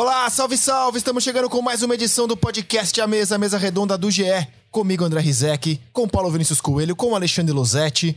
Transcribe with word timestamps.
Olá, 0.00 0.30
salve, 0.30 0.56
salve! 0.56 0.96
Estamos 0.96 1.22
chegando 1.22 1.50
com 1.50 1.60
mais 1.60 1.82
uma 1.82 1.94
edição 1.94 2.26
do 2.26 2.34
podcast 2.34 2.98
A 3.02 3.06
Mesa, 3.06 3.34
a 3.34 3.38
Mesa 3.38 3.58
Redonda 3.58 3.98
do 3.98 4.10
GE. 4.10 4.24
Comigo, 4.70 5.04
André 5.04 5.20
Rizek, 5.20 5.78
com 5.92 6.08
Paulo 6.08 6.30
Vinícius 6.30 6.58
Coelho, 6.58 6.96
com 6.96 7.14
Alexandre 7.14 7.52
Losetti. 7.52 8.16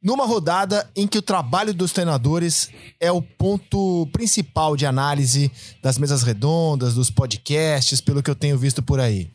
Numa 0.00 0.26
rodada 0.26 0.88
em 0.94 1.08
que 1.08 1.18
o 1.18 1.22
trabalho 1.22 1.74
dos 1.74 1.90
treinadores 1.90 2.70
é 3.00 3.10
o 3.10 3.20
ponto 3.20 4.08
principal 4.12 4.76
de 4.76 4.86
análise 4.86 5.50
das 5.82 5.98
mesas 5.98 6.22
redondas, 6.22 6.94
dos 6.94 7.10
podcasts, 7.10 8.00
pelo 8.00 8.22
que 8.22 8.30
eu 8.30 8.36
tenho 8.36 8.56
visto 8.56 8.80
por 8.80 9.00
aí. 9.00 9.28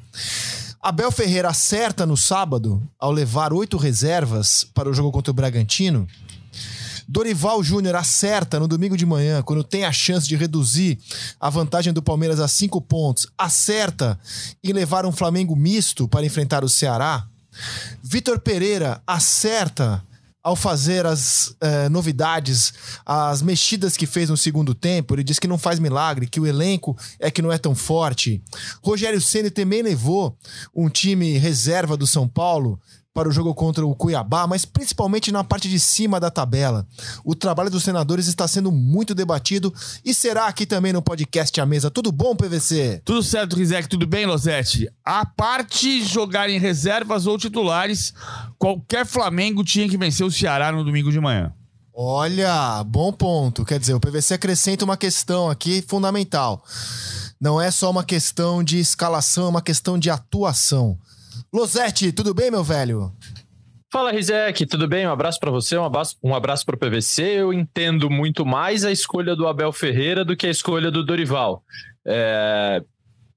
Abel 0.82 1.12
Ferreira 1.12 1.50
acerta 1.50 2.06
no 2.06 2.16
sábado 2.16 2.82
ao 2.98 3.12
levar 3.12 3.52
oito 3.52 3.76
reservas 3.76 4.64
para 4.64 4.90
o 4.90 4.94
jogo 4.94 5.12
contra 5.12 5.32
o 5.32 5.34
Bragantino 5.34 6.08
Dorival 7.12 7.64
Júnior 7.64 7.96
acerta 7.96 8.60
no 8.60 8.68
domingo 8.68 8.96
de 8.96 9.04
manhã, 9.04 9.42
quando 9.42 9.64
tem 9.64 9.84
a 9.84 9.92
chance 9.92 10.28
de 10.28 10.36
reduzir 10.36 11.00
a 11.40 11.50
vantagem 11.50 11.92
do 11.92 12.04
Palmeiras 12.04 12.40
a 12.40 12.48
cinco 12.48 12.80
pontos, 12.80 13.26
acerta 13.36 14.20
em 14.64 14.72
levar 14.72 15.08
um 15.08 15.12
Flamengo 15.12 15.56
misto 15.56 16.08
para 16.08 16.24
enfrentar 16.24 16.64
o 16.64 16.70
Ceará. 16.70 17.26
Vitor 18.04 18.40
Pereira 18.40 19.02
acerta 19.08 20.04
ao 20.44 20.56
fazer 20.56 21.06
as 21.08 21.56
eh, 21.60 21.90
novidades, 21.90 22.74
as 23.04 23.42
mexidas 23.42 23.98
que 23.98 24.06
fez 24.06 24.30
no 24.30 24.38
segundo 24.38 24.76
tempo, 24.76 25.16
ele 25.16 25.24
diz 25.24 25.40
que 25.40 25.48
não 25.48 25.58
faz 25.58 25.80
milagre, 25.80 26.28
que 26.28 26.40
o 26.40 26.46
elenco 26.46 26.96
é 27.20 27.32
que 27.32 27.42
não 27.42 27.52
é 27.52 27.58
tão 27.58 27.74
forte. 27.74 28.42
Rogério 28.84 29.20
Ceni 29.20 29.50
também 29.50 29.82
levou 29.82 30.38
um 30.76 30.90
time 30.90 31.40
reserva 31.40 31.98
do 31.98 32.06
São 32.06 32.28
Paulo 32.28 32.80
para 33.20 33.28
o 33.28 33.34
jogo 33.34 33.54
contra 33.54 33.86
o 33.86 33.94
Cuiabá, 33.94 34.48
mas 34.48 34.64
principalmente 34.64 35.30
na 35.30 35.44
parte 35.44 35.68
de 35.68 35.78
cima 35.78 36.22
da 36.22 36.32
tabela. 36.32 36.88
O 37.22 37.36
trabalho 37.36 37.70
dos 37.70 37.84
senadores 37.84 38.28
está 38.28 38.48
sendo 38.48 38.72
muito 38.72 39.14
debatido 39.14 39.74
e 40.06 40.14
será 40.14 40.48
aqui 40.48 40.66
também 40.66 40.94
no 40.94 41.02
podcast 41.02 41.60
A 41.60 41.66
Mesa. 41.66 41.92
Tudo 41.92 42.14
bom, 42.14 42.34
PVC? 42.34 43.02
Tudo 43.04 43.22
certo, 43.22 43.58
Rizek, 43.58 43.90
tudo 43.90 44.08
bem, 44.08 44.26
Losetti? 44.26 44.90
A 45.04 45.26
parte 45.26 46.02
jogar 46.02 46.50
em 46.50 46.60
reservas 46.60 47.28
ou 47.28 47.38
titulares, 47.38 48.14
qualquer 48.58 49.06
Flamengo 49.06 49.66
tinha 49.66 49.90
que 49.90 49.98
vencer 49.98 50.26
o 50.26 50.32
Ceará 50.32 50.72
no 50.72 50.86
domingo 50.86 51.12
de 51.12 51.20
manhã. 51.20 51.54
Olha, 51.94 52.82
bom 52.86 53.12
ponto. 53.12 53.66
Quer 53.66 53.82
dizer, 53.82 53.96
o 53.96 54.00
PVC 54.00 54.36
acrescenta 54.36 54.86
uma 54.86 54.96
questão 54.96 55.50
aqui 55.50 55.84
fundamental. 55.86 56.64
Não 57.38 57.60
é 57.60 57.70
só 57.70 57.92
uma 57.92 58.06
questão 58.06 58.64
de 58.64 58.80
escalação, 58.80 59.48
é 59.48 59.50
uma 59.50 59.62
questão 59.62 60.00
de 60.00 60.10
atuação. 60.10 60.98
Losete, 61.54 62.12
tudo 62.12 62.34
bem, 62.34 62.52
meu 62.52 62.64
velho? 62.64 63.12
Fala, 63.92 64.12
Rizek, 64.12 64.68
tudo 64.68 64.88
bem? 64.88 65.08
Um 65.08 65.12
abraço 65.12 65.40
para 65.40 65.50
você, 65.50 65.76
um 65.76 65.84
abraço, 65.84 66.16
um 66.24 66.36
abraço 66.36 66.64
para 66.64 66.76
o 66.76 66.78
PVC. 66.78 67.24
Eu 67.24 67.52
entendo 67.52 68.08
muito 68.08 68.46
mais 68.46 68.86
a 68.86 68.92
escolha 68.92 69.36
do 69.36 69.48
Abel 69.48 69.72
Ferreira 69.72 70.24
do 70.24 70.38
que 70.38 70.46
a 70.46 70.52
escolha 70.52 70.92
do 70.92 71.04
Dorival. 71.04 71.64
É, 72.06 72.84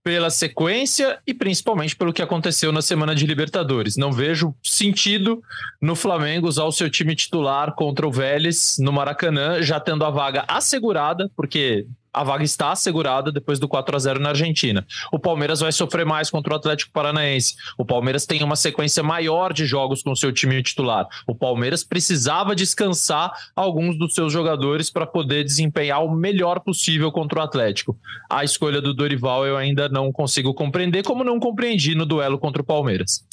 pela 0.03 0.31
sequência 0.31 1.19
e 1.27 1.33
principalmente 1.33 1.97
pelo 1.97 2.13
que 2.13 2.21
aconteceu 2.21 2.73
na 2.73 2.83
semana 2.83 3.15
de 3.15 3.27
Libertadores. 3.27 3.97
Não 3.97 4.13
vejo 4.13 4.55
sentido 4.63 5.43
no 5.81 5.95
Flamengo 5.95 6.49
usar 6.49 6.65
o 6.65 6.73
seu 6.73 6.91
time 6.91 7.15
titular 7.15 7.75
contra 7.75 8.07
o 8.07 8.11
Vélez 8.11 8.77
no 8.79 8.93
Maracanã, 8.93 9.63
já 9.63 9.79
tendo 9.79 10.05
a 10.05 10.11
vaga 10.11 10.45
assegurada, 10.49 11.31
porque 11.37 11.87
a 12.13 12.23
vaga 12.23 12.45
está 12.45 12.73
assegurada 12.73 13.33
depois 13.33 13.59
do 13.59 13.67
4 13.67 13.97
a 13.97 13.99
0 13.99 14.21
na 14.21 14.31
Argentina. 14.31 14.87
O 15.11 15.19
Palmeiras 15.19 15.61
vai 15.61 15.73
sofrer 15.73 16.05
mais 16.05 16.31
contra 16.31 16.53
o 16.53 16.57
Atlético 16.57 16.93
Paranaense. 16.93 17.55
O 17.79 17.85
Palmeiras 17.85 18.27
tem 18.27 18.43
uma 18.43 18.57
sequência 18.57 19.03
maior 19.03 19.53
de 19.53 19.65
jogos 19.65 20.03
com 20.03 20.15
seu 20.15 20.33
time 20.33 20.63
titular. 20.63 21.07
O 21.27 21.35
Palmeiras 21.35 21.83
precisava 21.83 22.55
descansar 22.55 23.33
alguns 23.57 23.99
dos 23.99 24.15
seus 24.15 24.33
jogadores 24.33 24.91
para 24.91 25.07
poder 25.07 25.45
desempenhar 25.45 26.05
o 26.05 26.15
melhor 26.15 26.61
possível 26.61 27.11
contra 27.11 27.41
o 27.41 27.43
Atlético. 27.43 27.97
A 28.29 28.45
escolha 28.45 28.81
do 28.81 28.93
Dorival 28.93 29.47
eu 29.47 29.57
ainda 29.57 29.89
não 29.89 30.13
consigo 30.13 30.53
compreender, 30.53 31.03
como 31.03 31.25
não 31.25 31.41
compreendi 31.41 31.95
no 31.95 32.05
duelo 32.05 32.39
contra 32.39 32.61
o 32.61 32.65
Palmeiras. 32.65 33.25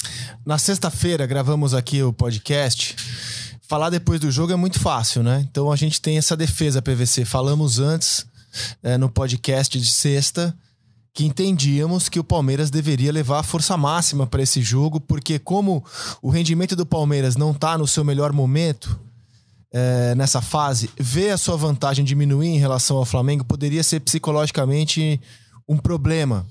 Na 0.46 0.56
sexta-feira 0.56 1.26
gravamos 1.26 1.74
aqui 1.74 2.02
o 2.02 2.12
podcast 2.12 2.96
falar 3.68 3.88
depois 3.88 4.18
do 4.18 4.32
jogo 4.32 4.52
é 4.52 4.56
muito 4.56 4.80
fácil, 4.80 5.22
né? 5.22 5.46
Então 5.48 5.70
a 5.70 5.76
gente 5.76 6.00
tem 6.00 6.18
essa 6.18 6.36
defesa 6.36 6.82
PVC. 6.82 7.24
Falamos 7.24 7.78
antes 7.78 8.26
é, 8.82 8.96
no 8.96 9.08
podcast 9.08 9.78
de 9.78 9.90
sexta 9.90 10.56
que 11.12 11.24
entendíamos 11.24 12.08
que 12.08 12.20
o 12.20 12.24
Palmeiras 12.24 12.70
deveria 12.70 13.12
levar 13.12 13.40
a 13.40 13.42
força 13.42 13.76
máxima 13.76 14.26
para 14.26 14.42
esse 14.42 14.62
jogo, 14.62 15.00
porque 15.00 15.38
como 15.38 15.84
o 16.22 16.30
rendimento 16.30 16.76
do 16.76 16.86
Palmeiras 16.86 17.36
não 17.36 17.50
está 17.50 17.76
no 17.76 17.86
seu 17.86 18.04
melhor 18.04 18.32
momento 18.32 18.98
é, 19.72 20.14
nessa 20.14 20.40
fase, 20.40 20.90
ver 20.98 21.30
a 21.30 21.38
sua 21.38 21.56
vantagem 21.56 22.04
diminuir 22.04 22.48
em 22.48 22.58
relação 22.58 22.96
ao 22.96 23.04
Flamengo 23.04 23.44
poderia 23.44 23.82
ser 23.82 24.00
psicologicamente 24.00 25.20
um 25.70 25.76
problema. 25.76 26.44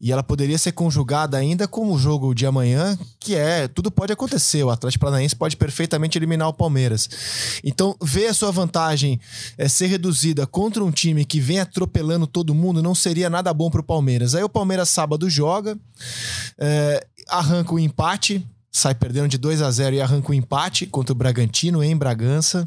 E 0.00 0.10
ela 0.10 0.22
poderia 0.22 0.56
ser 0.56 0.72
conjugada 0.72 1.36
ainda 1.36 1.68
com 1.68 1.92
o 1.92 1.98
jogo 1.98 2.34
de 2.34 2.46
amanhã, 2.46 2.98
que 3.20 3.34
é 3.34 3.68
tudo 3.68 3.90
pode 3.90 4.12
acontecer. 4.12 4.64
O 4.64 4.70
Atlético 4.70 5.04
Paranaense 5.04 5.36
pode 5.36 5.58
perfeitamente 5.58 6.18
eliminar 6.18 6.48
o 6.48 6.54
Palmeiras. 6.54 7.60
Então, 7.62 7.94
ver 8.02 8.28
a 8.28 8.34
sua 8.34 8.50
vantagem 8.50 9.20
é, 9.58 9.68
ser 9.68 9.88
reduzida 9.88 10.46
contra 10.46 10.82
um 10.82 10.90
time 10.90 11.22
que 11.24 11.38
vem 11.38 11.60
atropelando 11.60 12.26
todo 12.26 12.54
mundo 12.54 12.82
não 12.82 12.94
seria 12.94 13.28
nada 13.28 13.52
bom 13.52 13.70
para 13.70 13.82
o 13.82 13.84
Palmeiras. 13.84 14.34
Aí 14.34 14.42
o 14.42 14.48
Palmeiras 14.48 14.88
sábado 14.88 15.28
joga, 15.28 15.78
é, 16.58 17.06
arranca 17.28 17.74
o 17.74 17.78
empate, 17.78 18.46
sai 18.70 18.94
perdendo 18.94 19.28
de 19.28 19.36
2 19.36 19.60
a 19.60 19.70
0 19.70 19.96
e 19.96 20.00
arranca 20.00 20.30
o 20.30 20.34
empate 20.34 20.86
contra 20.86 21.12
o 21.12 21.16
Bragantino 21.16 21.84
em 21.84 21.94
Bragança. 21.94 22.66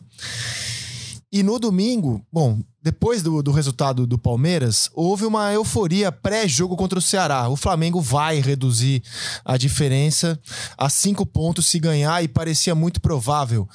E 1.36 1.44
no 1.44 1.60
domingo, 1.60 2.26
bom, 2.32 2.62
depois 2.82 3.22
do, 3.22 3.44
do 3.44 3.52
resultado 3.52 4.08
do 4.08 4.18
Palmeiras, 4.18 4.90
houve 4.94 5.26
uma 5.26 5.52
euforia 5.52 6.10
pré-jogo 6.10 6.78
contra 6.78 6.98
o 6.98 7.02
Ceará. 7.02 7.50
O 7.50 7.58
Flamengo 7.58 8.00
vai 8.00 8.40
reduzir 8.40 9.04
a 9.44 9.58
diferença 9.58 10.40
a 10.78 10.90
cinco 10.90 11.26
pontos 11.26 11.66
se 11.66 11.78
ganhar 11.78 12.24
e 12.24 12.30
parecia 12.30 12.74
muito 12.74 13.02
provável. 13.02 13.68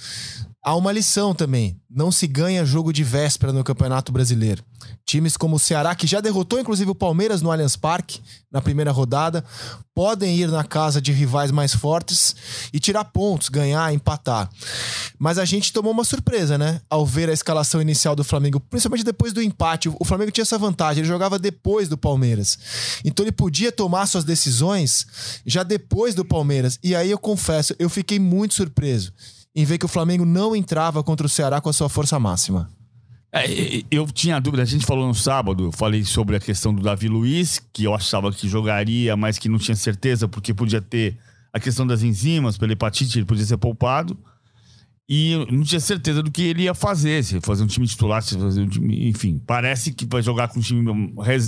Há 0.63 0.77
uma 0.77 0.93
lição 0.93 1.35
também: 1.35 1.81
não 1.89 2.13
se 2.13 2.27
ganha 2.27 2.67
jogo 2.67 2.93
de 2.93 3.03
véspera 3.03 3.51
no 3.51 3.65
Campeonato 3.65 4.13
Brasileiro. 4.13 4.63
Times 5.07 5.37
como 5.37 5.57
o 5.57 5.59
Ceará, 5.59 5.95
que 5.95 6.07
já 6.07 6.21
derrotou 6.21 6.61
inclusive 6.61 6.91
o 6.91 6.95
Palmeiras 6.95 7.41
no 7.41 7.51
Allianz 7.51 7.77
Parque 7.77 8.21
na 8.53 8.61
primeira 8.61 8.93
rodada, 8.93 9.43
podem 9.95 10.37
ir 10.37 10.49
na 10.49 10.63
casa 10.63 11.01
de 11.01 11.13
rivais 11.13 11.51
mais 11.51 11.75
fortes 11.75 12.37
e 12.73 12.79
tirar 12.79 13.05
pontos, 13.05 13.49
ganhar, 13.49 13.93
empatar. 13.95 14.51
Mas 15.19 15.39
a 15.39 15.47
gente 15.47 15.73
tomou 15.73 15.93
uma 15.93 16.05
surpresa, 16.05 16.59
né? 16.59 16.83
Ao 16.91 17.07
ver 17.07 17.31
a 17.31 17.33
escalação 17.33 17.81
inicial 17.81 18.15
do 18.15 18.25
Flamengo, 18.25 18.61
principalmente 18.61 19.05
depois 19.05 19.33
do 19.33 19.43
empate. 19.43 19.89
O 19.89 20.05
Flamengo 20.05 20.31
tinha 20.31 20.43
essa 20.43 20.59
vantagem, 20.59 21.01
ele 21.01 21.09
jogava 21.09 21.39
depois 21.39 21.89
do 21.89 21.97
Palmeiras. 21.97 22.59
Então 23.03 23.25
ele 23.25 23.33
podia 23.33 23.73
tomar 23.73 24.07
suas 24.07 24.25
decisões 24.25 25.07
já 25.47 25.63
depois 25.63 26.15
do 26.15 26.25
Palmeiras. 26.25 26.79
E 26.83 26.95
aí 26.95 27.11
eu 27.11 27.19
confesso, 27.19 27.75
eu 27.79 27.89
fiquei 27.89 28.19
muito 28.19 28.55
surpreso 28.55 29.13
em 29.61 29.65
ver 29.65 29.79
que 29.79 29.85
o 29.85 29.89
Flamengo 29.89 30.25
não 30.25 30.57
entrava 30.57 31.03
contra 31.03 31.27
o 31.27 31.31
Ceará 31.31 31.61
com 31.61 31.69
a 31.69 31.73
sua 31.73 31.89
força 31.89 32.19
máxima. 32.19 32.71
É, 33.33 33.45
eu 33.91 34.07
tinha 34.07 34.41
dúvida, 34.41 34.63
a 34.63 34.67
gente 34.67 34.85
falou 34.85 35.07
no 35.07 35.15
sábado, 35.15 35.71
falei 35.73 36.03
sobre 36.03 36.35
a 36.37 36.41
questão 36.41 36.75
do 36.75 36.83
Davi 36.83 37.09
Luiz, 37.09 37.61
que 37.73 37.85
eu 37.85 37.95
achava 37.95 38.33
que 38.33 38.49
jogaria, 38.49 39.17
mas 39.17 39.39
que 39.39 39.49
não 39.49 39.59
tinha 39.59 39.77
certeza, 39.77 40.27
porque 40.27 40.53
podia 40.53 40.81
ter 40.81 41.17
a 41.53 41.61
questão 41.61 41.87
das 41.87 42.03
enzimas, 42.03 42.57
pela 42.57 42.73
hepatite, 42.73 43.19
ele 43.19 43.27
podia 43.27 43.45
ser 43.45 43.57
poupado. 43.57 44.17
E 45.09 45.33
eu 45.33 45.47
não 45.47 45.63
tinha 45.63 45.81
certeza 45.81 46.23
do 46.23 46.31
que 46.31 46.43
ele 46.43 46.63
ia 46.63 46.75
fazer, 46.75 47.23
se 47.25 47.41
fazer 47.41 47.65
um 47.65 47.67
time 47.67 47.87
titular, 47.87 48.23
se 48.23 48.39
fazer 48.39 48.63
um 48.63 48.69
time, 48.69 49.09
enfim, 49.09 49.43
parece 49.45 49.93
que 49.93 50.07
vai 50.07 50.23
jogar 50.23 50.49
com 50.49 50.61
um 50.61 50.63
time 50.63 50.85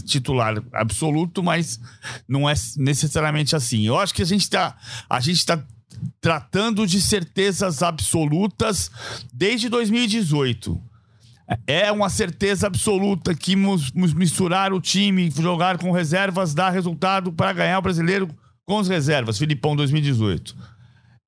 titular 0.04 0.60
absoluto, 0.72 1.42
mas 1.42 1.80
não 2.28 2.50
é 2.50 2.54
necessariamente 2.76 3.54
assim. 3.54 3.86
Eu 3.86 3.98
acho 3.98 4.12
que 4.12 4.22
a 4.22 4.26
gente 4.26 4.42
está 4.42 4.76
a 5.08 5.20
gente 5.20 5.46
tá 5.46 5.64
tratando 6.20 6.86
de 6.86 7.00
certezas 7.00 7.82
absolutas 7.82 8.90
desde 9.32 9.68
2018. 9.68 10.80
É 11.66 11.90
uma 11.92 12.08
certeza 12.08 12.66
absoluta 12.66 13.34
que 13.34 13.56
misturar 13.56 14.72
o 14.72 14.80
time, 14.80 15.30
jogar 15.30 15.78
com 15.78 15.90
reservas, 15.90 16.54
dá 16.54 16.70
resultado 16.70 17.32
para 17.32 17.52
ganhar 17.52 17.78
o 17.78 17.82
brasileiro 17.82 18.28
com 18.64 18.78
as 18.78 18.88
reservas. 18.88 19.38
Filipão 19.38 19.76
2018. 19.76 20.56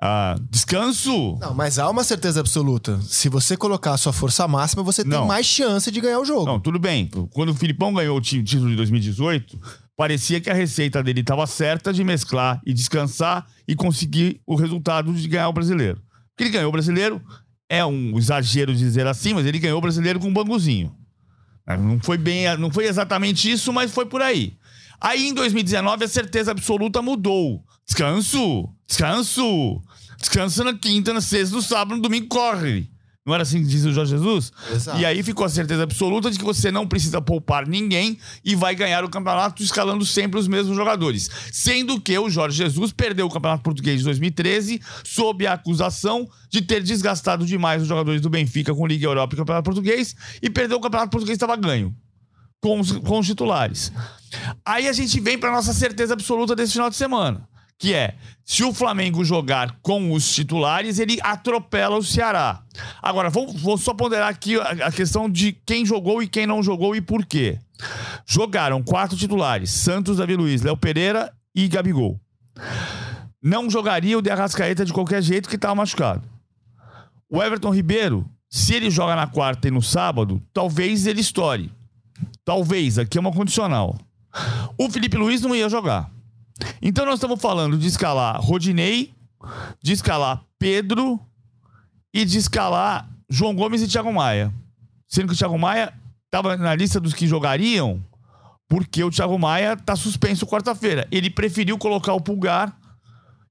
Ah, 0.01 0.35
descanso? 0.51 1.39
Não, 1.41 1.55
mas 1.55 1.79
há 1.79 1.89
uma 1.89 2.05
certeza 2.05 2.41
absoluta. 2.41 3.01
Se 3.03 3.29
você 3.29 3.57
colocar 3.57 3.95
a 3.95 3.97
sua 3.97 4.13
força 4.13 4.47
máxima, 4.47 4.83
você 4.83 5.03
tem 5.03 5.13
não. 5.13 5.27
mais 5.27 5.47
chance 5.47 5.91
de 5.91 6.01
ganhar 6.01 6.21
o 6.21 6.25
jogo. 6.25 6.45
Não, 6.45 6.61
tudo 6.61 6.79
bem. 6.79 7.09
Quando 7.33 7.51
o 7.51 7.55
Filipão 7.55 7.93
ganhou 7.95 8.19
o 8.19 8.21
título 8.21 8.69
de 8.69 8.77
2018, 8.77 9.59
parecia 9.97 10.41
que 10.41 10.51
a 10.51 10.55
receita 10.55 11.03
dele 11.03 11.21
estava 11.21 11.47
certa 11.47 11.93
de 11.93 12.03
mesclar 12.03 12.61
e 12.67 12.73
descansar 12.73 13.47
e 13.67 13.75
conseguir 13.75 14.41
o 14.47 14.55
resultado 14.55 15.13
de 15.13 15.29
ganhar 15.29 15.49
o 15.49 15.53
brasileiro. 15.53 16.03
Porque 16.31 16.45
ele 16.45 16.51
ganhou 16.51 16.69
o 16.69 16.73
brasileiro, 16.73 17.23
é 17.69 17.85
um 17.85 18.19
exagero 18.19 18.75
dizer 18.75 19.07
assim, 19.07 19.35
mas 19.35 19.47
ele 19.47 19.59
ganhou 19.59 19.79
o 19.79 19.83
brasileiro 19.83 20.19
com 20.19 20.29
um 20.29 20.33
banguzinho. 20.33 20.95
Não 21.67 21.99
foi 22.01 22.19
bem, 22.19 22.57
não 22.59 22.71
foi 22.71 22.87
exatamente 22.87 23.51
isso, 23.51 23.73
mas 23.73 23.93
foi 23.93 24.07
por 24.07 24.21
aí. 24.21 24.57
Aí 25.01 25.29
em 25.29 25.35
2019 25.35 26.05
a 26.05 26.09
certeza 26.09 26.51
absoluta 26.51 27.01
mudou. 27.01 27.65
Descanso, 27.87 28.69
descanso, 28.87 29.81
descanso 30.19 30.65
na 30.65 30.75
quinta, 30.75 31.13
na 31.13 31.21
sexta, 31.21 31.55
no 31.55 31.63
sábado, 31.63 31.97
no 31.97 32.03
domingo 32.03 32.29
corre. 32.29 32.89
Não 33.27 33.33
era 33.33 33.43
assim 33.43 33.63
que 33.63 33.67
dizia 33.67 33.91
o 33.91 33.95
Jorge 33.95 34.11
Jesus? 34.11 34.53
Exato. 34.71 35.01
E 35.01 35.07
aí 35.07 35.23
ficou 35.23 35.47
a 35.47 35.49
certeza 35.49 35.83
absoluta 35.83 36.31
de 36.31 36.39
que 36.39 36.45
você 36.45 36.71
não 36.71 36.87
precisa 36.87 37.23
poupar 37.23 37.67
ninguém 37.67 38.19
e 38.45 38.55
vai 38.55 38.75
ganhar 38.75 39.03
o 39.03 39.09
campeonato 39.09 39.63
escalando 39.63 40.05
sempre 40.05 40.39
os 40.39 40.47
mesmos 40.47 40.77
jogadores. 40.77 41.31
Sendo 41.51 41.99
que 41.99 42.19
o 42.19 42.29
Jorge 42.29 42.59
Jesus 42.59 42.93
perdeu 42.93 43.25
o 43.25 43.31
Campeonato 43.31 43.63
Português 43.63 44.01
de 44.01 44.05
2013 44.05 44.79
sob 45.03 45.47
a 45.47 45.55
acusação 45.55 46.29
de 46.51 46.61
ter 46.61 46.83
desgastado 46.83 47.47
demais 47.47 47.81
os 47.81 47.89
jogadores 47.89 48.21
do 48.21 48.29
Benfica 48.29 48.75
com 48.75 48.87
Liga 48.87 49.07
Europa 49.07 49.35
e 49.35 49.39
Campeonato 49.39 49.65
Português 49.65 50.15
e 50.43 50.51
perdeu 50.51 50.77
o 50.77 50.81
Campeonato 50.81 51.11
Português 51.11 51.37
estava 51.37 51.57
ganho 51.57 51.97
com 52.61 52.79
os, 52.79 52.93
com 52.93 53.21
os 53.21 53.27
titulares. 53.27 53.91
Aí 54.67 54.87
a 54.87 54.93
gente 54.93 55.19
vem 55.19 55.39
para 55.39 55.51
nossa 55.51 55.73
certeza 55.73 56.13
absoluta 56.13 56.55
desse 56.55 56.73
final 56.73 56.91
de 56.91 56.97
semana 56.97 57.49
que 57.79 57.93
é, 57.93 58.15
se 58.45 58.63
o 58.63 58.73
Flamengo 58.73 59.25
jogar 59.25 59.79
com 59.83 60.13
os 60.13 60.33
titulares, 60.35 60.99
ele 60.99 61.19
atropela 61.23 61.97
o 61.97 62.03
Ceará. 62.03 62.63
Agora, 63.07 63.29
vou, 63.29 63.53
vou 63.53 63.77
só 63.77 63.93
ponderar 63.93 64.31
aqui 64.31 64.59
a, 64.59 64.87
a, 64.87 64.91
questão 64.91 65.29
de 65.29 65.53
quem 65.53 65.85
jogou 65.85 66.23
e 66.23 66.27
quem 66.27 66.47
não 66.47 66.63
jogou 66.63 66.97
e 66.97 67.03
por 67.03 67.27
quê. 67.27 67.59
Jogaram 68.25 68.83
quatro 68.83 69.15
titulares, 69.15 69.71
Santos, 69.71 70.17
Davi 70.17 70.35
Luiz, 70.35 70.63
Léo 70.63 70.75
Pereira 70.75 71.31
e 71.55 71.69
Gabigol. 71.69 72.19
Não 73.43 73.69
jogaria 73.69 74.17
o 74.17 74.23
de 74.23 74.31
Arrascaeta 74.31 74.87
de 74.87 74.93
qualquer 74.95 75.21
jeito 75.23 75.51
que 75.51 75.57
estava 75.57 75.75
machucado. 75.75 76.27
O 77.29 77.43
Everton 77.43 77.75
Ribeiro, 77.75 78.25
se 78.49 78.73
ele 78.73 78.91
joga 78.91 79.15
na 79.15 79.27
quarta 79.27 79.69
e 79.69 79.71
no 79.71 79.83
sábado, 79.83 80.41
talvez 80.51 81.07
ele 81.07 81.21
estoure. 81.21 81.71
Talvez, 82.43 82.99
aqui 82.99 83.19
é 83.19 83.21
uma 83.21 83.33
condicional. 83.33 83.99
O 84.79 84.89
Felipe 84.89 85.19
Luiz 85.19 85.43
não 85.43 85.55
ia 85.55 85.69
jogar. 85.69 86.11
Então 86.81 87.05
nós 87.05 87.17
estamos 87.17 87.39
falando 87.39 87.77
de 87.77 87.87
escalar 87.87 88.41
Rodinei, 88.41 89.13
de 89.83 89.93
escalar 89.93 90.43
Pedro 90.59 91.21
e 92.15 92.25
de 92.25 92.39
escalar 92.39 93.11
João 93.29 93.55
Gomes 93.55 93.83
e 93.83 93.89
Thiago 93.89 94.13
Maia. 94.13 94.55
Sendo 95.09 95.27
que 95.27 95.35
o 95.35 95.37
Thiago 95.37 95.59
Maia 95.59 95.93
estava 96.27 96.57
na 96.57 96.75
lista 96.75 97.01
dos 97.01 97.13
que 97.13 97.27
jogariam, 97.27 98.01
porque 98.69 99.03
o 99.03 99.11
Thiago 99.11 99.39
Maia 99.39 99.73
está 99.75 99.97
suspenso 99.97 100.47
quarta-feira. 100.47 101.07
Ele 101.11 101.29
preferiu 101.29 101.77
colocar 101.77 102.15
o 102.15 102.21
Pulgar, 102.21 102.77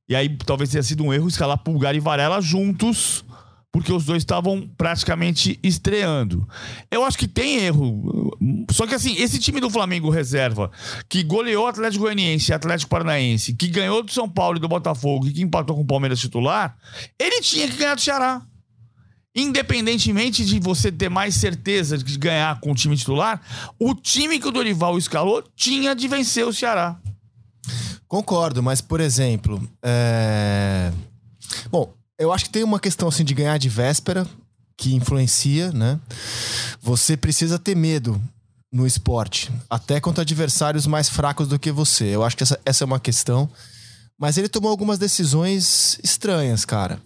e 0.08 0.16
aí 0.16 0.30
talvez 0.46 0.70
tenha 0.70 0.84
sido 0.84 1.04
um 1.04 1.14
erro 1.14 1.28
escalar 1.28 1.58
Pulgar 1.58 1.94
e 1.94 2.00
Varela 2.00 2.42
juntos 2.42 3.26
porque 3.74 3.92
os 3.92 4.06
dois 4.06 4.22
estavam 4.22 4.70
praticamente 4.78 5.60
estreando. 5.64 6.48
Eu 6.92 7.04
acho 7.04 7.18
que 7.18 7.28
tem 7.28 7.58
erro. 7.58 8.32
Só 8.70 8.86
que 8.86 8.94
assim, 8.94 9.16
esse 9.16 9.40
time 9.40 9.60
do 9.60 9.68
Flamengo 9.68 10.12
reserva, 10.12 10.70
que 11.10 11.24
goleou 11.24 11.66
o 11.66 11.68
Atlético 11.68 12.04
Goianiense 12.04 12.52
e 12.52 12.54
Atlético 12.54 12.92
Paranaense, 12.92 13.56
que 13.56 13.68
ganhou 13.68 14.04
do 14.04 14.12
São 14.12 14.30
Paulo 14.30 14.58
e 14.58 14.62
do 14.62 14.68
Botafogo 14.68 15.28
e 15.28 15.34
que 15.34 15.42
empatou 15.42 15.76
com 15.76 15.82
o 15.82 15.88
Palmeiras 15.88 16.20
titular, 16.20 16.78
ele 17.20 17.42
tinha 17.42 17.68
que 17.68 17.76
ganhar 17.76 17.96
do 17.96 18.02
Ceará. 18.02 18.44
Independentemente 19.36 20.46
de 20.46 20.60
você 20.60 20.92
ter 20.92 21.10
mais 21.10 21.36
certeza 21.36 21.98
de 21.98 22.18
ganhar 22.18 22.60
com 22.60 22.72
o 22.72 22.76
time 22.76 22.96
titular, 22.96 23.42
o 23.80 23.96
time 23.96 24.40
que 24.40 24.48
o 24.48 24.52
Dorival 24.52 24.98
escalou 24.98 25.44
tinha 25.56 25.96
de 25.96 26.08
vencer 26.08 26.46
o 26.46 26.54
Ceará. 26.54 27.00
Concordo, 28.08 28.62
mas 28.62 28.80
por 28.80 29.02
exemplo, 29.02 29.68
é... 29.82 30.92
bom, 31.72 31.92
eu 32.20 32.32
acho 32.32 32.46
que 32.46 32.52
tem 32.52 32.64
uma 32.64 32.80
questão 32.80 33.08
assim 33.08 33.24
de 33.24 33.34
ganhar 33.34 33.58
de 33.58 33.70
véspera 33.70 34.28
que 34.78 34.94
influencia, 34.94 35.72
né? 35.72 36.00
Você 36.82 37.18
precisa 37.18 37.58
ter 37.58 37.76
medo 37.76 38.22
no 38.72 38.88
esporte, 38.88 39.52
até 39.70 40.00
contra 40.00 40.24
adversários 40.24 40.88
mais 40.88 41.08
fracos 41.08 41.48
do 41.48 41.60
que 41.60 41.72
você. 41.72 42.06
Eu 42.06 42.24
acho 42.24 42.36
que 42.36 42.44
essa, 42.44 42.60
essa 42.66 42.84
é 42.84 42.86
uma 42.86 43.00
questão. 43.00 43.50
Mas 44.18 44.38
ele 44.38 44.50
tomou 44.50 44.72
algumas 44.72 44.98
decisões 44.98 46.00
estranhas, 46.04 46.66
cara. 46.66 47.00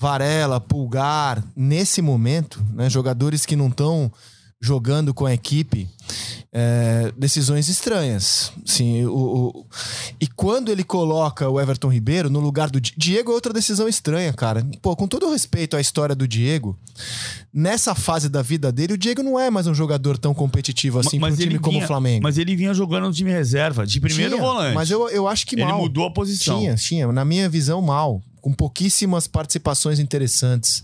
Varela, 0.00 0.60
Pulgar, 0.60 1.42
nesse 1.56 2.00
momento, 2.00 2.64
né, 2.72 2.88
jogadores 2.88 3.44
que 3.44 3.56
não 3.56 3.68
estão 3.68 4.12
jogando 4.60 5.14
com 5.14 5.24
a 5.24 5.32
equipe 5.32 5.88
é, 6.52 7.12
decisões 7.16 7.68
estranhas. 7.68 8.52
Sim, 8.64 9.04
o, 9.06 9.12
o, 9.12 9.66
e 10.20 10.26
quando 10.26 10.70
ele 10.70 10.82
coloca 10.82 11.48
o 11.48 11.60
Everton 11.60 11.88
Ribeiro 11.88 12.30
no 12.30 12.40
lugar 12.40 12.70
do 12.70 12.80
Diego, 12.80 13.30
é 13.30 13.34
outra 13.34 13.52
decisão 13.52 13.88
estranha, 13.88 14.32
cara. 14.32 14.66
Pô, 14.80 14.96
com 14.96 15.06
todo 15.06 15.30
respeito 15.30 15.76
à 15.76 15.80
história 15.80 16.14
do 16.14 16.26
Diego, 16.26 16.76
nessa 17.52 17.94
fase 17.94 18.28
da 18.28 18.42
vida 18.42 18.72
dele, 18.72 18.94
o 18.94 18.98
Diego 18.98 19.22
não 19.22 19.38
é 19.38 19.50
mais 19.50 19.66
um 19.66 19.74
jogador 19.74 20.16
tão 20.16 20.32
competitivo 20.34 20.98
assim 20.98 21.20
para 21.20 21.32
um 21.32 21.36
time 21.36 21.58
como 21.58 21.78
o 21.78 21.86
Flamengo. 21.86 22.22
Mas 22.22 22.38
ele 22.38 22.56
vinha 22.56 22.72
jogando 22.72 23.06
no 23.06 23.12
time 23.12 23.30
reserva, 23.30 23.86
de 23.86 24.00
primeiro 24.00 24.36
tinha, 24.36 24.42
volante. 24.42 24.74
Mas 24.74 24.90
eu, 24.90 25.08
eu 25.10 25.28
acho 25.28 25.46
que 25.46 25.56
mal. 25.56 25.68
Ele 25.68 25.78
mudou 25.78 26.06
a 26.06 26.10
posição. 26.10 26.58
Tinha, 26.58 26.74
tinha. 26.74 27.12
Na 27.12 27.24
minha 27.24 27.48
visão, 27.48 27.80
mal. 27.82 28.22
Com 28.48 28.54
pouquíssimas 28.54 29.26
participações 29.26 29.98
interessantes. 29.98 30.82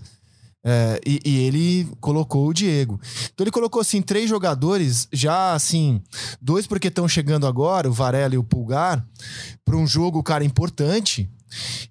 É, 0.62 1.00
e, 1.06 1.18
e, 1.24 1.38
ele 1.46 1.88
colocou 1.98 2.46
o 2.46 2.52
Diego. 2.52 3.00
Então 3.32 3.42
ele 3.42 3.50
colocou 3.50 3.80
assim 3.80 4.02
três 4.02 4.28
jogadores 4.28 5.08
já 5.10 5.54
assim, 5.54 5.98
dois 6.42 6.66
porque 6.66 6.88
estão 6.88 7.08
chegando 7.08 7.46
agora, 7.46 7.88
o 7.88 7.92
Varela 7.92 8.34
e 8.34 8.38
o 8.38 8.44
Pulgar, 8.44 9.02
para 9.64 9.76
um 9.76 9.86
jogo 9.86 10.22
cara 10.22 10.44
importante 10.44 11.26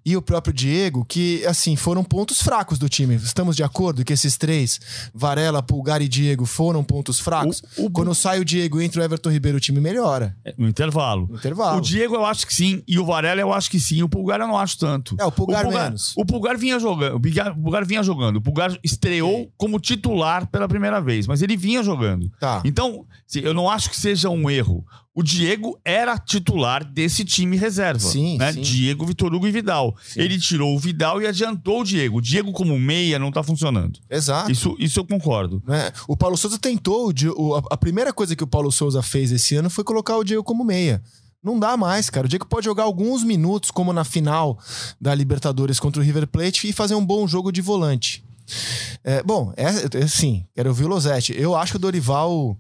e 0.06 0.18
o 0.18 0.22
próprio 0.22 0.54
Diego, 0.54 1.06
que, 1.06 1.46
assim, 1.46 1.76
foram 1.76 2.04
pontos 2.04 2.42
fracos 2.42 2.78
do 2.78 2.90
time. 2.90 3.16
Estamos 3.16 3.56
de 3.56 3.64
acordo 3.64 4.04
que 4.04 4.14
esses 4.14 4.38
três, 4.38 4.80
Varela, 5.14 5.64
Pulgar 5.64 6.02
e 6.02 6.08
Diego, 6.08 6.46
foram 6.46 6.84
pontos 6.84 7.20
fracos? 7.20 7.64
O, 7.78 7.86
o... 7.86 7.92
Quando 7.92 8.14
sai 8.14 8.40
o 8.40 8.46
Diego 8.46 8.82
e 8.82 8.86
entra 8.86 9.02
o 9.02 9.04
Everton 9.04 9.30
Ribeiro, 9.30 9.58
o 9.58 9.62
time 9.62 9.80
melhora. 9.80 10.36
É, 10.44 10.54
no 10.58 10.68
intervalo. 10.68 11.28
No 11.30 11.38
intervalo. 11.38 11.78
O 11.78 11.82
Diego 11.82 12.16
eu 12.16 12.26
acho 12.26 12.46
que 12.46 12.54
sim, 12.54 12.84
e 12.88 13.00
o 13.00 13.06
Varela 13.06 13.42
eu 13.42 13.54
acho 13.54 13.70
que 13.70 13.80
sim. 13.80 14.04
O 14.04 14.10
Pulgar 14.10 14.40
eu 14.40 14.48
não 14.48 14.58
acho 14.58 14.78
tanto. 14.78 15.16
É, 15.20 15.26
o 15.26 15.32
Pulgar, 15.32 15.62
o 15.62 15.70
Pulgar 15.70 15.86
menos. 15.86 16.14
O 16.18 16.26
Pulgar 16.26 16.58
vinha 16.58 16.80
jogando. 16.80 17.16
O 17.16 17.20
Pulgar, 17.20 17.52
o 17.52 17.62
Pulgar 17.62 17.86
vinha 17.86 18.04
jogando. 18.04 18.36
O 18.38 18.42
Pulgar 18.42 18.78
estreou 18.84 19.52
como 19.58 19.80
titular 19.80 20.48
pela 20.48 20.68
primeira 20.68 21.00
vez, 21.00 21.28
mas 21.28 21.42
ele 21.42 21.56
vinha 21.56 21.82
jogando. 21.84 22.32
Tá. 22.40 22.62
Então, 22.66 23.06
eu 23.36 23.54
não 23.54 23.70
acho 23.70 23.90
que 23.90 24.00
seja 24.00 24.30
um 24.30 24.50
erro 24.50 24.86
o 25.16 25.22
Diego 25.22 25.80
era 25.86 26.18
titular 26.18 26.84
desse 26.84 27.24
time 27.24 27.56
reserva. 27.56 28.00
Sim, 28.00 28.38
né? 28.38 28.52
sim. 28.52 28.62
Diego, 28.62 29.06
Vitor 29.06 29.34
Hugo 29.34 29.48
e 29.48 29.52
Vidal. 29.52 29.96
Sim. 30.04 30.22
Ele 30.22 30.40
tirou 30.40 30.76
o 30.76 30.80
Vidal 30.80 31.22
e 31.22 31.28
adiantou 31.28 31.82
o 31.82 31.84
Diego. 31.84 32.18
O 32.18 32.22
Diego, 32.22 32.52
como 32.52 32.80
meia, 32.80 33.20
não 33.20 33.32
tá 33.32 33.44
funcionando. 33.44 34.00
Exato. 34.10 34.52
Isso, 34.52 34.76
isso 34.80 35.00
eu 35.00 35.06
concordo. 35.06 35.62
É. 35.68 35.94
O 36.08 36.18
Paulo 36.18 36.36
Souza 36.36 36.58
tentou. 36.58 37.14
O, 37.38 37.56
a 37.56 37.78
primeira 37.78 38.12
coisa 38.12 38.36
que 38.36 38.44
o 38.44 38.48
Paulo 38.48 38.72
Souza 38.72 39.04
fez 39.04 39.32
esse 39.32 39.56
ano 39.56 39.70
foi 39.70 39.84
colocar 39.84 40.18
o 40.18 40.24
Diego 40.24 40.44
como 40.44 40.64
meia. 40.64 41.02
Não 41.44 41.60
dá 41.60 41.78
mais, 41.78 42.10
cara. 42.10 42.26
O 42.26 42.30
Diego 42.30 42.48
pode 42.48 42.66
jogar 42.66 42.84
alguns 42.84 43.24
minutos, 43.24 43.70
como 43.70 43.94
na 43.94 44.04
final 44.04 44.58
da 45.00 45.14
Libertadores 45.14 45.80
contra 45.80 46.02
o 46.02 46.06
River 46.06 46.26
Plate, 46.26 46.68
e 46.68 46.74
fazer 46.74 46.96
um 46.96 47.06
bom 47.06 47.28
jogo 47.28 47.52
de 47.52 47.62
volante. 47.62 48.24
É, 49.04 49.22
bom, 49.22 49.54
é, 49.56 50.00
é, 50.00 50.08
sim, 50.08 50.46
quero 50.56 50.70
ouvir 50.70 50.86
o 50.86 50.88
Losetti. 50.88 51.34
Eu 51.38 51.56
acho 51.56 51.74
que 51.74 51.78
o 51.78 51.80
Dorival. 51.80 52.58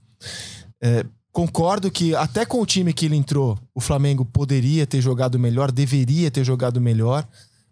É, 0.81 1.05
Concordo 1.33 1.89
que 1.89 2.15
até 2.15 2.45
com 2.45 2.61
o 2.61 2.65
time 2.65 2.93
que 2.93 3.07
ele 3.07 3.15
entrou, 3.15 3.57
o 3.73 3.81
Flamengo 3.81 4.23
poderia 4.23 4.85
ter 4.85 5.01
jogado 5.01 5.39
melhor, 5.39 5.71
deveria 5.71 6.29
ter 6.29 6.43
jogado 6.43 6.79
melhor. 6.79 7.27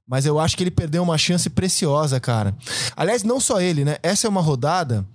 Mas 0.08 0.26
eu 0.26 0.40
acho 0.40 0.58
que 0.58 0.64
ele 0.64 0.72
perdeu 0.72 1.04
uma 1.04 1.18
chance 1.18 1.48
preciosa, 1.48 2.20
cara. 2.20 2.58
Aliás, 2.96 3.22
não 3.22 3.40
só 3.40 3.62
ele, 3.62 3.86
né? 3.86 3.98
Essa 4.02 4.26
é 4.26 4.30
uma 4.30 4.42
rodada 4.42 5.06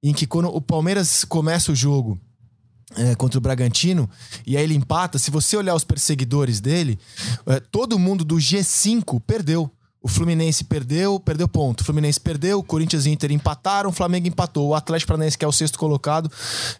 em 0.00 0.14
que 0.14 0.28
quando 0.28 0.46
o 0.46 0.60
Palmeiras 0.60 1.24
começa 1.24 1.72
o 1.72 1.74
jogo 1.74 2.18
é, 2.96 3.16
contra 3.16 3.36
o 3.36 3.40
Bragantino 3.40 4.08
e 4.46 4.56
aí 4.56 4.62
ele 4.62 4.74
empata, 4.74 5.18
se 5.18 5.30
você 5.30 5.56
olhar 5.56 5.74
os 5.74 5.84
perseguidores 5.84 6.60
dele, 6.60 6.98
é, 7.46 7.58
todo 7.58 7.98
mundo 7.98 8.24
do 8.24 8.36
G5 8.36 9.20
perdeu. 9.26 9.68
O 10.00 10.06
Fluminense 10.06 10.62
perdeu, 10.64 11.18
perdeu 11.18 11.48
ponto. 11.48 11.80
O 11.80 11.84
Fluminense 11.84 12.20
perdeu, 12.20 12.60
o 12.60 12.62
Corinthians 12.62 13.04
e 13.04 13.10
Inter 13.10 13.32
empataram, 13.32 13.90
o 13.90 13.92
Flamengo 13.92 14.28
empatou. 14.28 14.68
O 14.68 14.74
Atlético 14.74 15.08
Paranaense, 15.08 15.36
que 15.36 15.44
é 15.44 15.48
o 15.48 15.52
sexto 15.52 15.78
colocado, 15.78 16.30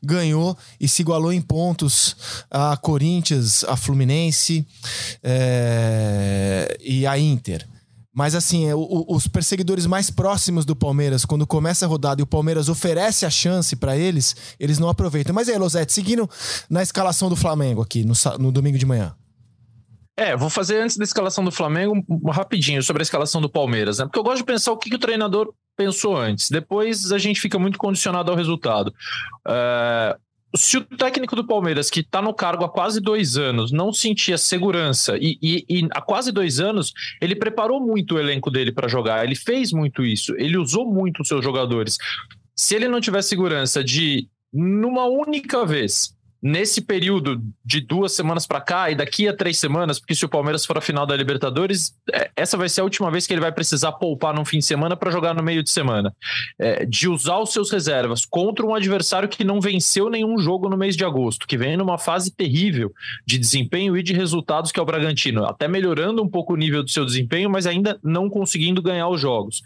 ganhou 0.03 0.57
e 0.81 0.87
se 0.87 1.03
igualou 1.03 1.33
em 1.33 1.41
pontos 1.41 2.17
a 2.51 2.77
Corinthians, 2.77 3.65
a 3.65 3.77
Fluminense 3.77 4.65
é... 5.23 6.79
e 6.81 7.07
a 7.07 7.19
Inter. 7.19 7.67
Mas 8.15 8.35
assim, 8.35 8.67
os 8.73 9.29
perseguidores 9.29 9.87
mais 9.87 10.11
próximos 10.11 10.65
do 10.65 10.75
Palmeiras, 10.75 11.25
quando 11.25 11.47
começa 11.47 11.87
a 11.87 11.89
rodada 11.89 12.21
e 12.21 12.25
o 12.25 12.27
Palmeiras 12.27 12.69
oferece 12.69 13.25
a 13.25 13.31
chance 13.31 13.77
para 13.77 13.97
eles, 13.97 14.35
eles 14.59 14.79
não 14.79 14.89
aproveitam. 14.89 15.33
Mas 15.33 15.49
aí, 15.49 15.57
Losete, 15.57 15.93
seguindo 15.93 16.29
na 16.69 16.83
escalação 16.83 17.29
do 17.29 17.37
Flamengo 17.37 17.81
aqui, 17.81 18.05
no, 18.05 18.15
no 18.41 18.51
domingo 18.51 18.77
de 18.77 18.87
manhã. 18.87 19.15
É, 20.19 20.37
vou 20.37 20.51
fazer 20.51 20.81
antes 20.81 20.97
da 20.97 21.05
escalação 21.05 21.45
do 21.45 21.53
Flamengo 21.53 22.05
rapidinho 22.29 22.83
sobre 22.83 23.03
a 23.03 23.05
escalação 23.05 23.41
do 23.41 23.49
Palmeiras, 23.49 23.99
né? 23.99 24.05
Porque 24.05 24.19
eu 24.19 24.25
gosto 24.25 24.39
de 24.39 24.45
pensar 24.45 24.73
o 24.73 24.77
que, 24.77 24.91
que 24.91 24.97
o 24.97 24.99
treinador 24.99 25.55
pensou 25.77 26.17
antes. 26.17 26.51
Depois 26.51 27.13
a 27.13 27.19
gente 27.19 27.41
fica 27.41 27.57
muito 27.57 27.79
condicionado 27.79 28.29
ao 28.29 28.37
resultado. 28.37 28.93
É, 29.47 30.17
se 30.57 30.77
o 30.77 30.85
técnico 30.85 31.37
do 31.37 31.47
Palmeiras, 31.47 31.89
que 31.89 32.01
está 32.01 32.21
no 32.21 32.35
cargo 32.35 32.65
há 32.65 32.69
quase 32.69 33.01
dois 33.01 33.37
anos, 33.37 33.71
não 33.71 33.93
sentia 33.93 34.37
segurança, 34.37 35.17
e, 35.17 35.39
e, 35.41 35.65
e, 35.69 35.89
há 35.93 36.01
quase 36.01 36.33
dois 36.33 36.59
anos 36.59 36.93
ele 37.23 37.37
preparou 37.37 37.81
muito 37.81 38.17
o 38.17 38.19
elenco 38.19 38.51
dele 38.51 38.73
para 38.73 38.89
jogar, 38.89 39.25
ele 39.25 39.37
fez 39.37 39.73
muito 39.73 40.05
isso, 40.05 40.35
ele 40.37 40.59
usou 40.59 40.85
muito 40.85 41.23
os 41.23 41.29
seus 41.29 41.45
jogadores. 41.45 41.97
Se 42.57 42.75
ele 42.75 42.89
não 42.89 43.01
tiver 43.01 43.23
segurança 43.23 43.85
de, 43.85 44.29
numa 44.53 45.05
única 45.05 45.65
vez, 45.65 46.13
nesse 46.43 46.81
período 46.81 47.43
de 47.65 47.81
duas 47.81 48.13
semanas 48.13 48.47
para 48.47 48.61
cá 48.61 48.91
e 48.91 48.95
daqui 48.95 49.27
a 49.27 49.37
três 49.37 49.59
semanas, 49.59 49.99
porque 49.99 50.15
se 50.15 50.25
o 50.25 50.29
Palmeiras 50.29 50.65
for 50.65 50.79
a 50.79 50.81
final 50.81 51.05
da 51.05 51.17
Libertadores, 51.17 51.95
é, 52.13 52.31
essa 52.37 52.57
vai 52.57 52.69
ser 52.69 52.81
a 52.81 52.85
última 52.85 53.11
vez 53.11 53.27
que 53.27 53.33
ele 53.33 53.41
vai 53.41 53.53
precisar 53.53 53.93
poupar 53.93 54.35
num 54.35 54.45
fim 54.45 54.59
de 54.59 54.65
semana 54.65 54.97
para 54.97 55.11
jogar 55.11 55.35
no 55.35 55.43
meio 55.43 55.63
de 55.63 55.71
semana. 55.71 56.15
É, 56.59 56.85
de 56.85 57.09
usar 57.09 57.39
os 57.39 57.53
seus 57.53 57.71
reservas 57.71 58.25
contra 58.25 58.65
um 58.65 58.75
adversário 58.75 59.29
que 59.29 59.45
não 59.45 59.61
venceu 59.61 60.09
nenhum 60.09 60.39
jogo 60.39 60.69
no 60.69 60.77
mês 60.77 60.97
de 60.97 61.05
agosto, 61.05 61.47
que 61.47 61.59
vem 61.59 61.77
numa 61.77 61.99
fase 61.99 62.31
terrível 62.31 62.93
de 63.27 63.39
desempenho 63.39 63.97
e 63.97 64.03
de 64.03 64.13
resultados, 64.13 64.71
que 64.71 64.79
é 64.79 64.83
o 64.83 64.87
Bragantino, 64.87 65.45
até 65.45 65.67
melhorando 65.67 66.23
um 66.23 66.29
pouco 66.29 66.55
o 66.55 66.57
nível 66.57 66.83
do 66.83 66.91
seu 66.91 67.05
desempenho, 67.05 67.51
mas 67.51 67.67
ainda 67.67 67.99
não 68.03 68.31
conseguindo 68.31 68.81
ganhar 68.81 69.09
os 69.09 69.21
jogos. 69.21 69.63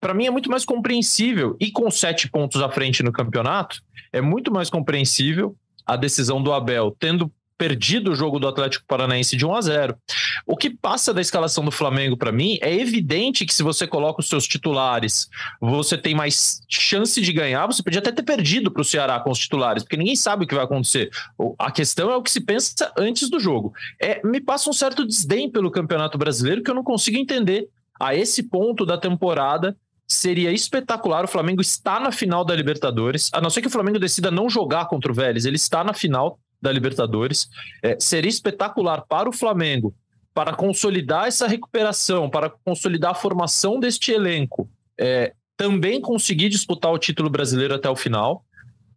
Para 0.00 0.14
mim 0.14 0.26
é 0.26 0.30
muito 0.30 0.50
mais 0.50 0.64
compreensível, 0.64 1.56
e 1.60 1.70
com 1.70 1.90
sete 1.90 2.28
pontos 2.28 2.60
à 2.62 2.68
frente 2.68 3.02
no 3.02 3.12
campeonato, 3.12 3.82
é 4.12 4.20
muito 4.20 4.52
mais 4.52 4.68
compreensível 4.68 5.56
a 5.86 5.96
decisão 5.96 6.42
do 6.42 6.52
Abel, 6.52 6.94
tendo 6.98 7.30
perdido 7.62 8.10
o 8.10 8.14
jogo 8.16 8.40
do 8.40 8.48
Atlético 8.48 8.84
Paranaense 8.88 9.36
de 9.36 9.46
1 9.46 9.54
a 9.54 9.60
0. 9.60 9.96
O 10.44 10.56
que 10.56 10.68
passa 10.68 11.14
da 11.14 11.20
escalação 11.20 11.64
do 11.64 11.70
Flamengo 11.70 12.16
para 12.16 12.32
mim 12.32 12.58
é 12.60 12.74
evidente 12.74 13.46
que 13.46 13.54
se 13.54 13.62
você 13.62 13.86
coloca 13.86 14.20
os 14.20 14.28
seus 14.28 14.48
titulares, 14.48 15.28
você 15.60 15.96
tem 15.96 16.12
mais 16.12 16.60
chance 16.68 17.20
de 17.20 17.32
ganhar. 17.32 17.64
Você 17.66 17.80
podia 17.80 18.00
até 18.00 18.10
ter 18.10 18.24
perdido 18.24 18.68
para 18.68 18.82
o 18.82 18.84
Ceará 18.84 19.20
com 19.20 19.30
os 19.30 19.38
titulares, 19.38 19.84
porque 19.84 19.96
ninguém 19.96 20.16
sabe 20.16 20.44
o 20.44 20.48
que 20.48 20.56
vai 20.56 20.64
acontecer. 20.64 21.08
A 21.56 21.70
questão 21.70 22.10
é 22.10 22.16
o 22.16 22.22
que 22.22 22.32
se 22.32 22.40
pensa 22.40 22.92
antes 22.98 23.30
do 23.30 23.38
jogo. 23.38 23.72
É, 24.00 24.20
me 24.26 24.40
passa 24.40 24.68
um 24.68 24.72
certo 24.72 25.06
desdém 25.06 25.48
pelo 25.48 25.70
Campeonato 25.70 26.18
Brasileiro 26.18 26.64
que 26.64 26.70
eu 26.70 26.74
não 26.74 26.82
consigo 26.82 27.16
entender. 27.16 27.68
A 28.00 28.16
esse 28.16 28.42
ponto 28.42 28.84
da 28.84 28.98
temporada, 28.98 29.76
seria 30.14 30.52
espetacular. 30.52 31.24
O 31.24 31.28
Flamengo 31.28 31.60
está 31.60 31.98
na 31.98 32.12
final 32.12 32.44
da 32.44 32.54
Libertadores, 32.54 33.30
a 33.32 33.40
não 33.40 33.50
ser 33.50 33.60
que 33.60 33.66
o 33.66 33.70
Flamengo 33.70 33.98
decida 33.98 34.30
não 34.30 34.48
jogar 34.48 34.86
contra 34.86 35.10
o 35.10 35.14
Vélez, 35.14 35.44
ele 35.44 35.56
está 35.56 35.82
na 35.82 35.92
final 35.92 36.38
da 36.60 36.70
Libertadores. 36.70 37.48
É, 37.82 37.96
seria 37.98 38.28
espetacular 38.28 39.02
para 39.02 39.28
o 39.28 39.32
Flamengo, 39.32 39.94
para 40.32 40.54
consolidar 40.54 41.26
essa 41.26 41.46
recuperação, 41.46 42.30
para 42.30 42.50
consolidar 42.64 43.10
a 43.10 43.14
formação 43.14 43.78
deste 43.78 44.12
elenco, 44.12 44.68
é, 44.98 45.34
também 45.56 46.00
conseguir 46.00 46.48
disputar 46.48 46.92
o 46.92 46.98
título 46.98 47.28
brasileiro 47.28 47.74
até 47.74 47.88
o 47.88 47.96
final. 47.96 48.44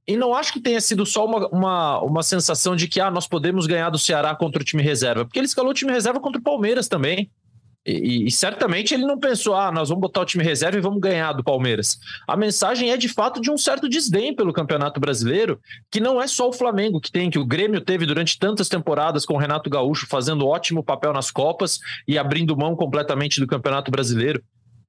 E 0.08 0.16
não 0.16 0.36
acho 0.36 0.54
que 0.54 0.60
tenha 0.60 0.80
sido 0.80 1.06
só 1.06 1.26
uma, 1.26 1.48
uma, 1.48 2.00
uma 2.02 2.24
sensação 2.24 2.76
de 2.76 2.88
que 2.88 3.02
ah, 3.02 3.10
nós 3.10 3.28
podemos 3.28 3.66
ganhar 3.66 3.90
do 3.90 3.98
Ceará 3.98 4.36
contra 4.36 4.62
o 4.62 4.66
time 4.66 4.84
reserva, 4.84 5.26
porque 5.26 5.40
ele 5.40 5.48
escalou 5.48 5.72
o 5.72 5.74
time 5.74 5.92
reserva 5.92 6.20
contra 6.20 6.40
o 6.40 6.44
Palmeiras 6.44 6.88
também. 6.88 7.32
E, 7.86 8.26
e, 8.26 8.32
certamente 8.32 8.96
ele 8.96 9.06
não 9.06 9.20
pensou, 9.20 9.54
ah, 9.54 9.72
nós 9.72 9.90
vamos 9.90 10.02
botar 10.02 10.22
o 10.22 10.26
time 10.26 10.44
reserva 10.44 10.78
e 10.78 10.82
vamos 10.82 11.00
ganhar 11.00 11.34
do 11.34 11.44
Palmeiras. 11.44 12.00
A 12.28 12.36
mensagem 12.36 12.90
é 12.90 12.98
de 12.98 13.08
fato 13.08 13.40
de 13.40 13.52
um 13.52 13.58
certo 13.58 13.88
desdém 13.88 14.36
pelo 14.36 14.52
Campeonato 14.52 15.00
Brasileiro, 15.00 15.60
que 15.92 16.00
não 16.00 16.20
é 16.20 16.26
só 16.26 16.50
o 16.50 16.54
Flamengo 16.54 17.00
que 17.00 17.12
tem, 17.12 17.30
que 17.30 17.38
o 17.38 17.46
Grêmio 17.46 17.80
teve 17.80 18.08
durante 18.08 18.40
tantas 18.40 18.68
temporadas 18.68 19.24
com 19.24 19.36
o 19.36 19.38
Renato 19.38 19.70
Gaúcho 19.70 20.08
fazendo 20.08 20.48
ótimo 20.48 20.84
papel 20.84 21.14
nas 21.14 21.30
Copas 21.30 21.80
e 22.08 22.18
abrindo 22.18 22.58
mão 22.58 22.76
completamente 22.76 23.40
do 23.40 23.46
Campeonato 23.46 23.92
Brasileiro. 23.92 24.42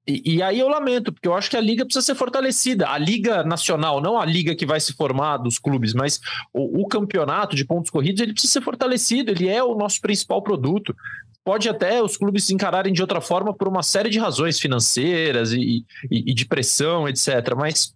E, 0.08 0.36
e, 0.36 0.42
aí 0.42 0.60
eu 0.60 0.68
lamento, 0.68 1.12
porque 1.12 1.26
eu 1.26 1.34
acho 1.34 1.50
que 1.50 1.56
a 1.56 1.60
liga 1.60 1.84
precisa 1.84 2.06
ser 2.06 2.14
fortalecida. 2.14 2.88
A 2.88 2.96
liga 2.96 3.42
nacional, 3.42 4.00
não 4.00 4.18
a 4.18 4.24
liga 4.24 4.54
que 4.54 4.64
vai 4.64 4.78
se 4.78 4.92
formar 4.92 5.38
dos 5.38 5.58
clubes, 5.58 5.92
mas 5.94 6.20
o, 6.54 6.82
o 6.82 6.86
campeonato 6.86 7.56
de 7.56 7.64
pontos 7.64 7.90
corridos, 7.90 8.20
ele 8.20 8.32
precisa 8.32 8.52
ser 8.52 8.62
fortalecido. 8.62 9.32
Ele 9.32 9.48
é 9.48 9.62
o 9.64 9.74
nosso 9.74 10.00
principal 10.00 10.40
produto 10.40 10.94
pode 11.46 11.68
até 11.68 12.02
os 12.02 12.16
clubes 12.16 12.44
se 12.44 12.52
encararem 12.52 12.92
de 12.92 13.00
outra 13.00 13.20
forma 13.20 13.54
por 13.54 13.68
uma 13.68 13.80
série 13.80 14.10
de 14.10 14.18
razões 14.18 14.58
financeiras 14.58 15.52
e, 15.52 15.84
e, 16.10 16.32
e 16.32 16.34
de 16.34 16.44
pressão, 16.44 17.08
etc. 17.08 17.54
Mas 17.56 17.94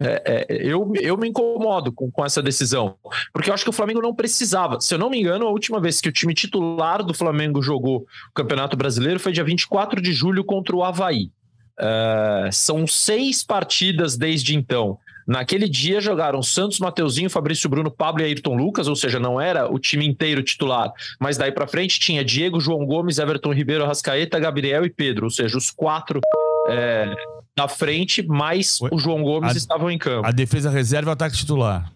é, 0.00 0.22
é, 0.24 0.66
eu, 0.66 0.90
eu 0.94 1.14
me 1.18 1.28
incomodo 1.28 1.92
com, 1.92 2.10
com 2.10 2.24
essa 2.24 2.42
decisão, 2.42 2.96
porque 3.34 3.50
eu 3.50 3.54
acho 3.54 3.64
que 3.64 3.68
o 3.68 3.72
Flamengo 3.72 4.00
não 4.00 4.14
precisava. 4.14 4.80
Se 4.80 4.94
eu 4.94 4.98
não 4.98 5.10
me 5.10 5.20
engano, 5.20 5.46
a 5.46 5.50
última 5.50 5.78
vez 5.78 6.00
que 6.00 6.08
o 6.08 6.12
time 6.12 6.32
titular 6.32 7.02
do 7.02 7.12
Flamengo 7.12 7.60
jogou 7.60 7.98
o 8.30 8.34
Campeonato 8.34 8.78
Brasileiro 8.78 9.20
foi 9.20 9.30
dia 9.30 9.44
24 9.44 10.00
de 10.00 10.14
julho 10.14 10.42
contra 10.42 10.74
o 10.74 10.82
Havaí. 10.82 11.30
Uh, 11.78 12.50
são 12.50 12.86
seis 12.86 13.44
partidas 13.44 14.16
desde 14.16 14.56
então. 14.56 14.98
Naquele 15.26 15.68
dia 15.68 16.00
jogaram 16.00 16.42
Santos, 16.42 16.78
Mateuzinho, 16.78 17.28
Fabrício 17.28 17.68
Bruno, 17.68 17.90
Pablo 17.90 18.22
e 18.22 18.24
Ayrton 18.24 18.54
Lucas, 18.54 18.86
ou 18.86 18.94
seja, 18.94 19.18
não 19.18 19.40
era 19.40 19.70
o 19.70 19.78
time 19.78 20.06
inteiro 20.06 20.42
titular, 20.42 20.92
mas 21.18 21.36
daí 21.36 21.50
para 21.50 21.66
frente 21.66 21.98
tinha 21.98 22.24
Diego, 22.24 22.60
João 22.60 22.86
Gomes, 22.86 23.18
Everton 23.18 23.52
Ribeiro, 23.52 23.84
Rascaeta, 23.84 24.38
Gabriel 24.38 24.84
e 24.84 24.90
Pedro, 24.90 25.24
ou 25.24 25.30
seja, 25.30 25.58
os 25.58 25.70
quatro 25.70 26.20
é, 26.68 27.12
na 27.56 27.66
frente, 27.66 28.22
mais 28.22 28.78
o 28.92 28.98
João 28.98 29.22
Gomes 29.22 29.54
a, 29.54 29.58
estavam 29.58 29.90
em 29.90 29.98
campo. 29.98 30.26
A 30.26 30.30
defesa 30.30 30.70
reserva 30.70 31.10
e 31.10 31.10
o 31.10 31.12
ataque 31.12 31.36
titular. 31.36 31.92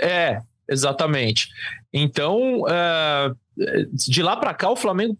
É, 0.00 0.40
exatamente. 0.68 1.48
Então, 1.92 2.62
é, 2.68 3.32
de 3.92 4.22
lá 4.22 4.36
para 4.36 4.54
cá, 4.54 4.70
o 4.70 4.76
Flamengo 4.76 5.18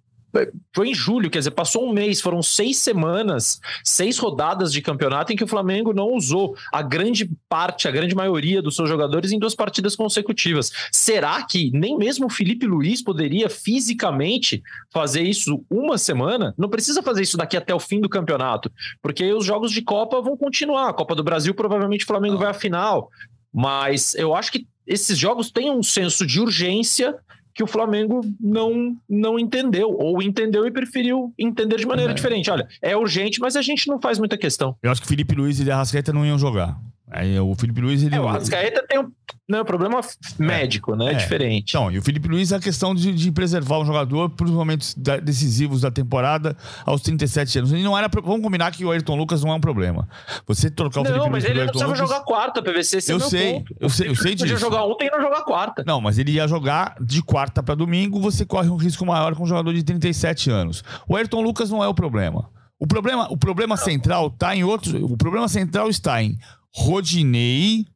foi 0.74 0.88
em 0.88 0.94
julho, 0.94 1.30
quer 1.30 1.38
dizer, 1.38 1.50
passou 1.50 1.88
um 1.88 1.92
mês, 1.92 2.20
foram 2.20 2.42
seis 2.42 2.78
semanas, 2.78 3.60
seis 3.84 4.18
rodadas 4.18 4.72
de 4.72 4.80
campeonato 4.80 5.32
em 5.32 5.36
que 5.36 5.44
o 5.44 5.48
Flamengo 5.48 5.92
não 5.92 6.12
usou 6.14 6.56
a 6.72 6.82
grande 6.82 7.30
parte, 7.48 7.88
a 7.88 7.90
grande 7.90 8.14
maioria 8.14 8.62
dos 8.62 8.76
seus 8.76 8.88
jogadores 8.88 9.32
em 9.32 9.38
duas 9.38 9.54
partidas 9.54 9.96
consecutivas. 9.96 10.70
Será 10.92 11.42
que 11.42 11.70
nem 11.72 11.96
mesmo 11.96 12.26
o 12.26 12.30
Felipe 12.30 12.66
Luiz 12.66 13.02
poderia 13.02 13.48
fisicamente 13.48 14.62
fazer 14.92 15.22
isso 15.22 15.64
uma 15.68 15.98
semana? 15.98 16.54
Não 16.56 16.68
precisa 16.68 17.02
fazer 17.02 17.22
isso 17.22 17.36
daqui 17.36 17.56
até 17.56 17.74
o 17.74 17.80
fim 17.80 18.00
do 18.00 18.08
campeonato, 18.08 18.70
porque 19.02 19.32
os 19.32 19.44
jogos 19.44 19.72
de 19.72 19.82
Copa 19.82 20.20
vão 20.20 20.36
continuar. 20.36 20.90
A 20.90 20.94
Copa 20.94 21.14
do 21.14 21.24
Brasil, 21.24 21.54
provavelmente 21.54 22.04
o 22.04 22.08
Flamengo 22.08 22.38
vai 22.38 22.50
à 22.50 22.54
final. 22.54 23.10
Mas 23.52 24.14
eu 24.14 24.34
acho 24.34 24.52
que 24.52 24.66
esses 24.86 25.18
jogos 25.18 25.50
têm 25.50 25.70
um 25.70 25.82
senso 25.82 26.26
de 26.26 26.40
urgência 26.40 27.16
que 27.54 27.62
o 27.62 27.66
Flamengo 27.66 28.20
não, 28.40 28.96
não 29.08 29.38
entendeu, 29.38 29.90
ou 29.90 30.22
entendeu 30.22 30.66
e 30.66 30.70
preferiu 30.70 31.32
entender 31.38 31.76
de 31.76 31.86
maneira 31.86 32.12
é. 32.12 32.14
diferente. 32.14 32.50
Olha, 32.50 32.68
é 32.80 32.96
urgente, 32.96 33.40
mas 33.40 33.56
a 33.56 33.62
gente 33.62 33.88
não 33.88 34.00
faz 34.00 34.18
muita 34.18 34.36
questão. 34.36 34.76
Eu 34.82 34.90
acho 34.90 35.02
que 35.02 35.08
Felipe 35.08 35.34
Luiz 35.34 35.58
e 35.60 35.70
Arrascaeta 35.70 36.12
não 36.12 36.24
iam 36.24 36.38
jogar. 36.38 36.78
Aí 37.10 37.38
o 37.40 37.54
Felipe 37.54 37.80
Luiz. 37.80 38.02
Ele... 38.02 38.14
É, 38.14 38.20
o 38.20 38.28
Arrascaeta 38.28 38.84
tem 38.86 39.00
um 39.00 39.10
não, 39.48 39.64
problema 39.64 40.00
médico, 40.38 40.94
é, 40.94 40.96
né? 40.96 41.12
É, 41.12 41.14
diferente. 41.14 41.70
Então, 41.76 41.90
e 41.90 41.98
o 41.98 42.02
Felipe 42.02 42.28
Luiz 42.28 42.52
é 42.52 42.56
a 42.56 42.60
questão 42.60 42.94
de, 42.94 43.12
de 43.12 43.32
preservar 43.32 43.78
o 43.78 43.84
jogador 43.84 44.30
para 44.30 44.46
os 44.46 44.52
momentos 44.52 44.94
da, 44.94 45.16
decisivos 45.16 45.80
da 45.80 45.90
temporada 45.90 46.56
aos 46.86 47.02
37 47.02 47.58
anos. 47.58 47.72
E 47.72 47.82
não 47.82 47.98
era. 47.98 48.08
Vamos 48.08 48.42
combinar 48.42 48.70
que 48.70 48.84
o 48.84 48.92
Ayrton 48.92 49.16
Lucas 49.16 49.42
não 49.42 49.50
é 49.50 49.54
um 49.54 49.60
problema. 49.60 50.08
Você 50.46 50.70
trocar 50.70 51.00
o 51.00 51.02
não, 51.02 51.10
Felipe 51.10 51.30
Luiz. 51.30 51.32
Não, 51.32 51.32
mas 51.32 51.44
ele 51.44 51.58
não 51.58 51.66
precisava 51.66 51.92
Lucas, 51.92 52.08
jogar 52.08 52.24
quarta, 52.24 52.62
PVC. 52.62 53.12
eu 53.12 53.16
é 53.16 53.20
sei, 53.20 53.52
ponto. 53.54 53.76
eu 53.80 53.88
sei, 53.88 54.08
eu 54.08 54.14
sei 54.14 54.34
disso. 54.36 54.44
Podia 54.44 54.56
jogar 54.56 54.84
ontem 54.84 55.08
e 55.08 55.10
não 55.10 55.20
jogar 55.20 55.42
quarta. 55.42 55.82
Não, 55.84 56.00
mas 56.00 56.16
ele 56.16 56.30
ia 56.30 56.46
jogar 56.46 56.94
de 57.00 57.20
quarta 57.20 57.60
para 57.60 57.74
domingo, 57.74 58.20
você 58.20 58.46
corre 58.46 58.68
um 58.68 58.76
risco 58.76 59.04
maior 59.04 59.34
com 59.34 59.42
um 59.42 59.46
jogador 59.46 59.74
de 59.74 59.82
37 59.82 60.48
anos. 60.48 60.84
O 61.08 61.16
Ayrton 61.16 61.40
Lucas 61.42 61.70
não 61.70 61.82
é 61.82 61.88
o 61.88 61.94
problema. 61.94 62.48
O 62.78 62.86
problema, 62.86 63.26
o 63.30 63.36
problema 63.36 63.76
central 63.76 64.28
está 64.28 64.54
em 64.56 64.64
outros. 64.64 64.94
O 64.94 65.16
problema 65.16 65.48
central 65.48 65.90
está 65.90 66.22
em 66.22 66.38
Rodinei, 66.72 67.86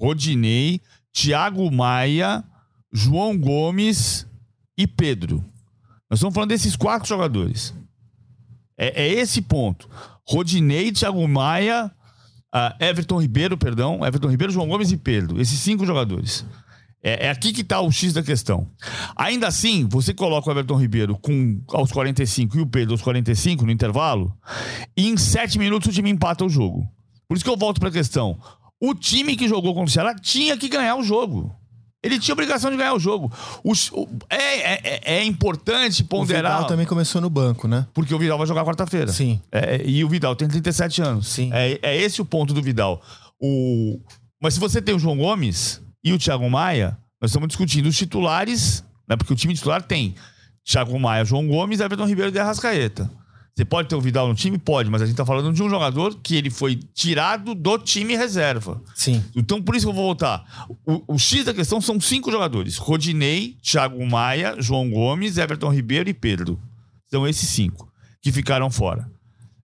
Rodinei, 0.00 0.80
Thiago 1.12 1.70
Maia, 1.70 2.44
João 2.92 3.38
Gomes 3.38 4.26
e 4.76 4.86
Pedro. 4.86 5.44
Nós 6.10 6.18
estamos 6.18 6.34
falando 6.34 6.50
desses 6.50 6.76
quatro 6.76 7.08
jogadores. 7.08 7.74
É, 8.76 9.04
é 9.04 9.08
esse 9.08 9.40
ponto. 9.40 9.88
Rodinei, 10.26 10.92
Thiago 10.92 11.26
Maia, 11.28 11.90
uh, 12.54 12.84
Everton 12.84 13.20
Ribeiro, 13.20 13.56
perdão, 13.56 14.04
Everton 14.04 14.28
Ribeiro, 14.28 14.52
João 14.52 14.68
Gomes 14.68 14.92
e 14.92 14.96
Pedro. 14.96 15.40
Esses 15.40 15.58
cinco 15.58 15.86
jogadores. 15.86 16.44
É, 17.02 17.26
é 17.26 17.30
aqui 17.30 17.52
que 17.52 17.62
está 17.62 17.80
o 17.80 17.90
X 17.90 18.12
da 18.12 18.22
questão. 18.22 18.68
Ainda 19.16 19.48
assim, 19.48 19.86
você 19.88 20.14
coloca 20.14 20.48
o 20.48 20.52
Everton 20.52 20.76
Ribeiro 20.76 21.18
com, 21.18 21.60
aos 21.72 21.90
45 21.90 22.56
e 22.56 22.60
o 22.60 22.66
Pedro 22.66 22.94
aos 22.94 23.02
45 23.02 23.66
no 23.66 23.72
intervalo, 23.72 24.36
e 24.96 25.08
em 25.08 25.16
sete 25.16 25.58
minutos 25.58 25.88
o 25.88 25.92
time 25.92 26.10
empata 26.10 26.44
o 26.44 26.48
jogo. 26.48 26.88
Por 27.32 27.36
isso 27.36 27.44
que 27.46 27.50
eu 27.50 27.56
volto 27.56 27.80
para 27.80 27.88
a 27.88 27.92
questão. 27.92 28.38
O 28.78 28.94
time 28.94 29.34
que 29.36 29.48
jogou 29.48 29.72
contra 29.72 29.88
o 29.88 29.90
Ceará 29.90 30.14
tinha 30.14 30.54
que 30.54 30.68
ganhar 30.68 30.96
o 30.96 31.02
jogo. 31.02 31.50
Ele 32.02 32.18
tinha 32.18 32.34
obrigação 32.34 32.70
de 32.70 32.76
ganhar 32.76 32.92
o 32.92 32.98
jogo. 32.98 33.32
O, 33.64 33.72
o, 33.72 34.08
é, 34.28 34.96
é, 34.96 35.00
é, 35.02 35.24
importante 35.24 36.04
ponderar. 36.04 36.52
O 36.52 36.54
Vidal 36.56 36.68
também 36.68 36.84
começou 36.84 37.22
no 37.22 37.30
banco, 37.30 37.66
né? 37.66 37.86
Porque 37.94 38.14
o 38.14 38.18
Vidal 38.18 38.36
vai 38.36 38.46
jogar 38.46 38.66
quarta-feira. 38.66 39.10
Sim. 39.10 39.40
É, 39.50 39.80
e 39.82 40.04
o 40.04 40.10
Vidal 40.10 40.36
tem 40.36 40.46
37 40.46 41.00
anos. 41.00 41.28
Sim. 41.28 41.48
É, 41.54 41.78
é 41.80 41.96
esse 41.96 42.20
o 42.20 42.24
ponto 42.26 42.52
do 42.52 42.60
Vidal. 42.60 43.00
O... 43.40 43.98
Mas 44.38 44.52
se 44.52 44.60
você 44.60 44.82
tem 44.82 44.94
o 44.94 44.98
João 44.98 45.16
Gomes 45.16 45.80
e 46.04 46.12
o 46.12 46.18
Thiago 46.18 46.50
Maia, 46.50 46.98
nós 47.18 47.30
estamos 47.30 47.48
discutindo 47.48 47.86
os 47.86 47.96
titulares, 47.96 48.84
né? 49.08 49.16
Porque 49.16 49.32
o 49.32 49.36
time 49.36 49.54
titular 49.54 49.80
tem 49.80 50.14
Thiago 50.62 51.00
Maia, 51.00 51.24
João 51.24 51.48
Gomes, 51.48 51.80
Everton 51.80 52.04
Ribeiro 52.04 52.30
e 52.36 52.38
Arrascaeta. 52.38 53.10
Você 53.54 53.66
pode 53.66 53.88
ter 53.88 53.94
o 53.94 54.00
Vidal 54.00 54.26
no 54.28 54.34
time? 54.34 54.56
Pode, 54.56 54.88
mas 54.88 55.02
a 55.02 55.06
gente 55.06 55.14
tá 55.14 55.26
falando 55.26 55.52
de 55.52 55.62
um 55.62 55.68
jogador 55.68 56.16
que 56.22 56.34
ele 56.36 56.48
foi 56.48 56.76
tirado 56.94 57.54
do 57.54 57.76
time 57.78 58.16
reserva. 58.16 58.82
Sim. 58.94 59.22
Então, 59.36 59.60
por 59.62 59.76
isso 59.76 59.84
que 59.84 59.90
eu 59.90 59.94
vou 59.94 60.04
voltar. 60.06 60.66
O, 60.86 61.14
o 61.14 61.18
X 61.18 61.44
da 61.44 61.52
questão 61.52 61.78
são 61.80 62.00
cinco 62.00 62.30
jogadores: 62.30 62.78
Rodinei, 62.78 63.56
Thiago 63.62 64.04
Maia, 64.06 64.56
João 64.58 64.88
Gomes, 64.90 65.36
Everton 65.36 65.68
Ribeiro 65.70 66.08
e 66.08 66.14
Pedro. 66.14 66.58
São 67.10 67.28
esses 67.28 67.46
cinco 67.48 67.92
que 68.22 68.32
ficaram 68.32 68.70
fora. 68.70 69.10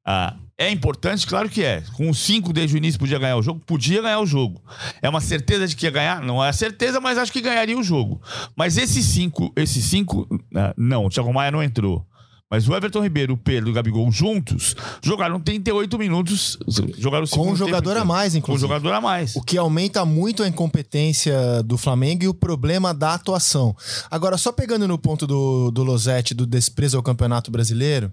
Ah, 0.04 0.36
É 0.58 0.70
importante, 0.70 1.26
claro 1.26 1.48
que 1.48 1.62
é. 1.62 1.82
Com 1.94 2.10
os 2.10 2.18
cinco 2.18 2.52
desde 2.52 2.74
o 2.74 2.78
início 2.78 2.98
podia 3.00 3.18
ganhar 3.18 3.36
o 3.36 3.42
jogo, 3.42 3.60
podia 3.64 4.02
ganhar 4.02 4.18
o 4.20 4.26
jogo. 4.26 4.60
É 5.00 5.08
uma 5.08 5.20
certeza 5.20 5.66
de 5.66 5.74
que 5.76 5.86
ia 5.86 5.90
ganhar? 5.90 6.20
Não 6.20 6.44
é 6.44 6.52
certeza, 6.52 7.00
mas 7.00 7.16
acho 7.16 7.32
que 7.32 7.40
ganharia 7.40 7.78
o 7.78 7.82
jogo. 7.82 8.20
Mas 8.54 8.76
esses 8.76 9.06
cinco, 9.06 9.50
esses 9.56 9.82
cinco, 9.84 10.26
ah, 10.54 10.74
não, 10.76 11.06
o 11.06 11.08
Thiago 11.08 11.32
Maia 11.32 11.50
não 11.50 11.62
entrou. 11.62 12.04
Mas 12.50 12.66
o 12.66 12.74
Everton 12.74 13.02
Ribeiro, 13.02 13.34
o 13.34 13.36
Pedro 13.36 13.68
e 13.68 13.72
o 13.72 13.74
Gabigol 13.74 14.10
juntos 14.10 14.74
jogaram 15.02 15.38
38 15.38 15.98
minutos. 15.98 16.56
Jogaram 16.96 17.24
o 17.24 17.28
Com 17.28 17.50
um 17.50 17.56
jogador 17.56 17.96
a 17.98 18.04
mais, 18.04 18.34
inclusive. 18.34 18.66
Com 18.66 18.74
um 18.74 18.76
jogador 18.76 18.94
a 18.96 19.00
mais. 19.02 19.36
O 19.36 19.42
que 19.42 19.58
aumenta 19.58 20.02
muito 20.06 20.42
a 20.42 20.48
incompetência 20.48 21.62
do 21.62 21.76
Flamengo 21.76 22.24
e 22.24 22.28
o 22.28 22.32
problema 22.32 22.94
da 22.94 23.12
atuação. 23.12 23.76
Agora, 24.10 24.38
só 24.38 24.50
pegando 24.50 24.88
no 24.88 24.98
ponto 24.98 25.26
do, 25.26 25.70
do 25.70 25.84
Losetti, 25.84 26.32
do 26.32 26.46
desprezo 26.46 26.96
ao 26.96 27.02
Campeonato 27.02 27.50
Brasileiro, 27.50 28.10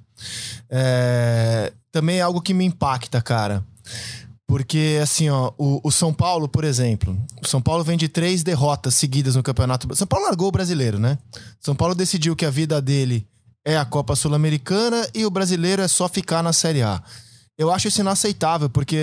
é, 0.70 1.72
também 1.90 2.18
é 2.18 2.22
algo 2.22 2.42
que 2.42 2.54
me 2.54 2.66
impacta, 2.66 3.22
cara. 3.22 3.66
Porque, 4.46 5.00
assim, 5.02 5.30
ó, 5.30 5.54
o, 5.58 5.80
o, 5.82 5.92
São 5.92 6.14
Paulo, 6.14 6.48
por 6.48 6.66
exemplo, 6.66 7.18
o 7.42 7.48
São 7.48 7.62
Paulo 7.62 7.84
vem 7.84 7.98
de 7.98 8.10
três 8.10 8.44
derrotas 8.44 8.94
seguidas 8.96 9.36
no 9.36 9.42
Campeonato 9.42 9.96
São 9.96 10.06
Paulo 10.06 10.26
largou 10.26 10.50
o 10.50 10.52
brasileiro, 10.52 11.00
né? 11.00 11.18
São 11.60 11.76
Paulo 11.76 11.96
decidiu 11.96 12.36
que 12.36 12.46
a 12.46 12.52
vida 12.52 12.80
dele 12.80 13.26
é 13.66 13.76
a 13.76 13.84
Copa 13.84 14.16
Sul-Americana 14.16 15.10
e 15.14 15.26
o 15.26 15.32
brasileiro 15.32 15.82
é 15.82 15.88
só 15.88 16.08
ficar 16.08 16.44
na 16.44 16.54
Série 16.54 16.84
A. 16.84 17.02
Eu 17.58 17.72
acho 17.72 17.88
isso 17.88 18.02
inaceitável, 18.02 18.70
porque 18.70 18.98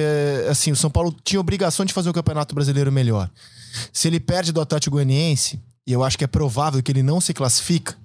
assim, 0.49 0.71
o 0.71 0.77
São 0.77 0.91
Paulo 0.91 1.15
tinha 1.25 1.41
obrigação 1.41 1.85
de 1.85 1.93
fazer 1.93 2.09
o 2.09 2.13
Campeonato 2.13 2.55
Brasileiro 2.55 2.93
melhor. 2.93 3.29
Se 3.93 4.07
ele 4.07 4.21
perde 4.21 4.53
do 4.53 4.61
Atlético 4.61 4.97
Goianiense, 4.97 5.61
e 5.87 5.93
eu 5.93 6.05
acho 6.05 6.17
que 6.17 6.25
é 6.25 6.29
provável 6.29 6.83
que 6.83 6.93
ele 6.93 7.03
não 7.03 7.21
se 7.21 7.35
classifica, 7.35 7.97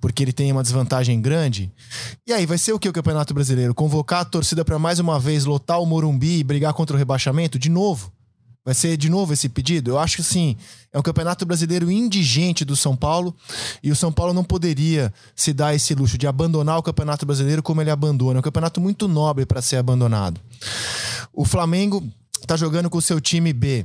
porque 0.00 0.22
ele 0.22 0.32
tem 0.32 0.50
uma 0.50 0.62
desvantagem 0.62 1.20
grande. 1.20 1.70
E 2.26 2.32
aí 2.32 2.46
vai 2.46 2.56
ser 2.56 2.72
o 2.72 2.78
que 2.78 2.88
o 2.88 2.92
Campeonato 2.92 3.34
Brasileiro? 3.34 3.74
Convocar 3.74 4.20
a 4.20 4.24
torcida 4.24 4.64
para 4.64 4.78
mais 4.78 4.98
uma 4.98 5.18
vez 5.18 5.44
lotar 5.44 5.80
o 5.80 5.86
Morumbi 5.86 6.38
e 6.38 6.44
brigar 6.44 6.72
contra 6.72 6.96
o 6.96 6.98
rebaixamento 6.98 7.58
de 7.58 7.68
novo? 7.68 8.10
Vai 8.64 8.74
ser 8.74 8.96
de 8.96 9.08
novo 9.08 9.32
esse 9.32 9.48
pedido? 9.48 9.90
Eu 9.90 9.98
acho 9.98 10.16
que 10.16 10.22
sim. 10.22 10.56
É 10.92 10.98
um 10.98 11.02
campeonato 11.02 11.44
brasileiro 11.44 11.90
indigente 11.90 12.64
do 12.64 12.76
São 12.76 12.94
Paulo 12.96 13.34
e 13.82 13.90
o 13.90 13.96
São 13.96 14.12
Paulo 14.12 14.32
não 14.32 14.44
poderia 14.44 15.12
se 15.34 15.52
dar 15.52 15.74
esse 15.74 15.94
luxo 15.94 16.16
de 16.16 16.28
abandonar 16.28 16.78
o 16.78 16.82
campeonato 16.82 17.26
brasileiro 17.26 17.62
como 17.62 17.80
ele 17.80 17.90
abandona. 17.90 18.38
É 18.38 18.40
um 18.40 18.42
campeonato 18.42 18.80
muito 18.80 19.08
nobre 19.08 19.44
para 19.44 19.60
ser 19.60 19.76
abandonado. 19.76 20.40
O 21.32 21.44
Flamengo 21.44 22.06
está 22.40 22.56
jogando 22.56 22.88
com 22.88 22.98
o 22.98 23.02
seu 23.02 23.20
time 23.20 23.52
B. 23.52 23.84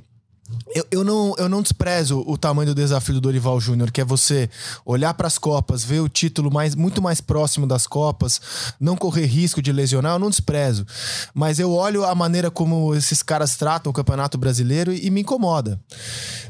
Eu, 0.74 0.86
eu, 0.92 1.04
não, 1.04 1.36
eu 1.38 1.50
não 1.50 1.62
desprezo 1.62 2.24
o 2.26 2.38
tamanho 2.38 2.70
do 2.70 2.76
desafio 2.76 3.16
do 3.16 3.22
Dorival 3.22 3.60
Júnior, 3.60 3.92
que 3.92 4.00
é 4.00 4.06
você 4.06 4.50
olhar 4.86 5.14
para 5.14 5.28
as 5.28 5.38
Copas, 5.38 5.84
ver 5.84 6.00
o 6.00 6.08
título 6.08 6.52
mais, 6.52 6.76
muito 6.76 7.02
mais 7.02 7.20
próximo 7.20 7.68
das 7.68 7.86
Copas, 7.86 8.40
não 8.80 8.96
correr 8.96 9.26
risco 9.26 9.62
de 9.62 9.72
lesionar, 9.72 10.14
eu 10.14 10.20
não 10.20 10.30
desprezo. 10.30 10.86
Mas 11.34 11.60
eu 11.60 11.72
olho 11.72 12.06
a 12.06 12.16
maneira 12.16 12.50
como 12.50 12.96
esses 12.96 13.22
caras 13.22 13.56
tratam 13.58 13.90
o 13.90 13.94
Campeonato 13.94 14.38
Brasileiro 14.38 14.94
e, 14.94 15.08
e 15.08 15.10
me 15.10 15.22
incomoda. 15.22 15.80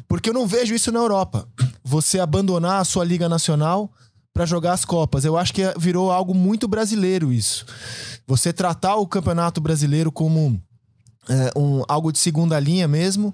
Porque 0.07 0.29
eu 0.29 0.33
não 0.33 0.47
vejo 0.47 0.75
isso 0.75 0.91
na 0.91 0.99
Europa. 0.99 1.47
Você 1.83 2.19
abandonar 2.19 2.81
a 2.81 2.85
sua 2.85 3.03
Liga 3.03 3.27
Nacional 3.27 3.91
para 4.33 4.45
jogar 4.45 4.73
as 4.73 4.85
Copas. 4.85 5.25
Eu 5.25 5.37
acho 5.37 5.53
que 5.53 5.63
virou 5.79 6.11
algo 6.11 6.33
muito 6.33 6.67
brasileiro 6.67 7.33
isso. 7.33 7.65
Você 8.27 8.53
tratar 8.53 8.95
o 8.97 9.07
Campeonato 9.07 9.59
Brasileiro 9.59 10.11
como 10.11 10.61
é, 11.27 11.51
um, 11.57 11.83
algo 11.87 12.11
de 12.11 12.19
segunda 12.19 12.59
linha 12.59 12.87
mesmo 12.87 13.33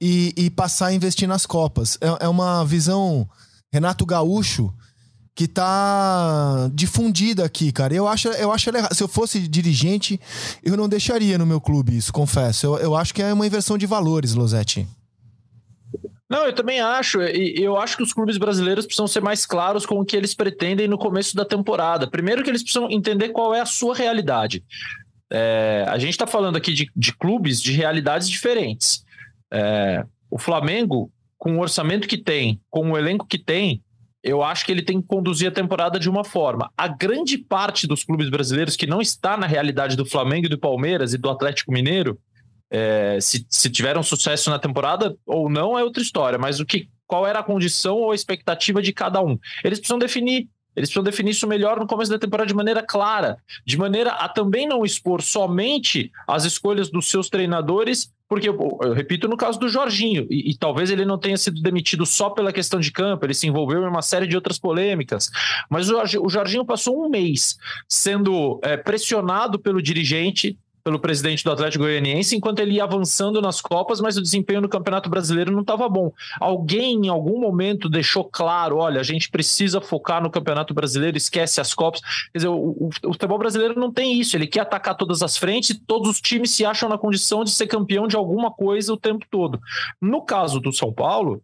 e, 0.00 0.32
e 0.36 0.50
passar 0.50 0.86
a 0.86 0.94
investir 0.94 1.28
nas 1.28 1.46
Copas. 1.46 1.98
É, 2.00 2.24
é 2.24 2.28
uma 2.28 2.64
visão 2.64 3.28
Renato 3.72 4.04
Gaúcho 4.06 4.72
que 5.34 5.46
tá 5.46 6.68
difundida 6.74 7.44
aqui, 7.44 7.70
cara. 7.70 7.94
Eu 7.94 8.08
acho, 8.08 8.26
eu 8.28 8.50
acho 8.50 8.72
legal. 8.72 8.92
Se 8.92 9.02
eu 9.02 9.06
fosse 9.06 9.46
dirigente, 9.46 10.20
eu 10.64 10.76
não 10.76 10.88
deixaria 10.88 11.38
no 11.38 11.46
meu 11.46 11.60
clube 11.60 11.96
isso, 11.96 12.12
confesso. 12.12 12.66
Eu, 12.66 12.78
eu 12.78 12.96
acho 12.96 13.14
que 13.14 13.22
é 13.22 13.32
uma 13.32 13.46
inversão 13.46 13.78
de 13.78 13.86
valores, 13.86 14.34
Losetti. 14.34 14.84
Não, 16.28 16.44
eu 16.44 16.52
também 16.52 16.80
acho. 16.80 17.20
Eu 17.22 17.78
acho 17.78 17.96
que 17.96 18.02
os 18.02 18.12
clubes 18.12 18.36
brasileiros 18.36 18.84
precisam 18.84 19.06
ser 19.06 19.22
mais 19.22 19.46
claros 19.46 19.86
com 19.86 19.98
o 20.00 20.04
que 20.04 20.16
eles 20.16 20.34
pretendem 20.34 20.88
no 20.88 20.98
começo 20.98 21.34
da 21.34 21.44
temporada. 21.44 22.10
Primeiro 22.10 22.42
que 22.42 22.50
eles 22.50 22.62
precisam 22.62 22.90
entender 22.90 23.28
qual 23.28 23.54
é 23.54 23.60
a 23.60 23.66
sua 23.66 23.94
realidade. 23.94 24.62
É, 25.30 25.86
a 25.88 25.98
gente 25.98 26.10
está 26.10 26.26
falando 26.26 26.56
aqui 26.56 26.72
de, 26.74 26.90
de 26.96 27.16
clubes 27.16 27.62
de 27.62 27.72
realidades 27.72 28.28
diferentes. 28.28 29.04
É, 29.52 30.04
o 30.30 30.38
Flamengo, 30.38 31.10
com 31.36 31.56
o 31.56 31.60
orçamento 31.60 32.08
que 32.08 32.18
tem, 32.18 32.60
com 32.70 32.90
o 32.90 32.98
elenco 32.98 33.26
que 33.26 33.38
tem, 33.38 33.82
eu 34.22 34.42
acho 34.42 34.66
que 34.66 34.72
ele 34.72 34.82
tem 34.82 35.00
que 35.00 35.06
conduzir 35.06 35.48
a 35.48 35.52
temporada 35.52 35.98
de 35.98 36.10
uma 36.10 36.24
forma. 36.24 36.70
A 36.76 36.88
grande 36.88 37.38
parte 37.38 37.86
dos 37.86 38.04
clubes 38.04 38.28
brasileiros 38.28 38.76
que 38.76 38.86
não 38.86 39.00
está 39.00 39.36
na 39.36 39.46
realidade 39.46 39.96
do 39.96 40.04
Flamengo 40.04 40.46
e 40.46 40.50
do 40.50 40.58
Palmeiras 40.58 41.14
e 41.14 41.18
do 41.18 41.30
Atlético 41.30 41.72
Mineiro, 41.72 42.18
é, 42.70 43.18
se, 43.20 43.46
se 43.48 43.70
tiveram 43.70 44.02
sucesso 44.02 44.50
na 44.50 44.58
temporada 44.58 45.16
ou 45.24 45.48
não 45.48 45.78
é 45.78 45.84
outra 45.84 46.02
história, 46.02 46.38
mas 46.38 46.60
o 46.60 46.66
que, 46.66 46.88
qual 47.06 47.26
era 47.26 47.38
a 47.38 47.44
condição 47.44 47.96
ou 47.96 48.12
a 48.12 48.14
expectativa 48.14 48.82
de 48.82 48.92
cada 48.92 49.22
um? 49.22 49.38
Eles 49.64 49.78
precisam 49.78 49.98
definir 49.98 50.48
eles 50.78 50.88
precisam 50.88 51.02
definir 51.02 51.32
isso 51.32 51.46
melhor 51.46 51.78
no 51.78 51.86
começo 51.86 52.10
da 52.10 52.18
temporada 52.18 52.46
de 52.46 52.54
maneira 52.54 52.82
clara, 52.82 53.38
de 53.66 53.76
maneira 53.76 54.12
a 54.12 54.28
também 54.28 54.66
não 54.66 54.84
expor 54.84 55.20
somente 55.20 56.10
as 56.26 56.44
escolhas 56.44 56.88
dos 56.88 57.10
seus 57.10 57.28
treinadores, 57.28 58.12
porque 58.28 58.48
eu, 58.48 58.78
eu 58.82 58.92
repito 58.92 59.26
no 59.26 59.36
caso 59.36 59.58
do 59.58 59.68
Jorginho, 59.68 60.26
e, 60.30 60.50
e, 60.50 60.56
talvez 60.56 60.90
ele 60.90 61.04
não 61.04 61.18
tenha 61.18 61.36
sido 61.36 61.60
demitido 61.60 62.06
só 62.06 62.30
pela 62.30 62.52
questão 62.52 62.78
de 62.78 62.92
campo, 62.92 63.26
ele 63.26 63.34
se 63.34 63.46
envolveu 63.46 63.82
em 63.82 63.88
uma 63.88 64.02
série 64.02 64.26
de 64.26 64.36
outras 64.36 64.58
polêmicas, 64.58 65.30
mas 65.68 65.90
o, 65.90 66.00
o 66.22 66.28
Jorginho 66.28 66.64
passou 66.64 67.04
um 67.04 67.08
mês 67.08 67.58
sendo 67.88 68.60
é, 68.62 68.76
pressionado 68.76 69.58
pelo 69.58 69.82
dirigente 69.82 70.56
pelo 70.88 70.98
presidente 70.98 71.44
do 71.44 71.52
Atlético 71.52 71.84
Goianiense, 71.84 72.34
enquanto 72.34 72.60
ele 72.60 72.76
ia 72.76 72.84
avançando 72.84 73.42
nas 73.42 73.60
Copas, 73.60 74.00
mas 74.00 74.16
o 74.16 74.22
desempenho 74.22 74.62
no 74.62 74.70
Campeonato 74.70 75.10
Brasileiro 75.10 75.52
não 75.52 75.60
estava 75.60 75.86
bom. 75.86 76.10
Alguém 76.40 76.94
em 77.04 77.08
algum 77.08 77.38
momento 77.38 77.90
deixou 77.90 78.24
claro: 78.24 78.78
olha, 78.78 78.98
a 78.98 79.04
gente 79.04 79.28
precisa 79.28 79.82
focar 79.82 80.22
no 80.22 80.30
Campeonato 80.30 80.72
Brasileiro, 80.72 81.18
esquece 81.18 81.60
as 81.60 81.74
Copas. 81.74 82.00
Quer 82.32 82.38
dizer, 82.38 82.48
o, 82.48 82.54
o, 82.54 82.88
o 83.04 83.12
futebol 83.12 83.38
brasileiro 83.38 83.78
não 83.78 83.92
tem 83.92 84.18
isso, 84.18 84.34
ele 84.34 84.46
quer 84.46 84.60
atacar 84.60 84.96
todas 84.96 85.22
as 85.22 85.36
frentes 85.36 85.70
e 85.70 85.78
todos 85.78 86.08
os 86.08 86.22
times 86.22 86.52
se 86.52 86.64
acham 86.64 86.88
na 86.88 86.96
condição 86.96 87.44
de 87.44 87.50
ser 87.50 87.66
campeão 87.66 88.08
de 88.08 88.16
alguma 88.16 88.50
coisa 88.50 88.90
o 88.90 88.96
tempo 88.96 89.26
todo. 89.30 89.60
No 90.00 90.22
caso 90.22 90.58
do 90.58 90.72
São 90.72 90.90
Paulo, 90.90 91.42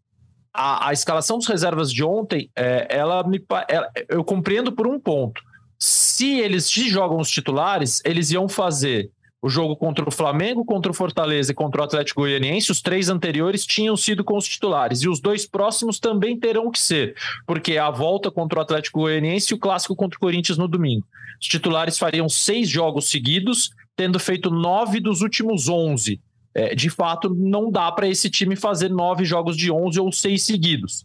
a, 0.54 0.88
a 0.88 0.92
escalação 0.94 1.36
dos 1.36 1.46
reservas 1.46 1.92
de 1.92 2.02
ontem, 2.02 2.50
é, 2.56 2.86
ela 2.88 3.22
me, 3.28 3.44
ela, 3.68 3.90
eu 4.08 4.24
compreendo 4.24 4.72
por 4.72 4.86
um 4.86 4.98
ponto. 4.98 5.42
Se 5.78 6.38
eles 6.38 6.70
jogam 6.70 7.18
os 7.18 7.28
titulares, 7.28 8.00
eles 8.06 8.30
iam 8.30 8.48
fazer 8.48 9.10
o 9.44 9.48
jogo 9.50 9.76
contra 9.76 10.08
o 10.08 10.10
Flamengo, 10.10 10.64
contra 10.64 10.90
o 10.90 10.94
Fortaleza 10.94 11.52
e 11.52 11.54
contra 11.54 11.82
o 11.82 11.84
Atlético 11.84 12.22
Goianiense, 12.22 12.72
os 12.72 12.80
três 12.80 13.10
anteriores 13.10 13.66
tinham 13.66 13.94
sido 13.94 14.24
com 14.24 14.38
os 14.38 14.48
titulares. 14.48 15.02
E 15.02 15.08
os 15.08 15.20
dois 15.20 15.44
próximos 15.44 16.00
também 16.00 16.40
terão 16.40 16.70
que 16.70 16.78
ser, 16.78 17.14
porque 17.46 17.74
é 17.74 17.78
a 17.78 17.90
volta 17.90 18.30
contra 18.30 18.58
o 18.58 18.62
Atlético 18.62 19.00
Goianiense 19.00 19.52
e 19.52 19.54
o 19.54 19.58
clássico 19.58 19.94
contra 19.94 20.16
o 20.16 20.20
Corinthians 20.20 20.56
no 20.56 20.66
domingo. 20.66 21.06
Os 21.38 21.46
titulares 21.46 21.98
fariam 21.98 22.26
seis 22.26 22.70
jogos 22.70 23.10
seguidos, 23.10 23.68
tendo 23.94 24.18
feito 24.18 24.48
nove 24.48 24.98
dos 24.98 25.20
últimos 25.20 25.68
onze. 25.68 26.22
É, 26.54 26.74
de 26.74 26.88
fato, 26.88 27.28
não 27.28 27.70
dá 27.70 27.92
para 27.92 28.08
esse 28.08 28.30
time 28.30 28.56
fazer 28.56 28.88
nove 28.88 29.26
jogos 29.26 29.58
de 29.58 29.70
onze 29.70 30.00
ou 30.00 30.10
seis 30.10 30.42
seguidos. 30.42 31.04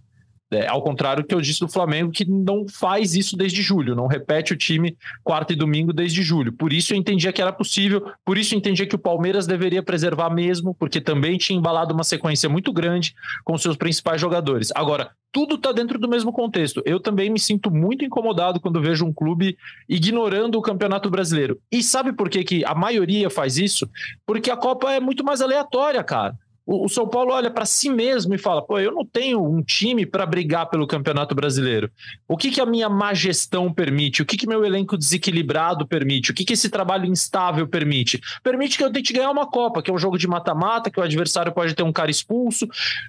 É, 0.51 0.67
ao 0.67 0.81
contrário 0.81 1.21
do 1.21 1.27
que 1.27 1.35
eu 1.35 1.41
disse 1.41 1.59
do 1.59 1.69
Flamengo, 1.69 2.11
que 2.11 2.25
não 2.25 2.65
faz 2.67 3.13
isso 3.13 3.37
desde 3.37 3.61
julho, 3.61 3.95
não 3.95 4.07
repete 4.07 4.51
o 4.51 4.57
time 4.57 4.97
quarta 5.23 5.53
e 5.53 5.55
domingo 5.55 5.93
desde 5.93 6.23
julho. 6.23 6.51
Por 6.51 6.73
isso 6.73 6.93
eu 6.93 6.97
entendia 6.97 7.31
que 7.31 7.41
era 7.41 7.53
possível, 7.53 8.11
por 8.25 8.35
isso 8.37 8.55
eu 8.55 8.57
entendia 8.57 8.87
que 8.87 8.95
o 8.95 8.99
Palmeiras 8.99 9.45
deveria 9.45 9.83
preservar 9.83 10.31
mesmo, 10.31 10.73
porque 10.73 10.99
também 10.99 11.37
tinha 11.37 11.57
embalado 11.57 11.93
uma 11.93 12.03
sequência 12.03 12.49
muito 12.49 12.73
grande 12.73 13.13
com 13.43 13.57
seus 13.59 13.77
principais 13.77 14.19
jogadores. 14.19 14.71
Agora, 14.75 15.11
tudo 15.31 15.55
está 15.55 15.71
dentro 15.71 15.99
do 15.99 16.09
mesmo 16.09 16.33
contexto. 16.33 16.81
Eu 16.85 16.99
também 16.99 17.29
me 17.29 17.39
sinto 17.39 17.69
muito 17.69 18.03
incomodado 18.03 18.59
quando 18.59 18.81
vejo 18.81 19.05
um 19.05 19.13
clube 19.13 19.55
ignorando 19.87 20.57
o 20.57 20.61
Campeonato 20.61 21.09
Brasileiro. 21.09 21.59
E 21.71 21.83
sabe 21.83 22.11
por 22.11 22.29
que, 22.29 22.43
que 22.43 22.65
a 22.65 22.73
maioria 22.73 23.29
faz 23.29 23.57
isso? 23.57 23.87
Porque 24.25 24.49
a 24.49 24.57
Copa 24.57 24.91
é 24.91 24.99
muito 24.99 25.23
mais 25.23 25.41
aleatória, 25.41 26.03
cara. 26.03 26.35
O, 26.71 26.87
São 26.87 27.07
Paulo 27.07 27.33
olha 27.33 27.49
para 27.49 27.65
si 27.65 27.89
mesmo 27.89 28.35
e 28.35 28.37
fala: 28.37 28.61
pô, 28.61 28.77
eu 28.77 28.91
não 28.91 29.03
tenho 29.03 29.43
um 29.43 29.59
time 29.63 30.05
para 30.05 30.23
brigar 30.23 30.69
pelo 30.69 30.85
Campeonato 30.85 31.33
Brasileiro. 31.33 31.89
O 32.27 32.37
que, 32.37 32.51
que 32.51 32.61
a 32.61 32.65
minha 32.65 32.87
má 32.87 33.11
gestão 33.11 33.73
permite? 33.73 34.21
O 34.21 34.25
que, 34.25 34.37
que 34.37 34.47
meu 34.47 34.63
elenco 34.63 34.95
desequilibrado 34.95 35.87
permite? 35.87 36.29
O 36.29 36.33
que, 36.33 36.45
que 36.45 36.53
esse 36.53 36.69
trabalho 36.69 37.07
instável 37.07 37.67
permite? 37.67 38.21
Permite 38.43 38.77
que 38.77 38.83
eu 38.83 38.91
tente 38.91 39.11
ganhar 39.11 39.31
uma 39.31 39.47
Copa, 39.47 39.81
que 39.81 39.89
é 39.89 39.93
um 39.93 39.97
jogo 39.97 40.15
de 40.15 40.27
mata-mata, 40.27 40.91
que 40.91 40.99
o 40.99 41.03
adversário 41.03 41.51
pode 41.51 41.73
ter 41.73 41.81
um 41.81 41.91
cara 41.91 42.11
expulso. 42.11 42.67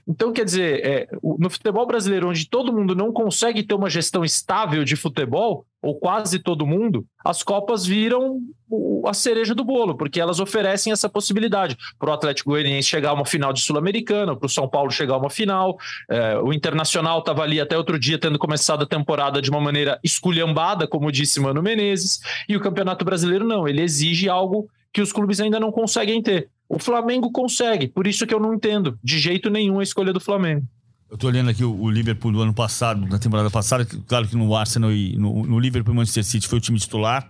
Então, 0.09 0.33
quer 0.33 0.47
dizer, 0.47 0.81
é, 0.83 1.09
no 1.23 1.51
futebol 1.51 1.87
brasileiro, 1.87 2.31
onde 2.31 2.49
todo 2.49 2.73
mundo 2.73 2.95
não 2.95 3.13
consegue 3.13 3.63
ter 3.63 3.75
uma 3.75 3.91
gestão 3.91 4.25
estável 4.25 4.85
de 4.85 4.97
futebol, 4.97 5.67
ou 5.83 5.99
quase 5.99 6.39
todo 6.39 6.67
mundo, 6.67 7.07
as 7.25 7.43
Copas 7.43 7.87
viram 7.87 8.41
a 9.07 9.15
cereja 9.15 9.55
do 9.55 9.65
bolo, 9.65 9.97
porque 9.97 10.21
elas 10.21 10.39
oferecem 10.39 10.93
essa 10.93 11.09
possibilidade 11.09 11.77
para 11.99 12.11
o 12.11 12.13
Atlético 12.13 12.51
Goianiense 12.51 12.89
chegar 12.89 13.11
a 13.11 13.15
uma 13.15 13.25
final 13.25 13.53
de 13.53 13.61
Sul-Americana, 13.61 14.37
para 14.37 14.47
o 14.47 14.49
São 14.49 14.69
Paulo 14.69 14.91
chegar 14.91 15.15
a 15.15 15.19
uma 15.19 15.31
final. 15.31 15.77
É, 16.09 16.39
o 16.39 16.53
Internacional 16.53 17.21
estava 17.21 17.43
ali 17.43 17.61
até 17.61 17.77
outro 17.77 17.99
dia 17.99 18.19
tendo 18.19 18.39
começado 18.39 18.83
a 18.83 18.87
temporada 18.87 19.41
de 19.41 19.51
uma 19.51 19.61
maneira 19.61 19.99
esculhambada, 20.05 20.87
como 20.87 21.11
disse 21.11 21.41
Mano 21.41 21.63
Menezes, 21.63 22.21
e 22.49 22.57
o 22.57 22.61
Campeonato 22.61 23.05
Brasileiro 23.05 23.45
não, 23.45 23.67
ele 23.67 23.83
exige 23.83 24.29
algo 24.29 24.69
que 24.93 25.01
os 25.01 25.13
clubes 25.13 25.41
ainda 25.41 25.59
não 25.59 25.73
conseguem 25.73 26.23
ter. 26.23 26.49
O 26.69 26.79
Flamengo 26.79 27.33
consegue, 27.33 27.89
por 27.89 28.07
isso 28.07 28.27
que 28.27 28.35
eu 28.35 28.41
não 28.41 28.55
entendo 28.55 28.99
de 29.03 29.19
jeito 29.19 29.51
nenhum 29.51 29.81
a 29.81 29.83
escolha 29.83 30.13
do 30.13 30.21
Flamengo. 30.21 30.67
Eu 31.11 31.19
tô 31.19 31.27
olhando 31.27 31.51
aqui 31.51 31.65
o, 31.65 31.75
o, 31.75 31.91
Liverpool 31.91 32.31
do 32.31 32.41
ano 32.41 32.55
passado, 32.55 33.05
na 33.07 33.19
temporada 33.19 33.51
passada, 33.51 33.85
que, 33.85 34.01
claro 34.03 34.29
que 34.29 34.37
no 34.37 34.55
Arsenal 34.55 34.93
e 34.93 35.17
no, 35.17 35.45
no 35.45 35.59
Liverpool 35.59 35.93
e 35.93 35.97
Manchester 35.97 36.25
City 36.25 36.47
foi 36.47 36.59
o 36.59 36.61
time 36.61 36.79
titular. 36.79 37.29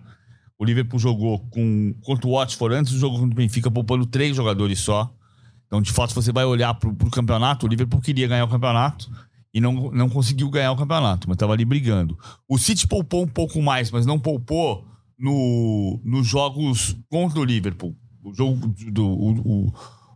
O 0.58 0.64
Liverpool 0.64 0.98
jogou 0.98 1.38
com, 1.48 1.94
contra 2.02 2.28
o 2.28 2.32
Watford 2.32 2.76
antes 2.76 2.92
do 2.92 2.98
jogo 2.98 3.18
contra 3.18 3.32
o 3.32 3.34
Benfica, 3.34 3.70
poupando 3.70 4.04
três 4.04 4.36
jogadores 4.36 4.80
só. 4.80 5.10
Então, 5.66 5.80
de 5.80 5.90
fato, 5.92 6.14
você 6.14 6.30
vai 6.30 6.44
olhar 6.44 6.74
pro, 6.74 6.94
pro 6.94 7.10
campeonato, 7.10 7.64
o 7.64 7.68
Liverpool 7.68 8.02
queria 8.02 8.28
ganhar 8.28 8.44
o 8.44 8.48
campeonato 8.48 9.10
e 9.54 9.60
não, 9.60 9.90
não 9.92 10.10
conseguiu 10.10 10.50
ganhar 10.50 10.72
o 10.72 10.76
campeonato, 10.76 11.26
mas 11.26 11.36
estava 11.36 11.54
ali 11.54 11.64
brigando. 11.64 12.18
O 12.46 12.58
City 12.58 12.86
poupou 12.86 13.22
um 13.22 13.28
pouco 13.28 13.62
mais, 13.62 13.90
mas 13.90 14.04
não 14.04 14.18
poupou 14.18 14.84
no, 15.18 15.98
nos 16.04 16.26
jogos 16.26 16.96
contra 17.08 17.40
o 17.40 17.44
Liverpool. 17.44 17.96
O 18.22 18.34
jogo 18.34 18.74
do, 18.92 19.06
o, 19.06 19.30
o, 19.40 19.72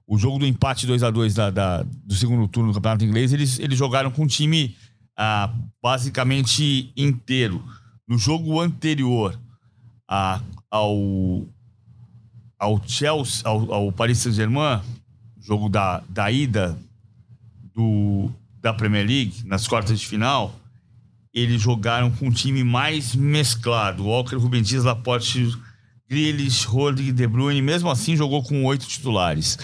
o 0.06 0.18
jogo 0.18 0.38
do 0.38 0.46
empate 0.46 0.86
2 0.86 1.02
a 1.02 1.10
2 1.10 1.34
da, 1.34 1.50
da, 1.50 1.82
do 1.82 2.14
segundo 2.14 2.46
turno 2.46 2.70
do 2.70 2.74
Campeonato 2.74 3.04
Inglês, 3.04 3.32
eles, 3.32 3.58
eles 3.58 3.78
jogaram 3.78 4.10
com 4.10 4.24
um 4.24 4.26
time 4.26 4.76
ah, 5.16 5.52
basicamente 5.82 6.92
inteiro. 6.96 7.64
No 8.06 8.18
jogo 8.18 8.60
anterior 8.60 9.38
a, 10.08 10.40
ao, 10.70 11.46
ao 12.58 12.82
Chelsea, 12.86 13.42
ao, 13.44 13.72
ao 13.72 13.92
Paris 13.92 14.18
Saint-Germain, 14.18 14.80
jogo 15.40 15.68
da, 15.68 16.02
da 16.08 16.30
ida 16.30 16.78
do, 17.74 18.30
da 18.60 18.72
Premier 18.72 19.06
League, 19.06 19.42
nas 19.46 19.66
quartas 19.66 19.98
de 19.98 20.06
final, 20.06 20.54
eles 21.32 21.60
jogaram 21.60 22.10
com 22.10 22.26
um 22.26 22.30
time 22.30 22.62
mais 22.62 23.14
mesclado. 23.14 24.04
Walker, 24.04 24.36
Rubem 24.36 24.62
Dias, 24.62 24.84
Laporte 24.84 25.50
Grealish, 26.14 26.64
Rodri, 26.64 27.10
De 27.10 27.26
Bruyne, 27.26 27.60
mesmo 27.60 27.90
assim 27.90 28.16
jogou 28.16 28.40
com 28.44 28.64
oito 28.64 28.86
titulares, 28.86 29.58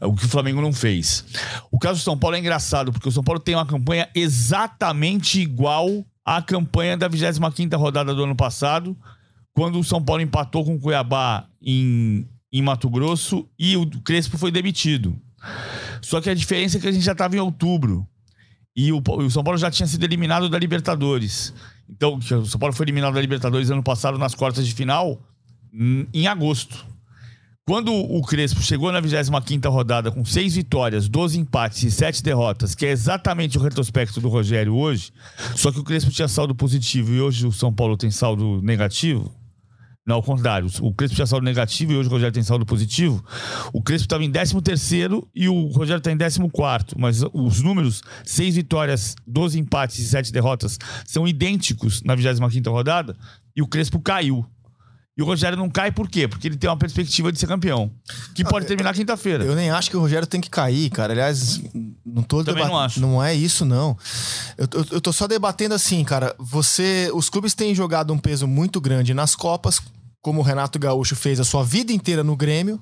o 0.00 0.14
que 0.14 0.24
o 0.24 0.28
Flamengo 0.28 0.60
não 0.60 0.72
fez. 0.72 1.24
O 1.70 1.78
caso 1.78 2.00
do 2.00 2.02
São 2.02 2.18
Paulo 2.18 2.34
é 2.34 2.40
engraçado, 2.40 2.92
porque 2.92 3.08
o 3.08 3.12
São 3.12 3.22
Paulo 3.22 3.38
tem 3.38 3.54
uma 3.54 3.64
campanha 3.64 4.08
exatamente 4.12 5.40
igual 5.40 6.04
à 6.24 6.42
campanha 6.42 6.96
da 6.96 7.08
25ª 7.08 7.76
rodada 7.78 8.12
do 8.12 8.24
ano 8.24 8.34
passado, 8.34 8.96
quando 9.54 9.78
o 9.78 9.84
São 9.84 10.02
Paulo 10.02 10.22
empatou 10.22 10.64
com 10.64 10.74
o 10.74 10.80
Cuiabá 10.80 11.46
em, 11.62 12.26
em 12.52 12.62
Mato 12.62 12.90
Grosso 12.90 13.48
e 13.56 13.76
o 13.76 13.86
Crespo 14.00 14.36
foi 14.36 14.50
demitido. 14.50 15.16
Só 16.00 16.20
que 16.20 16.28
a 16.28 16.34
diferença 16.34 16.78
é 16.78 16.80
que 16.80 16.88
a 16.88 16.92
gente 16.92 17.04
já 17.04 17.12
estava 17.12 17.36
em 17.36 17.40
outubro 17.40 18.04
e 18.74 18.90
o, 18.90 19.00
o 19.00 19.30
São 19.30 19.44
Paulo 19.44 19.58
já 19.58 19.70
tinha 19.70 19.86
sido 19.86 20.02
eliminado 20.02 20.48
da 20.48 20.58
Libertadores. 20.58 21.54
Então, 21.88 22.16
o 22.16 22.46
São 22.46 22.58
Paulo 22.58 22.74
foi 22.74 22.86
eliminado 22.86 23.14
da 23.14 23.20
Libertadores 23.20 23.70
ano 23.70 23.82
passado 23.82 24.18
nas 24.18 24.34
quartas 24.34 24.66
de 24.66 24.74
final 24.74 25.20
em 25.72 26.26
agosto. 26.26 26.86
Quando 27.64 27.94
o 27.94 28.20
Crespo 28.22 28.60
chegou 28.60 28.90
na 28.90 29.00
25ª 29.00 29.70
rodada 29.70 30.10
com 30.10 30.24
seis 30.24 30.56
vitórias, 30.56 31.08
12 31.08 31.38
empates 31.38 31.84
e 31.84 31.90
sete 31.92 32.20
derrotas, 32.20 32.74
que 32.74 32.84
é 32.84 32.90
exatamente 32.90 33.56
o 33.56 33.60
retrospecto 33.60 34.20
do 34.20 34.28
Rogério 34.28 34.74
hoje, 34.74 35.12
só 35.54 35.70
que 35.70 35.78
o 35.78 35.84
Crespo 35.84 36.10
tinha 36.10 36.26
saldo 36.26 36.56
positivo 36.56 37.12
e 37.12 37.20
hoje 37.20 37.46
o 37.46 37.52
São 37.52 37.72
Paulo 37.72 37.96
tem 37.96 38.10
saldo 38.10 38.60
negativo. 38.62 39.32
Não, 40.04 40.16
ao 40.16 40.22
contrário. 40.22 40.68
O 40.80 40.92
Crespo 40.92 41.14
tinha 41.14 41.26
saldo 41.26 41.44
negativo 41.44 41.92
e 41.92 41.96
hoje 41.96 42.08
o 42.08 42.12
Rogério 42.12 42.34
tem 42.34 42.42
saldo 42.42 42.66
positivo. 42.66 43.24
O 43.72 43.80
Crespo 43.80 44.06
estava 44.06 44.24
em 44.24 44.32
13 44.32 44.56
e 45.32 45.48
o 45.48 45.66
Rogério 45.68 45.98
está 45.98 46.10
em 46.10 46.18
14. 46.18 46.96
Mas 46.98 47.22
os 47.32 47.62
números, 47.62 48.02
seis 48.24 48.56
vitórias, 48.56 49.14
12 49.24 49.60
empates 49.60 50.00
e 50.00 50.08
sete 50.08 50.32
derrotas, 50.32 50.76
são 51.06 51.28
idênticos 51.28 52.02
na 52.02 52.16
25ª 52.16 52.68
rodada 52.68 53.16
e 53.54 53.62
o 53.62 53.68
Crespo 53.68 54.00
caiu. 54.00 54.44
E 55.16 55.22
o 55.22 55.26
Rogério 55.26 55.58
não 55.58 55.68
cai 55.68 55.92
por 55.92 56.08
quê? 56.08 56.26
Porque 56.26 56.48
ele 56.48 56.56
tem 56.56 56.70
uma 56.70 56.76
perspectiva 56.76 57.30
de 57.30 57.38
ser 57.38 57.46
campeão. 57.46 57.90
Que 58.34 58.42
pode 58.42 58.66
terminar 58.66 58.94
quinta-feira. 58.94 59.44
Eu 59.44 59.54
nem 59.54 59.70
acho 59.70 59.90
que 59.90 59.96
o 59.96 60.00
Rogério 60.00 60.26
tem 60.26 60.40
que 60.40 60.48
cair, 60.48 60.88
cara. 60.88 61.12
Aliás, 61.12 61.60
não 62.04 62.22
tô 62.22 62.42
Também 62.42 62.64
não 62.64 62.78
acho. 62.78 62.98
Não 62.98 63.22
é 63.22 63.34
isso, 63.34 63.66
não. 63.66 63.96
Eu, 64.56 64.66
eu, 64.72 64.86
eu 64.92 65.00
tô 65.00 65.12
só 65.12 65.26
debatendo 65.26 65.74
assim, 65.74 66.02
cara. 66.02 66.34
Você. 66.38 67.10
Os 67.12 67.28
clubes 67.28 67.52
têm 67.52 67.74
jogado 67.74 68.10
um 68.12 68.18
peso 68.18 68.46
muito 68.46 68.80
grande 68.80 69.12
nas 69.12 69.36
Copas, 69.36 69.82
como 70.22 70.40
o 70.40 70.42
Renato 70.42 70.78
Gaúcho 70.78 71.14
fez 71.14 71.38
a 71.38 71.44
sua 71.44 71.62
vida 71.62 71.92
inteira 71.92 72.24
no 72.24 72.34
Grêmio, 72.34 72.80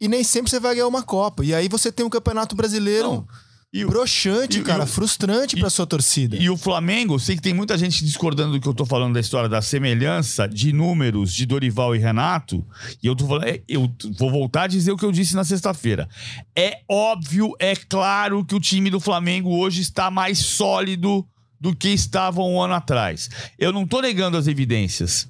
e 0.00 0.08
nem 0.08 0.24
sempre 0.24 0.50
você 0.50 0.58
vai 0.58 0.74
ganhar 0.74 0.88
uma 0.88 1.02
Copa. 1.02 1.44
E 1.44 1.54
aí 1.54 1.68
você 1.68 1.92
tem 1.92 2.06
um 2.06 2.10
campeonato 2.10 2.56
brasileiro. 2.56 3.10
Não 3.10 3.49
e 3.72 3.84
Broxante, 3.84 4.58
e, 4.58 4.62
cara, 4.62 4.82
e, 4.82 4.86
frustrante 4.86 5.56
para 5.56 5.70
sua 5.70 5.86
torcida. 5.86 6.36
E 6.36 6.50
o 6.50 6.56
Flamengo, 6.56 7.18
sei 7.20 7.36
que 7.36 7.42
tem 7.42 7.54
muita 7.54 7.78
gente 7.78 8.04
discordando 8.04 8.52
do 8.52 8.60
que 8.60 8.66
eu 8.66 8.74
tô 8.74 8.84
falando 8.84 9.14
da 9.14 9.20
história 9.20 9.48
da 9.48 9.62
semelhança 9.62 10.48
de 10.48 10.72
números 10.72 11.32
de 11.32 11.46
Dorival 11.46 11.94
e 11.94 11.98
Renato. 11.98 12.66
E 13.00 13.06
eu 13.06 13.14
tô 13.14 13.28
falando, 13.28 13.46
é, 13.46 13.62
eu 13.68 13.88
vou 14.18 14.28
voltar 14.28 14.62
a 14.62 14.66
dizer 14.66 14.90
o 14.90 14.96
que 14.96 15.04
eu 15.04 15.12
disse 15.12 15.36
na 15.36 15.44
sexta-feira. 15.44 16.08
É 16.56 16.80
óbvio, 16.88 17.54
é 17.60 17.76
claro 17.76 18.44
que 18.44 18.56
o 18.56 18.60
time 18.60 18.90
do 18.90 18.98
Flamengo 18.98 19.56
hoje 19.56 19.82
está 19.82 20.10
mais 20.10 20.38
sólido 20.38 21.24
do 21.60 21.74
que 21.76 21.90
estava 21.90 22.42
um 22.42 22.60
ano 22.60 22.74
atrás. 22.74 23.30
Eu 23.56 23.72
não 23.72 23.86
tô 23.86 24.00
negando 24.00 24.36
as 24.36 24.48
evidências. 24.48 25.28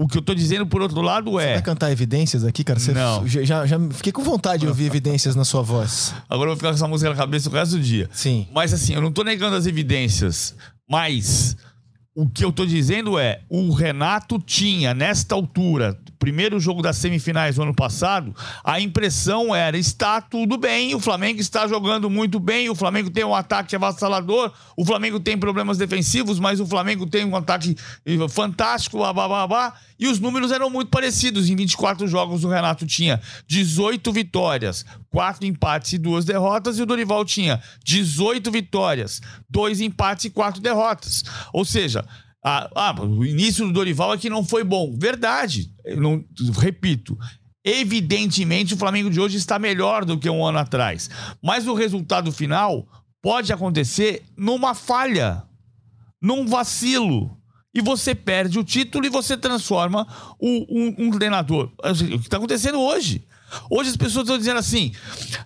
O 0.00 0.08
que 0.08 0.16
eu 0.16 0.22
tô 0.22 0.34
dizendo, 0.34 0.66
por 0.66 0.80
outro 0.80 1.02
lado, 1.02 1.38
é. 1.38 1.48
Você 1.48 1.52
vai 1.52 1.62
cantar 1.62 1.92
evidências 1.92 2.42
aqui, 2.42 2.64
cara? 2.64 2.80
Você 2.80 2.90
não. 2.90 3.28
Já, 3.28 3.66
já 3.66 3.78
fiquei 3.90 4.10
com 4.10 4.22
vontade 4.22 4.62
de 4.62 4.66
ouvir 4.66 4.86
evidências 4.86 5.36
na 5.36 5.44
sua 5.44 5.60
voz. 5.60 6.14
Agora 6.26 6.48
eu 6.48 6.52
vou 6.52 6.56
ficar 6.56 6.68
com 6.70 6.74
essa 6.74 6.88
música 6.88 7.10
na 7.10 7.16
cabeça 7.16 7.50
o 7.50 7.52
resto 7.52 7.76
do 7.76 7.82
dia. 7.82 8.08
Sim. 8.10 8.48
Mas 8.50 8.72
assim, 8.72 8.94
eu 8.94 9.02
não 9.02 9.12
tô 9.12 9.22
negando 9.22 9.56
as 9.56 9.66
evidências, 9.66 10.56
mas 10.88 11.54
o 12.14 12.28
que 12.28 12.44
eu 12.44 12.52
tô 12.52 12.66
dizendo 12.66 13.18
é: 13.18 13.40
o 13.48 13.72
Renato 13.72 14.38
tinha, 14.38 14.92
nesta 14.92 15.34
altura, 15.34 15.98
primeiro 16.18 16.58
jogo 16.58 16.82
das 16.82 16.96
semifinais 16.96 17.54
do 17.54 17.62
ano 17.62 17.74
passado, 17.74 18.34
a 18.64 18.80
impressão 18.80 19.54
era: 19.54 19.78
está 19.78 20.20
tudo 20.20 20.58
bem, 20.58 20.94
o 20.94 21.00
Flamengo 21.00 21.40
está 21.40 21.68
jogando 21.68 22.10
muito 22.10 22.40
bem, 22.40 22.68
o 22.68 22.74
Flamengo 22.74 23.10
tem 23.10 23.24
um 23.24 23.34
ataque 23.34 23.76
avassalador, 23.76 24.52
o 24.76 24.84
Flamengo 24.84 25.20
tem 25.20 25.38
problemas 25.38 25.78
defensivos, 25.78 26.40
mas 26.40 26.58
o 26.58 26.66
Flamengo 26.66 27.06
tem 27.06 27.24
um 27.24 27.36
ataque 27.36 27.76
eh, 28.04 28.28
fantástico, 28.28 28.98
blá. 28.98 29.74
E 29.98 30.08
os 30.08 30.18
números 30.18 30.50
eram 30.50 30.70
muito 30.70 30.88
parecidos. 30.88 31.50
Em 31.50 31.54
24 31.54 32.08
jogos, 32.08 32.42
o 32.42 32.48
Renato 32.48 32.86
tinha 32.86 33.20
18 33.46 34.10
vitórias, 34.12 34.84
4 35.10 35.46
empates 35.46 35.92
e 35.92 35.98
2 35.98 36.24
derrotas, 36.24 36.78
e 36.78 36.82
o 36.82 36.86
Dorival 36.86 37.24
tinha 37.24 37.62
18 37.84 38.50
vitórias, 38.50 39.20
2 39.48 39.80
empates 39.80 40.26
e 40.26 40.30
4 40.30 40.60
derrotas. 40.60 41.24
Ou 41.52 41.64
seja, 41.64 42.04
o 43.02 43.24
início 43.24 43.66
do 43.66 43.72
Dorival 43.72 44.12
aqui 44.12 44.30
não 44.30 44.44
foi 44.44 44.64
bom. 44.64 44.96
Verdade. 44.96 45.70
Eu 45.84 46.00
não, 46.00 46.24
repito. 46.58 47.18
Evidentemente, 47.62 48.72
o 48.72 48.76
Flamengo 48.76 49.10
de 49.10 49.20
hoje 49.20 49.36
está 49.36 49.58
melhor 49.58 50.04
do 50.04 50.18
que 50.18 50.30
um 50.30 50.44
ano 50.44 50.58
atrás. 50.58 51.10
Mas 51.42 51.66
o 51.66 51.74
resultado 51.74 52.32
final 52.32 52.86
pode 53.20 53.52
acontecer 53.52 54.22
numa 54.36 54.74
falha, 54.74 55.42
num 56.22 56.46
vacilo. 56.46 57.36
E 57.74 57.80
você 57.80 58.14
perde 58.14 58.58
o 58.58 58.64
título 58.64 59.06
e 59.06 59.10
você 59.10 59.36
transforma 59.36 60.06
um, 60.40 60.66
um, 60.68 61.06
um 61.06 61.10
treinador. 61.10 61.70
O 61.78 61.94
que 61.94 62.14
está 62.16 62.38
acontecendo 62.38 62.80
hoje? 62.80 63.24
Hoje 63.70 63.90
as 63.90 63.96
pessoas 63.96 64.24
estão 64.24 64.38
dizendo 64.38 64.58
assim: 64.58 64.92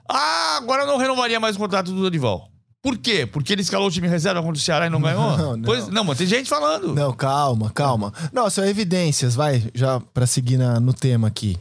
ah, 0.09 0.57
agora 0.57 0.83
eu 0.83 0.87
não 0.87 0.97
renovaria 0.97 1.39
mais 1.41 1.57
o 1.57 1.59
contrato 1.59 1.93
do 1.93 2.01
Dorival. 2.01 2.49
Por 2.85 2.99
quê? 2.99 3.25
Porque 3.25 3.51
ele 3.55 3.63
escalou 3.63 3.89
o 3.89 3.91
time 3.91 4.07
reserva 4.07 4.43
contra 4.43 4.59
o 4.59 4.61
Ceará 4.61 4.87
e 4.87 4.91
não 4.91 5.01
ganhou? 5.01 5.39
Não, 5.39 5.57
não. 5.57 5.63
Pois, 5.63 5.89
não, 5.89 6.05
mas 6.05 6.19
tem 6.19 6.27
gente 6.27 6.51
falando. 6.51 6.95
Não, 6.95 7.15
calma, 7.15 7.71
calma. 7.71 8.13
Não, 8.31 8.51
são 8.51 8.63
evidências, 8.63 9.35
vai, 9.35 9.71
já 9.75 9.99
para 10.13 10.27
seguir 10.27 10.59
na, 10.59 10.79
no 10.79 10.93
tema 10.93 11.27
aqui. 11.27 11.57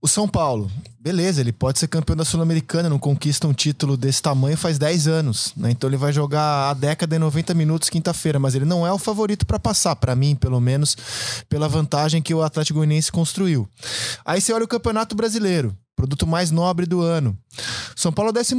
O 0.00 0.06
São 0.06 0.28
Paulo, 0.28 0.70
beleza, 1.00 1.40
ele 1.40 1.52
pode 1.52 1.80
ser 1.80 1.88
campeão 1.88 2.14
da 2.14 2.24
Sul-Americana, 2.24 2.88
não 2.88 3.00
conquista 3.00 3.48
um 3.48 3.52
título 3.52 3.96
desse 3.96 4.22
tamanho 4.22 4.56
faz 4.56 4.78
10 4.78 5.08
anos, 5.08 5.52
né? 5.56 5.72
Então 5.72 5.90
ele 5.90 5.96
vai 5.96 6.12
jogar 6.12 6.70
a 6.70 6.74
década 6.74 7.16
e 7.16 7.18
90 7.18 7.52
minutos 7.52 7.90
quinta-feira, 7.90 8.38
mas 8.38 8.54
ele 8.54 8.64
não 8.64 8.86
é 8.86 8.92
o 8.92 8.98
favorito 8.98 9.44
para 9.44 9.58
passar, 9.58 9.96
para 9.96 10.14
mim, 10.14 10.36
pelo 10.36 10.60
menos, 10.60 10.96
pela 11.48 11.68
vantagem 11.68 12.22
que 12.22 12.32
o 12.32 12.42
Atlético 12.42 12.78
Goianiense 12.78 13.10
construiu. 13.10 13.68
Aí 14.24 14.40
você 14.40 14.52
olha 14.52 14.64
o 14.64 14.68
Campeonato 14.68 15.16
Brasileiro, 15.16 15.76
produto 15.96 16.28
mais 16.28 16.52
nobre 16.52 16.86
do 16.86 17.00
ano. 17.00 17.36
São 17.96 18.12
Paulo 18.12 18.30
é 18.30 18.34
14 18.34 18.54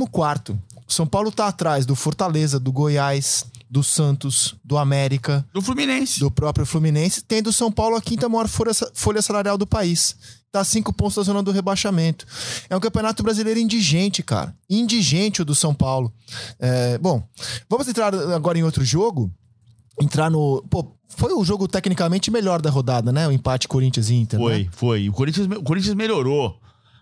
são 0.89 1.05
Paulo 1.05 1.31
tá 1.31 1.47
atrás 1.47 1.85
do 1.85 1.95
Fortaleza, 1.95 2.59
do 2.59 2.71
Goiás, 2.71 3.45
do 3.69 3.83
Santos, 3.83 4.55
do 4.65 4.75
América. 4.75 5.45
Do 5.53 5.61
Fluminense. 5.61 6.19
Do 6.19 6.31
próprio 6.31 6.65
Fluminense. 6.65 7.21
Tem 7.21 7.43
do 7.43 7.53
São 7.53 7.71
Paulo 7.71 7.95
a 7.95 8.01
quinta 8.01 8.27
maior 8.27 8.47
folha 8.47 9.21
salarial 9.21 9.57
do 9.57 9.67
país. 9.67 10.15
Tá 10.51 10.63
cinco 10.63 10.91
pontos 10.91 11.15
da 11.15 11.21
zona 11.21 11.43
do 11.43 11.51
rebaixamento. 11.51 12.25
É 12.69 12.75
um 12.75 12.79
campeonato 12.79 13.21
brasileiro 13.21 13.59
indigente, 13.59 14.23
cara. 14.23 14.55
Indigente 14.67 15.41
o 15.43 15.45
do 15.45 15.53
São 15.53 15.75
Paulo. 15.75 16.11
É, 16.59 16.97
bom, 16.97 17.23
vamos 17.69 17.87
entrar 17.87 18.13
agora 18.15 18.57
em 18.57 18.63
outro 18.63 18.83
jogo. 18.83 19.31
entrar 20.01 20.31
no. 20.31 20.63
Pô, 20.69 20.95
foi 21.07 21.33
o 21.33 21.43
jogo 21.43 21.67
tecnicamente 21.67 22.31
melhor 22.31 22.61
da 22.61 22.69
rodada, 22.69 23.11
né? 23.11 23.27
O 23.27 23.31
empate 23.31 23.67
Corinthians 23.67 24.09
e 24.09 24.15
Inter. 24.15 24.39
Foi, 24.39 24.63
né? 24.63 24.69
foi. 24.71 25.09
O 25.09 25.13
Corinthians, 25.13 25.47
o 25.47 25.63
Corinthians 25.63 25.95
melhorou. 25.95 26.59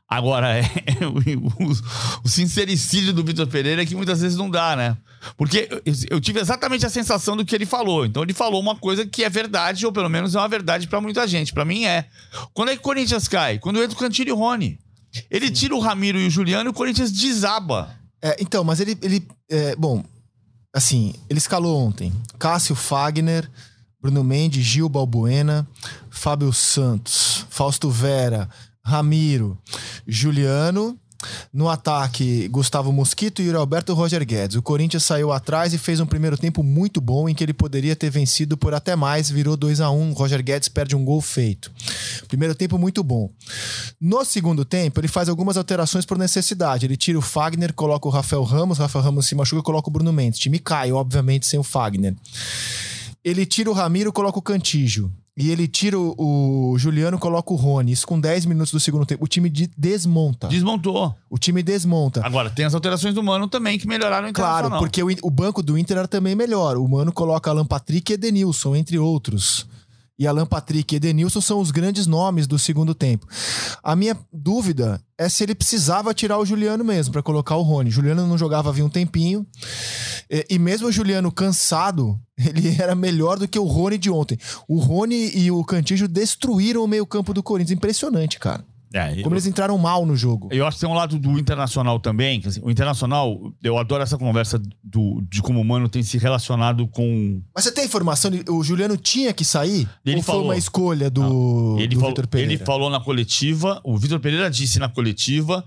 Agora, 0.10 0.56
é, 0.58 0.64
o, 1.06 2.24
o 2.24 2.30
sincericídio 2.30 3.14
do 3.14 3.24
Vitor 3.24 3.48
Pereira 3.48 3.82
é 3.82 3.86
que 3.86 3.96
muitas 3.96 4.22
vezes 4.22 4.38
não 4.38 4.50
dá, 4.50 4.76
né? 4.76 4.98
Porque 5.36 5.68
eu, 5.86 5.94
eu, 6.12 6.22
tive 6.22 6.40
exatamente 6.40 6.86
a 6.86 6.90
sensação 6.90 7.36
do 7.36 7.44
que 7.44 7.54
ele 7.54 7.66
falou. 7.66 8.06
Então, 8.06 8.24
ele 8.24 8.34
falou 8.34 8.62
uma 8.62 8.76
coisa 8.76 9.06
que 9.06 9.24
é 9.24 9.30
verdade, 9.30 9.86
ou 9.86 9.92
pelo 9.92 10.10
menos 10.10 10.36
é 10.36 10.40
uma 10.40 10.48
verdade 10.48 10.88
para 10.88 11.02
muita 11.02 11.28
gente. 11.28 11.54
Para 11.54 11.66
mim 11.66 11.86
é. 11.86 12.06
Quando 12.54 12.70
é 12.70 12.74
que 12.74 12.80
o 12.80 12.84
Corinthians 12.84 13.28
cai? 13.28 13.60
Quando 13.60 13.82
entra 13.82 13.96
o 13.96 14.00
Cantilho 14.00 14.30
e 14.30 14.32
o 14.32 14.36
Rony. 14.36 14.80
Ele 15.30 15.50
tira 15.50 15.76
o 15.76 15.80
Ramiro 15.80 16.20
e 16.20 16.28
o 16.28 16.30
Juliano 16.30 16.70
e 16.70 16.72
o 16.72 16.74
Corinthians 16.74 17.12
desaba. 17.12 17.96
É, 18.22 18.38
então, 18.40 18.64
mas 18.64 18.80
ele. 18.80 18.98
ele 19.02 19.28
é, 19.50 19.76
bom, 19.76 20.04
assim, 20.74 21.14
ele 21.30 21.40
escalou 21.40 21.82
ontem. 21.82 22.14
Cássio 22.38 22.76
Fagner, 22.76 23.50
Bruno 24.02 24.24
Mendes, 24.24 24.64
Gil 24.64 24.88
Balbuena, 24.88 25.68
Fábio 26.10 26.54
Santos, 26.54 27.46
Fausto 27.50 27.90
Vera, 27.90 28.50
Ramiro, 28.88 29.58
Juliano. 30.08 30.98
No 31.52 31.68
ataque, 31.68 32.48
Gustavo 32.48 32.94
Mosquito, 32.94 33.42
e 33.42 33.50
Roger 33.92 34.24
Guedes. 34.24 34.56
O 34.56 34.62
Corinthians 34.62 35.04
saiu 35.04 35.32
atrás 35.32 35.74
e 35.74 35.78
fez 35.78 36.00
um 36.00 36.06
primeiro 36.06 36.38
tempo 36.38 36.62
muito 36.62 37.02
bom 37.02 37.28
em 37.28 37.34
que 37.34 37.44
ele 37.44 37.56
poderia 37.56 37.96
ter 37.96 38.12
vencido 38.12 38.56
por 38.56 38.72
até 38.74 38.96
mais, 38.96 39.28
virou 39.28 39.58
2 39.58 39.82
a 39.82 39.90
1 39.90 40.00
um, 40.00 40.14
Roger 40.14 40.44
Guedes 40.44 40.70
perde 40.70 40.96
um 40.96 41.04
gol 41.04 41.20
feito. 41.20 41.72
Primeiro 42.28 42.54
tempo 42.54 42.78
muito 42.78 43.04
bom. 43.04 43.32
No 44.00 44.24
segundo 44.24 44.64
tempo, 44.64 45.00
ele 45.00 45.08
faz 45.08 45.28
algumas 45.28 45.58
alterações 45.58 46.06
por 46.06 46.20
necessidade. 46.20 46.86
Ele 46.86 46.96
tira 46.96 47.18
o 47.18 47.22
Fagner, 47.22 47.74
coloca 47.74 48.08
o 48.08 48.12
Rafael 48.12 48.44
Ramos, 48.44 48.78
Rafael 48.78 49.04
Ramos 49.04 49.26
se 49.26 49.34
machuca 49.34 49.60
e 49.60 49.66
coloca 49.66 49.90
o 49.90 49.92
Bruno 49.92 50.14
Mendes. 50.14 50.40
O 50.40 50.44
time 50.44 50.60
cai, 50.60 50.92
obviamente, 50.92 51.48
sem 51.48 51.60
o 51.60 51.64
Fagner. 51.64 52.16
Ele 53.24 53.44
tira 53.44 53.72
o 53.72 53.74
Ramiro, 53.74 54.14
coloca 54.14 54.38
o 54.38 54.42
Cantígio. 54.42 55.12
E 55.38 55.52
ele 55.52 55.68
tira 55.68 56.00
o, 56.00 56.72
o 56.72 56.80
Juliano, 56.80 57.20
coloca 57.20 57.54
o 57.54 57.56
Rony. 57.56 57.92
Isso 57.92 58.08
com 58.08 58.20
10 58.20 58.48
minutos 58.48 58.72
do 58.72 58.80
segundo 58.80 59.06
tempo. 59.06 59.24
O 59.24 59.28
time 59.28 59.52
de 59.52 59.70
desmonta. 59.78 60.48
Desmontou. 60.48 61.16
O 61.30 61.38
time 61.38 61.62
desmonta. 61.62 62.26
Agora, 62.26 62.50
tem 62.50 62.66
as 62.66 62.74
alterações 62.74 63.14
do 63.14 63.22
Mano 63.22 63.48
também 63.48 63.78
que 63.78 63.88
melhoraram 63.88 64.30
o 64.30 64.34
Claro, 64.34 64.80
porque 64.80 65.04
o, 65.04 65.10
o, 65.22 65.30
banco 65.30 65.62
do 65.62 65.78
Inter 65.78 65.98
era 65.98 66.08
também 66.08 66.34
melhor. 66.34 66.76
O 66.78 66.88
Mano 66.88 67.12
coloca 67.12 67.52
Alan 67.52 67.68
Patrick 67.68 68.12
e 68.12 68.16
Edenilson, 68.16 68.76
entre 68.76 68.98
outros. 68.98 69.68
E 70.20 70.26
Alan 70.26 70.46
Patrick 70.46 70.94
e 70.94 70.98
Edenilson 70.98 71.40
são 71.40 71.60
os 71.60 71.70
grandes 71.70 72.08
nomes 72.08 72.48
do 72.48 72.58
segundo 72.58 72.96
tempo. 72.96 73.28
A 73.84 73.96
minha 73.96 74.18
dúvida 74.34 75.00
é 75.18 75.30
se 75.30 75.44
ele 75.44 75.54
precisava 75.54 76.14
tirar 76.14 76.40
o 76.40 76.46
Juliano 76.46 76.84
mesmo 76.84 77.12
para 77.12 77.22
colocar 77.22 77.56
o 77.56 77.62
Rony. 77.62 77.92
Juliano 77.92 78.26
não 78.26 78.38
jogava 78.38 78.70
havia 78.70 78.86
um 78.86 78.90
tempinho. 78.90 79.46
E, 80.30 80.46
e 80.52 80.60
mesmo 80.60 80.88
o 80.88 80.92
Juliano 80.92 81.32
cansado, 81.32 82.20
ele 82.38 82.76
era 82.82 82.96
melhor 82.96 83.38
do 83.38 83.48
que 83.48 83.60
o 83.60 83.66
Rony 83.66 83.98
de 83.98 84.10
ontem. 84.10 84.40
O 84.68 84.80
Rony 84.80 85.38
e 85.38 85.52
o 85.52 85.64
Cantígio 85.64 86.08
destruíram 86.08 86.84
o 86.84 86.88
meio-campo 86.88 87.34
do 87.34 87.44
Corinthians. 87.44 87.78
Impressionante, 87.78 88.40
cara. 88.40 88.66
É, 88.94 89.16
Como 89.22 89.28
eu, 89.28 89.34
eles 89.34 89.46
entraram 89.46 89.78
mal 89.78 90.06
no 90.06 90.16
jogo. 90.16 90.48
Eu 90.52 90.66
acho 90.66 90.78
que 90.78 90.82
tem 90.82 90.90
um 90.90 90.94
lado 90.94 91.20
do 91.20 91.38
Internacional 91.38 92.00
também. 92.00 92.40
Que, 92.40 92.48
assim, 92.48 92.62
o 92.64 92.72
Internacional, 92.72 93.54
eu 93.62 93.78
adoro 93.78 94.02
essa 94.02 94.18
conversa 94.18 94.62
do, 94.84 95.22
de 95.30 95.42
como 95.42 95.60
o 95.60 95.66
Mano 95.66 95.90
tem 95.90 96.04
se 96.04 96.18
relacionado 96.18 96.88
com. 96.88 97.42
Mas 97.54 97.66
você 97.66 97.72
tem 97.72 97.86
informação? 97.86 98.32
O 98.50 98.64
Juliano 98.64 98.96
tinha 98.96 99.34
que 99.34 99.44
sair? 99.44 99.88
Ele 100.06 100.18
ou 100.18 100.24
falou, 100.24 100.42
foi 100.42 100.50
uma 100.50 100.58
escolha 100.58 101.10
do, 101.10 101.76
ele 101.78 101.90
do 101.90 101.96
falou, 102.00 102.10
Vitor 102.10 102.28
Pereira? 102.28 102.54
Ele 102.54 102.64
falou 102.64 102.90
na 102.90 103.00
coletiva, 103.00 103.82
o 103.84 103.98
Vitor 103.98 104.20
Pereira 104.20 104.50
disse 104.50 104.80
na 104.80 104.88
coletiva 104.88 105.64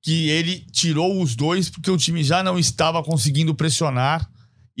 que 0.00 0.28
ele 0.30 0.64
tirou 0.72 1.22
os 1.22 1.36
dois 1.36 1.70
porque 1.70 1.90
o 1.90 1.96
time 1.96 2.24
já 2.24 2.42
não 2.42 2.58
estava 2.58 3.02
conseguindo 3.02 3.54
pressionar 3.54 4.28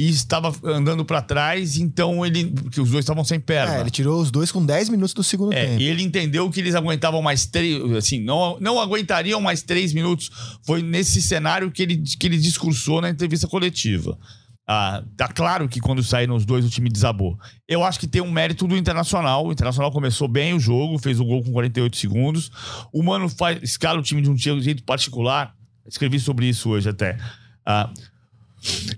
e 0.02 0.08
estava 0.10 0.52
andando 0.64 1.04
para 1.04 1.22
trás, 1.22 1.76
então 1.76 2.26
ele. 2.26 2.46
Porque 2.46 2.80
os 2.80 2.90
dois 2.90 3.04
estavam 3.04 3.22
sem 3.22 3.38
perna. 3.38 3.76
É, 3.76 3.80
ele 3.82 3.90
tirou 3.90 4.20
os 4.20 4.32
dois 4.32 4.50
com 4.50 4.66
10 4.66 4.88
minutos 4.88 5.14
do 5.14 5.22
segundo 5.22 5.52
é, 5.52 5.64
tempo. 5.64 5.80
E 5.80 5.84
ele 5.84 6.02
entendeu 6.02 6.50
que 6.50 6.58
eles 6.58 6.74
aguentavam 6.74 7.22
mais 7.22 7.46
três. 7.46 7.80
Assim, 7.92 8.18
não, 8.18 8.58
não 8.58 8.80
aguentariam 8.80 9.40
mais 9.40 9.62
três 9.62 9.92
minutos. 9.92 10.28
Foi 10.66 10.82
nesse 10.82 11.22
cenário 11.22 11.70
que 11.70 11.84
ele, 11.84 12.02
que 12.18 12.26
ele 12.26 12.36
discursou 12.36 13.00
na 13.00 13.10
entrevista 13.10 13.46
coletiva. 13.46 14.18
Ah, 14.66 15.04
tá 15.16 15.28
claro 15.28 15.68
que 15.68 15.78
quando 15.78 16.02
saíram 16.02 16.34
os 16.34 16.44
dois, 16.44 16.64
o 16.64 16.70
time 16.70 16.90
desabou. 16.90 17.38
Eu 17.68 17.84
acho 17.84 18.00
que 18.00 18.08
tem 18.08 18.20
um 18.20 18.30
mérito 18.30 18.66
do 18.66 18.76
Internacional. 18.76 19.46
O 19.46 19.52
Internacional 19.52 19.92
começou 19.92 20.26
bem 20.26 20.52
o 20.52 20.58
jogo, 20.58 20.98
fez 20.98 21.20
o 21.20 21.24
gol 21.24 21.44
com 21.44 21.52
48 21.52 21.96
segundos. 21.96 22.50
O 22.92 23.04
Mano 23.04 23.28
faz, 23.28 23.62
escala 23.62 24.00
o 24.00 24.02
time 24.02 24.20
de 24.20 24.28
um 24.28 24.36
jeito 24.36 24.82
particular. 24.82 25.54
Escrevi 25.86 26.18
sobre 26.18 26.48
isso 26.48 26.70
hoje 26.70 26.88
até. 26.88 27.16
Ah, 27.64 27.88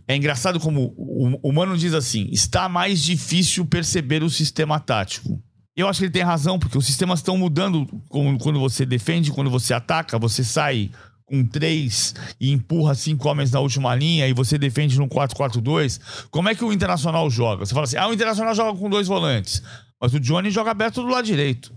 é 0.06 0.16
engraçado 0.16 0.60
como 0.60 0.94
o, 0.96 1.52
Mano 1.52 1.76
diz 1.76 1.94
assim: 1.94 2.28
está 2.30 2.68
mais 2.68 3.02
difícil 3.02 3.64
perceber 3.64 4.22
o 4.22 4.30
sistema 4.30 4.78
tático. 4.78 5.42
Eu 5.76 5.88
acho 5.88 5.98
que 5.98 6.04
ele 6.04 6.12
tem 6.12 6.22
razão, 6.22 6.58
porque 6.58 6.78
os 6.78 6.86
sistemas 6.86 7.18
estão 7.18 7.36
mudando 7.36 7.86
quando 8.08 8.60
você 8.60 8.86
defende, 8.86 9.32
quando 9.32 9.50
você 9.50 9.74
ataca, 9.74 10.18
você 10.18 10.44
sai 10.44 10.90
com 11.26 11.44
três 11.44 12.14
e 12.40 12.52
empurra 12.52 12.94
cinco 12.94 13.28
homens 13.28 13.50
na 13.50 13.58
última 13.58 13.94
linha 13.94 14.28
e 14.28 14.32
você 14.32 14.58
defende 14.58 14.98
no 14.98 15.08
4-4-2. 15.08 16.28
Como 16.30 16.48
é 16.48 16.54
que 16.54 16.64
o 16.64 16.72
Internacional 16.72 17.28
joga? 17.30 17.64
Você 17.64 17.74
fala 17.74 17.84
assim: 17.84 17.96
ah, 17.96 18.08
o 18.08 18.12
Internacional 18.12 18.54
joga 18.54 18.78
com 18.78 18.88
dois 18.88 19.08
volantes, 19.08 19.62
mas 20.00 20.14
o 20.14 20.20
Johnny 20.20 20.50
joga 20.50 20.70
aberto 20.70 21.02
do 21.02 21.08
lado 21.08 21.24
direito. 21.24 21.74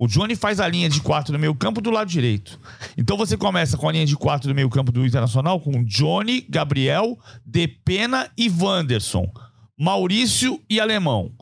O 0.00 0.06
Johnny 0.06 0.36
faz 0.36 0.60
a 0.60 0.68
linha 0.68 0.88
de 0.88 1.00
quatro 1.00 1.32
no 1.32 1.40
meio 1.40 1.56
campo 1.56 1.80
do 1.80 1.90
lado 1.90 2.08
direito. 2.08 2.60
Então 2.96 3.16
você 3.16 3.36
começa 3.36 3.76
com 3.76 3.88
a 3.88 3.92
linha 3.92 4.06
de 4.06 4.14
quatro 4.14 4.48
do 4.48 4.54
meio 4.54 4.70
campo 4.70 4.92
do 4.92 5.04
Internacional 5.04 5.58
com 5.58 5.82
Johnny, 5.82 6.46
Gabriel, 6.48 7.18
Depena 7.44 8.30
e 8.38 8.48
Wanderson. 8.48 9.28
Maurício 9.76 10.62
e 10.70 10.78
Alemão. 10.78 11.32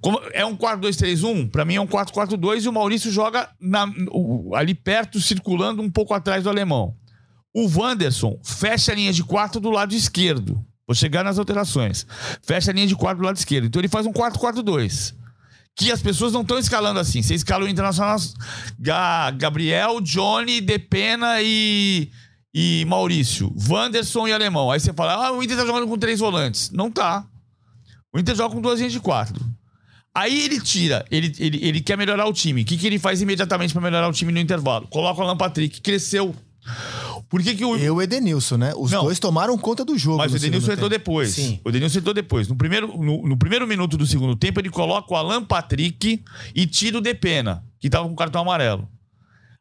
Como 0.00 0.20
é 0.32 0.46
um 0.46 0.56
4-2-3-1? 0.56 1.50
Para 1.50 1.64
mim 1.64 1.74
é 1.74 1.80
um 1.80 1.88
4-4-2 1.88 2.64
e 2.64 2.68
o 2.68 2.72
Maurício 2.72 3.10
joga 3.10 3.50
na, 3.60 3.92
ali 4.54 4.76
perto, 4.76 5.20
circulando 5.20 5.82
um 5.82 5.90
pouco 5.90 6.14
atrás 6.14 6.44
do 6.44 6.50
Alemão. 6.50 6.94
O 7.52 7.68
Wanderson 7.68 8.38
fecha 8.44 8.92
a 8.92 8.94
linha 8.94 9.12
de 9.12 9.24
quatro 9.24 9.60
do 9.60 9.70
lado 9.70 9.92
esquerdo. 9.92 10.64
Vou 10.86 10.94
chegar 10.94 11.24
nas 11.24 11.36
alterações. 11.36 12.06
Fecha 12.42 12.70
a 12.70 12.74
linha 12.74 12.86
de 12.86 12.94
quatro 12.94 13.18
do 13.18 13.26
lado 13.26 13.36
esquerdo. 13.36 13.66
Então 13.66 13.80
ele 13.80 13.88
faz 13.88 14.06
um 14.06 14.12
4-4-2 14.12 15.17
que 15.78 15.92
as 15.92 16.02
pessoas 16.02 16.32
não 16.32 16.42
estão 16.42 16.58
escalando 16.58 16.98
assim. 16.98 17.22
Você 17.22 17.34
escala 17.34 17.64
o 17.64 17.68
Internacional 17.68 18.18
Gabriel, 19.36 20.00
Johnny, 20.00 20.60
Depena 20.60 21.40
e, 21.40 22.10
e 22.52 22.84
Maurício. 22.86 23.54
Wanderson 23.68 24.26
e 24.26 24.32
Alemão. 24.32 24.72
Aí 24.72 24.80
você 24.80 24.92
fala, 24.92 25.28
ah, 25.28 25.32
o 25.32 25.40
Inter 25.40 25.56
tá 25.56 25.64
jogando 25.64 25.86
com 25.86 25.96
três 25.96 26.18
volantes. 26.18 26.72
Não 26.72 26.90
tá. 26.90 27.24
O 28.12 28.18
Inter 28.18 28.34
joga 28.34 28.56
com 28.56 28.60
duas 28.60 28.80
linhas 28.80 28.92
de 28.92 28.98
quatro. 28.98 29.40
Aí 30.12 30.40
ele 30.40 30.60
tira, 30.60 31.06
ele, 31.12 31.32
ele, 31.38 31.60
ele 31.62 31.80
quer 31.80 31.96
melhorar 31.96 32.26
o 32.26 32.32
time. 32.32 32.62
O 32.62 32.64
que, 32.64 32.76
que 32.76 32.84
ele 32.84 32.98
faz 32.98 33.22
imediatamente 33.22 33.72
para 33.72 33.80
melhorar 33.80 34.08
o 34.08 34.12
time 34.12 34.32
no 34.32 34.40
intervalo? 34.40 34.88
Coloca 34.88 35.20
o 35.20 35.22
Alan 35.22 35.36
Patrick, 35.36 35.80
cresceu 35.80 36.34
por 37.28 37.42
que, 37.42 37.54
que 37.54 37.64
o. 37.64 37.76
Eu 37.76 37.84
e 37.84 37.90
o 37.90 38.02
Edenilson, 38.02 38.56
né? 38.56 38.72
Os 38.76 38.90
não, 38.90 39.04
dois 39.04 39.18
tomaram 39.18 39.56
conta 39.58 39.84
do 39.84 39.98
jogo. 39.98 40.18
Mas 40.18 40.32
o 40.32 40.36
Edenilson 40.36 40.72
entrou 40.72 40.88
depois. 40.88 41.30
Sim. 41.30 41.60
O 41.64 41.68
Edenilson 41.68 41.98
entrou 41.98 42.14
depois. 42.14 42.48
No 42.48 42.56
primeiro, 42.56 42.88
no, 42.96 43.28
no, 43.28 43.36
primeiro 43.36 43.66
minuto 43.66 43.98
do 43.98 44.06
segundo 44.06 44.34
tempo, 44.34 44.60
ele 44.60 44.70
coloca 44.70 45.12
o 45.12 45.16
Alan 45.16 45.44
Patrick 45.44 46.22
e 46.54 46.66
tira 46.66 46.96
o 46.96 47.00
Depena, 47.02 47.62
que 47.78 47.90
tava 47.90 48.08
com 48.08 48.14
cartão 48.16 48.40
amarelo. 48.40 48.88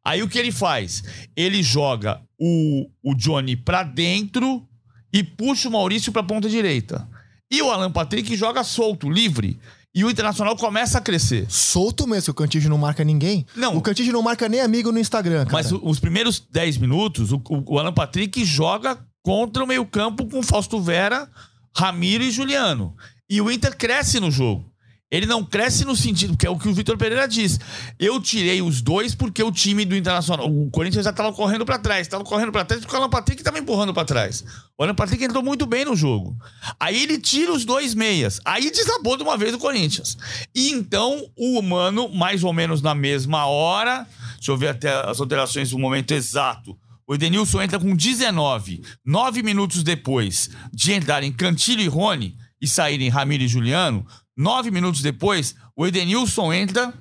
Aí 0.03 0.23
o 0.23 0.29
que 0.29 0.39
ele 0.39 0.51
faz? 0.51 1.03
Ele 1.35 1.61
joga 1.61 2.21
o, 2.39 2.89
o 3.03 3.13
Johnny 3.13 3.57
pra 3.57 3.83
dentro 3.83 4.65
e 5.11 5.21
puxa 5.21 5.67
o 5.67 5.71
Maurício 5.71 6.13
pra 6.13 6.23
ponta 6.23 6.47
direita. 6.47 7.05
E 7.51 7.61
o 7.61 7.69
Alan 7.69 7.91
Patrick 7.91 8.33
joga 8.37 8.63
solto, 8.63 9.09
livre. 9.09 9.59
E 9.97 10.05
o 10.05 10.11
Internacional 10.11 10.55
começa 10.55 10.99
a 10.99 11.01
crescer. 11.01 11.47
Solto 11.49 12.05
mesmo, 12.05 12.29
o 12.29 12.33
Cantígio 12.35 12.69
não 12.69 12.77
marca 12.77 13.03
ninguém. 13.03 13.47
Não. 13.55 13.75
O 13.75 13.81
Cantígio 13.81 14.13
não 14.13 14.21
marca 14.21 14.47
nem 14.47 14.61
amigo 14.61 14.91
no 14.91 14.99
Instagram, 14.99 15.43
cara. 15.45 15.53
Mas 15.53 15.71
os 15.71 15.99
primeiros 15.99 16.39
10 16.51 16.77
minutos, 16.77 17.31
o, 17.31 17.41
o 17.65 17.79
Alan 17.79 17.91
Patrick 17.91 18.45
joga 18.45 18.99
contra 19.23 19.63
o 19.63 19.65
meio-campo 19.65 20.27
com 20.27 20.43
Fausto 20.43 20.79
Vera, 20.79 21.27
Ramiro 21.75 22.23
e 22.23 22.29
Juliano. 22.29 22.95
E 23.27 23.41
o 23.41 23.49
Inter 23.49 23.75
cresce 23.75 24.19
no 24.19 24.29
jogo. 24.29 24.71
Ele 25.09 25.25
não 25.25 25.41
cresce 25.41 25.85
no 25.85 25.95
sentido, 25.95 26.35
que 26.35 26.45
é 26.45 26.49
o 26.49 26.57
que 26.57 26.67
o 26.67 26.73
Vitor 26.73 26.97
Pereira 26.97 27.27
diz. 27.27 27.57
Eu 27.97 28.19
tirei 28.21 28.61
os 28.61 28.81
dois 28.81 29.15
porque 29.15 29.41
o 29.41 29.51
time 29.51 29.85
do 29.85 29.95
Internacional, 29.95 30.45
o 30.49 30.69
Corinthians 30.69 31.05
já 31.05 31.11
estava 31.11 31.31
correndo 31.31 31.65
para 31.65 31.79
trás, 31.79 32.01
estava 32.01 32.25
correndo 32.25 32.51
para 32.51 32.65
trás 32.65 32.81
porque 32.81 32.93
o 32.93 32.99
Alan 32.99 33.09
Patrick 33.09 33.39
estava 33.39 33.57
empurrando 33.57 33.93
para 33.93 34.03
trás. 34.03 34.43
O 34.77 34.83
Alan 34.83 34.93
Patrick 34.93 35.23
entrou 35.23 35.41
muito 35.41 35.65
bem 35.65 35.85
no 35.85 35.95
jogo. 35.95 36.35
Aí 36.77 37.03
ele 37.03 37.17
tira 37.19 37.53
os 37.53 37.63
dois 37.63 37.93
meias. 37.93 38.41
Aí 38.43 38.69
desabou 38.69 39.15
de 39.15 39.23
uma 39.23 39.37
vez 39.37 39.53
o 39.53 39.57
Corinthians. 39.57 40.17
E 40.53 40.71
então 40.71 41.25
o 41.37 41.61
Mano, 41.61 42.09
mais 42.09 42.43
ou 42.43 42.51
menos 42.51 42.81
na 42.81 42.93
mesma 42.93 43.45
hora, 43.45 44.05
deixa 44.35 44.51
eu 44.51 44.57
ver 44.57 44.69
até 44.69 44.93
as 45.09 45.21
alterações 45.21 45.69
do 45.69 45.79
momento 45.79 46.11
exato. 46.11 46.77
O 47.07 47.15
Edenilson 47.15 47.61
entra 47.61 47.79
com 47.79 47.95
19. 47.95 48.83
Nove 49.05 49.41
minutos 49.41 49.83
depois 49.83 50.49
de 50.73 50.91
entrarem 50.91 51.31
Cantilho 51.31 51.81
e 51.81 51.87
Rony 51.87 52.35
e 52.61 52.67
saírem 52.67 53.09
Ramiro 53.09 53.43
e 53.43 53.47
Juliano, 53.47 54.05
Nove 54.37 54.69
minutos 54.69 55.01
depois, 55.01 55.55
o 55.75 55.87
Edenilson 55.87 56.53
entra 56.53 56.93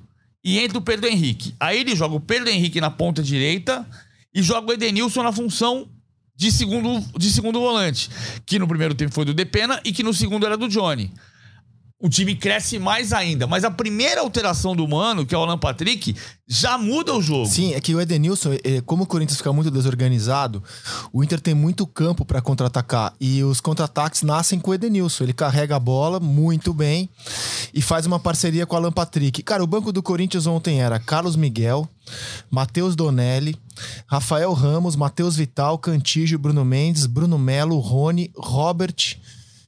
e 0.43 0.57
entra 0.57 0.79
o 0.79 0.81
Pedro 0.81 1.07
Henrique. 1.07 1.53
Aí 1.59 1.79
ele 1.79 1.95
joga 1.95 2.15
o 2.15 2.19
Pedro 2.19 2.49
Henrique 2.49 2.81
na 2.81 2.89
ponta 2.89 3.21
direita 3.21 3.87
e 4.33 4.41
joga 4.41 4.71
o 4.71 4.73
Edenilson 4.73 5.21
na 5.21 5.31
função 5.31 5.87
de 6.35 6.51
segundo, 6.51 6.99
de 7.15 7.31
segundo 7.31 7.59
volante, 7.59 8.09
que 8.43 8.57
no 8.57 8.67
primeiro 8.67 8.95
tempo 8.95 9.13
foi 9.13 9.23
do 9.23 9.35
Depena 9.35 9.79
e 9.85 9.93
que 9.93 10.01
no 10.01 10.15
segundo 10.15 10.47
era 10.47 10.57
do 10.57 10.67
Johnny. 10.67 11.13
O 11.99 12.07
time 12.07 12.35
cresce 12.35 12.77
mais 12.77 13.11
ainda. 13.11 13.47
Mas 13.47 13.63
a 13.63 13.71
primeira 13.71 14.21
alteração 14.21 14.75
do 14.75 14.87
Mano, 14.87 15.25
que 15.25 15.33
é 15.33 15.37
o 15.37 15.41
Alan 15.41 15.57
Patrick, 15.57 16.15
já 16.47 16.77
muda 16.77 17.15
o 17.15 17.21
jogo. 17.21 17.47
Sim, 17.47 17.73
é 17.73 17.81
que 17.81 17.95
o 17.95 17.99
Edenilson, 17.99 18.53
é, 18.63 18.81
como 18.81 19.03
o 19.03 19.07
Corinthians 19.07 19.37
fica 19.37 19.51
muito 19.51 19.71
desorganizado, 19.71 20.63
o 21.11 21.23
Inter 21.23 21.41
tem 21.41 21.55
muito 21.55 21.87
campo 21.87 22.23
para 22.23 22.39
contra-atacar. 22.39 23.13
E 23.19 23.43
os 23.43 23.59
contra-ataques 23.59 24.21
nascem 24.21 24.59
com 24.59 24.69
o 24.69 24.73
Edenilson. 24.75 25.23
Ele 25.23 25.33
carrega 25.33 25.75
a 25.75 25.79
bola 25.79 26.19
muito 26.19 26.71
bem 26.71 27.09
e 27.73 27.81
faz 27.81 28.05
uma 28.05 28.19
parceria 28.19 28.67
com 28.67 28.75
o 28.75 28.77
Alan 28.77 28.91
Patrick. 28.91 29.41
Cara, 29.41 29.63
o 29.63 29.67
banco 29.67 29.91
do 29.91 30.03
Corinthians 30.03 30.45
ontem 30.45 30.79
era 30.79 30.99
Carlos 30.99 31.35
Miguel, 31.35 31.89
Matheus 32.51 32.95
Donelli, 32.95 33.57
Rafael 34.05 34.53
Ramos, 34.53 34.95
Matheus 34.95 35.35
Vital, 35.35 35.79
Cantígio, 35.79 36.37
Bruno 36.37 36.63
Mendes, 36.63 37.07
Bruno 37.07 37.39
Melo, 37.39 37.79
Rony, 37.79 38.31
Robert. 38.37 39.17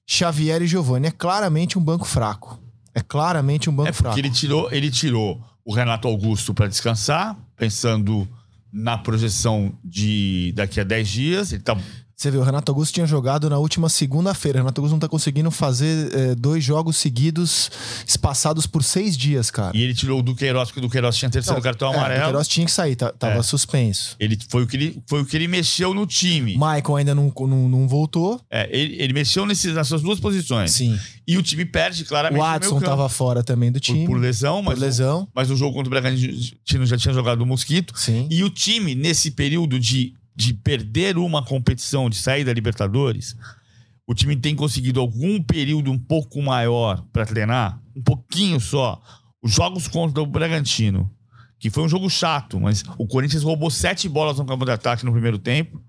Xavier 0.09 0.63
e 0.63 0.67
Giovanni. 0.67 1.07
É 1.07 1.11
claramente 1.11 1.77
um 1.77 1.81
banco 1.81 2.03
fraco. 2.03 2.59
É 2.95 3.01
claramente 3.01 3.69
um 3.69 3.73
banco 3.73 3.89
é 3.89 3.91
porque 3.91 4.03
fraco. 4.03 4.19
Ele 4.19 4.31
tirou, 4.31 4.71
ele 4.71 4.89
tirou 4.89 5.39
o 5.63 5.71
Renato 5.71 6.07
Augusto 6.07 6.51
para 6.51 6.67
descansar, 6.67 7.37
pensando 7.55 8.27
na 8.73 8.97
projeção 8.97 9.71
de 9.83 10.51
daqui 10.55 10.79
a 10.79 10.83
10 10.83 11.07
dias. 11.07 11.53
Ele 11.53 11.61
tá 11.61 11.77
você 12.19 12.29
vê, 12.29 12.37
o 12.37 12.43
Renato 12.43 12.69
Augusto 12.69 12.93
tinha 12.93 13.07
jogado 13.07 13.49
na 13.49 13.57
última 13.57 13.87
segunda-feira. 13.87 14.59
Renato 14.59 14.81
Augusto 14.81 14.91
não 14.91 14.99
tá 14.99 15.07
conseguindo 15.07 15.49
fazer 15.49 16.13
é, 16.13 16.35
dois 16.35 16.61
jogos 16.61 16.97
seguidos, 16.97 17.71
espaçados 18.05 18.67
por 18.67 18.83
seis 18.83 19.17
dias, 19.17 19.49
cara. 19.49 19.71
E 19.73 19.81
ele 19.81 19.93
tirou 19.93 20.19
o 20.19 20.21
Duqueiroz, 20.21 20.67
porque 20.67 20.79
o 20.79 20.81
Duqueiroz 20.81 21.15
tinha 21.15 21.31
terceiro 21.31 21.55
não, 21.55 21.63
cartão 21.63 21.93
é, 21.93 21.95
amarelo. 21.95 22.19
O 22.19 22.23
Duqueiroz 22.23 22.47
tinha 22.49 22.65
que 22.65 22.73
sair, 22.73 22.97
tava 22.97 23.37
é. 23.37 23.41
suspenso. 23.41 24.17
Ele 24.19 24.37
foi, 24.49 24.63
o 24.63 24.67
que 24.67 24.75
ele 24.75 25.01
foi 25.07 25.21
o 25.21 25.25
que 25.25 25.37
ele 25.37 25.47
mexeu 25.47 25.93
no 25.93 26.05
time. 26.05 26.55
Michael 26.55 26.95
ainda 26.97 27.15
não, 27.15 27.31
não, 27.39 27.69
não 27.69 27.87
voltou. 27.87 28.41
É, 28.51 28.67
ele, 28.69 29.01
ele 29.01 29.13
mexeu 29.13 29.45
nesses, 29.45 29.73
nessas 29.73 30.01
duas 30.01 30.19
posições. 30.19 30.71
Sim. 30.71 30.99
E 31.25 31.37
o 31.37 31.41
time 31.41 31.63
perde 31.63 32.03
claramente. 32.03 32.41
O 32.41 32.43
Adson 32.43 32.81
tava 32.81 33.07
fora 33.07 33.41
também 33.41 33.71
do 33.71 33.79
time. 33.79 34.05
Por, 34.05 34.15
por 34.15 34.19
lesão, 34.19 34.61
mas. 34.61 34.77
Por 34.77 34.81
lesão. 34.83 35.21
O, 35.21 35.27
mas 35.33 35.49
o 35.49 35.55
jogo 35.55 35.73
contra 35.73 35.87
o 35.87 35.91
Bragantino 35.91 36.85
já 36.85 36.97
tinha 36.97 37.13
jogado 37.13 37.43
o 37.43 37.45
Mosquito. 37.45 37.93
Sim. 37.95 38.27
E 38.29 38.43
o 38.43 38.49
time, 38.49 38.93
nesse 38.93 39.31
período 39.31 39.79
de 39.79 40.18
de 40.39 40.53
perder 40.53 41.17
uma 41.17 41.43
competição, 41.43 42.09
de 42.09 42.15
sair 42.15 42.45
da 42.45 42.53
Libertadores, 42.53 43.35
o 44.07 44.13
time 44.13 44.37
tem 44.37 44.55
conseguido 44.55 45.01
algum 45.01 45.43
período 45.43 45.91
um 45.91 45.99
pouco 45.99 46.41
maior 46.41 47.05
para 47.11 47.25
treinar, 47.25 47.77
um 47.93 48.01
pouquinho 48.01 48.57
só. 48.57 49.01
Os 49.43 49.53
jogos 49.53 49.85
contra 49.85 50.23
o 50.23 50.25
Bragantino, 50.25 51.11
que 51.59 51.69
foi 51.69 51.83
um 51.83 51.89
jogo 51.89 52.09
chato, 52.09 52.57
mas 52.57 52.85
o 52.97 53.05
Corinthians 53.05 53.43
roubou 53.43 53.69
sete 53.69 54.07
bolas 54.07 54.37
no 54.37 54.45
campo 54.45 54.63
de 54.63 54.71
ataque 54.71 55.05
no 55.05 55.11
primeiro 55.11 55.37
tempo. 55.37 55.83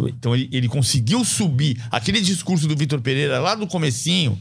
Então 0.00 0.34
ele, 0.34 0.50
ele 0.52 0.68
conseguiu 0.68 1.24
subir 1.24 1.82
aquele 1.90 2.20
discurso 2.20 2.68
do 2.68 2.76
Vitor 2.76 3.00
Pereira 3.00 3.40
lá 3.40 3.56
no 3.56 3.66
comecinho, 3.66 4.38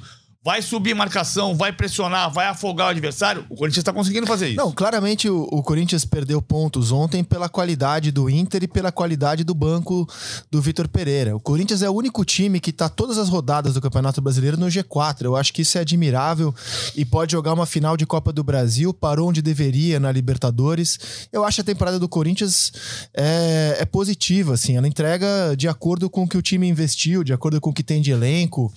vai 0.47 0.61
subir 0.61 0.93
marcação, 0.93 1.53
vai 1.53 1.73
pressionar, 1.73 2.31
vai 2.31 2.47
afogar 2.47 2.87
o 2.87 2.89
adversário, 2.91 3.45
o 3.49 3.55
Corinthians 3.57 3.79
está 3.79 3.91
conseguindo 3.91 4.25
fazer 4.25 4.47
isso. 4.47 4.55
Não, 4.55 4.71
claramente 4.71 5.29
o, 5.29 5.45
o, 5.51 5.61
Corinthians 5.61 6.05
perdeu 6.05 6.41
pontos 6.41 6.89
ontem 6.89 7.21
pela 7.21 7.49
qualidade 7.49 8.11
do 8.11 8.29
Inter 8.29 8.63
e 8.63 8.67
pela 8.67 8.89
qualidade 8.89 9.43
do 9.43 9.53
banco 9.53 10.07
do 10.49 10.61
Vitor 10.61 10.87
Pereira. 10.87 11.35
O 11.35 11.39
Corinthians 11.41 11.81
é 11.81 11.89
o 11.89 11.93
único 11.93 12.23
time 12.23 12.61
que 12.61 12.69
está 12.69 12.87
todas 12.87 13.17
as 13.17 13.27
rodadas 13.27 13.73
do 13.73 13.81
Campeonato 13.81 14.21
Brasileiro 14.21 14.55
no 14.55 14.67
G4. 14.67 15.25
Eu 15.25 15.35
acho 15.35 15.51
que 15.51 15.63
isso 15.63 15.77
é 15.77 15.81
admirável 15.81 16.55
e 16.95 17.03
pode 17.03 17.33
jogar 17.33 17.51
uma 17.51 17.65
final 17.65 17.97
de 17.97 18.05
Copa 18.05 18.31
do 18.31 18.41
Brasil, 18.41 18.93
parou 18.93 19.27
onde 19.27 19.41
deveria 19.41 19.99
na 19.99 20.13
Libertadores. 20.13 21.27
Eu 21.29 21.43
acho 21.43 21.59
a 21.59 21.63
temporada 21.65 21.99
do 21.99 22.07
Corinthians 22.07 22.71
é, 23.13 23.79
é 23.81 23.85
positiva, 23.85 24.53
assim. 24.53 24.77
Ela 24.77 24.87
entrega 24.87 25.55
de 25.57 25.67
acordo 25.67 26.09
com 26.09 26.23
o 26.23 26.27
que 26.27 26.37
o 26.37 26.41
time 26.41 26.69
investiu, 26.69 27.21
de 27.21 27.33
acordo 27.33 27.59
com 27.59 27.71
o 27.71 27.73
que 27.73 27.83
tem 27.83 28.01
de 28.01 28.11
elenco. 28.11 28.73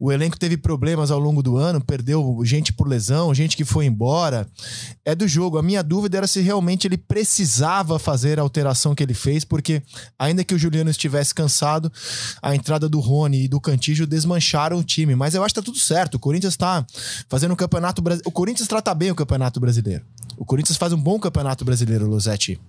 O 0.00 0.10
elenco 0.10 0.36
teve 0.36 0.56
problemas 0.56 1.03
problemas 1.04 1.10
ao 1.10 1.18
longo 1.18 1.42
do 1.42 1.56
ano, 1.56 1.80
perdeu 1.80 2.40
gente 2.44 2.72
por 2.72 2.88
lesão, 2.88 3.34
gente 3.34 3.56
que 3.56 3.64
foi 3.64 3.86
embora. 3.86 4.46
É 5.04 5.14
do 5.14 5.28
jogo. 5.28 5.58
A 5.58 5.62
minha 5.62 5.82
dúvida 5.82 6.16
era 6.16 6.26
se 6.26 6.40
realmente 6.40 6.86
ele 6.86 6.96
precisava 6.96 7.98
fazer 7.98 8.38
a 8.38 8.42
alteração 8.42 8.94
que 8.94 9.02
ele 9.02 9.14
fez, 9.14 9.44
porque 9.44 9.82
ainda 10.18 10.44
que 10.44 10.54
o 10.54 10.58
Juliano 10.58 10.90
estivesse 10.90 11.34
cansado, 11.34 11.92
a 12.42 12.54
entrada 12.54 12.88
do 12.88 13.00
Rony 13.00 13.44
e 13.44 13.48
do 13.48 13.60
Cantígio 13.60 14.06
desmancharam 14.06 14.78
o 14.78 14.84
time. 14.84 15.14
Mas 15.14 15.34
eu 15.34 15.42
acho 15.44 15.54
que 15.54 15.60
tá 15.60 15.64
tudo 15.64 15.78
certo. 15.78 16.14
O 16.14 16.18
Corinthians 16.18 16.54
está 16.54 16.84
fazendo 17.28 17.52
um 17.52 17.56
campeonato. 17.56 18.02
O 18.24 18.30
Corinthians 18.30 18.68
trata 18.68 18.94
bem 18.94 19.10
o 19.10 19.14
campeonato 19.14 19.60
brasileiro. 19.60 20.04
O 20.36 20.44
Corinthians 20.44 20.76
faz 20.76 20.92
um 20.92 21.00
bom 21.00 21.18
campeonato 21.18 21.64
brasileiro, 21.64 22.06
Losetti. 22.06 22.60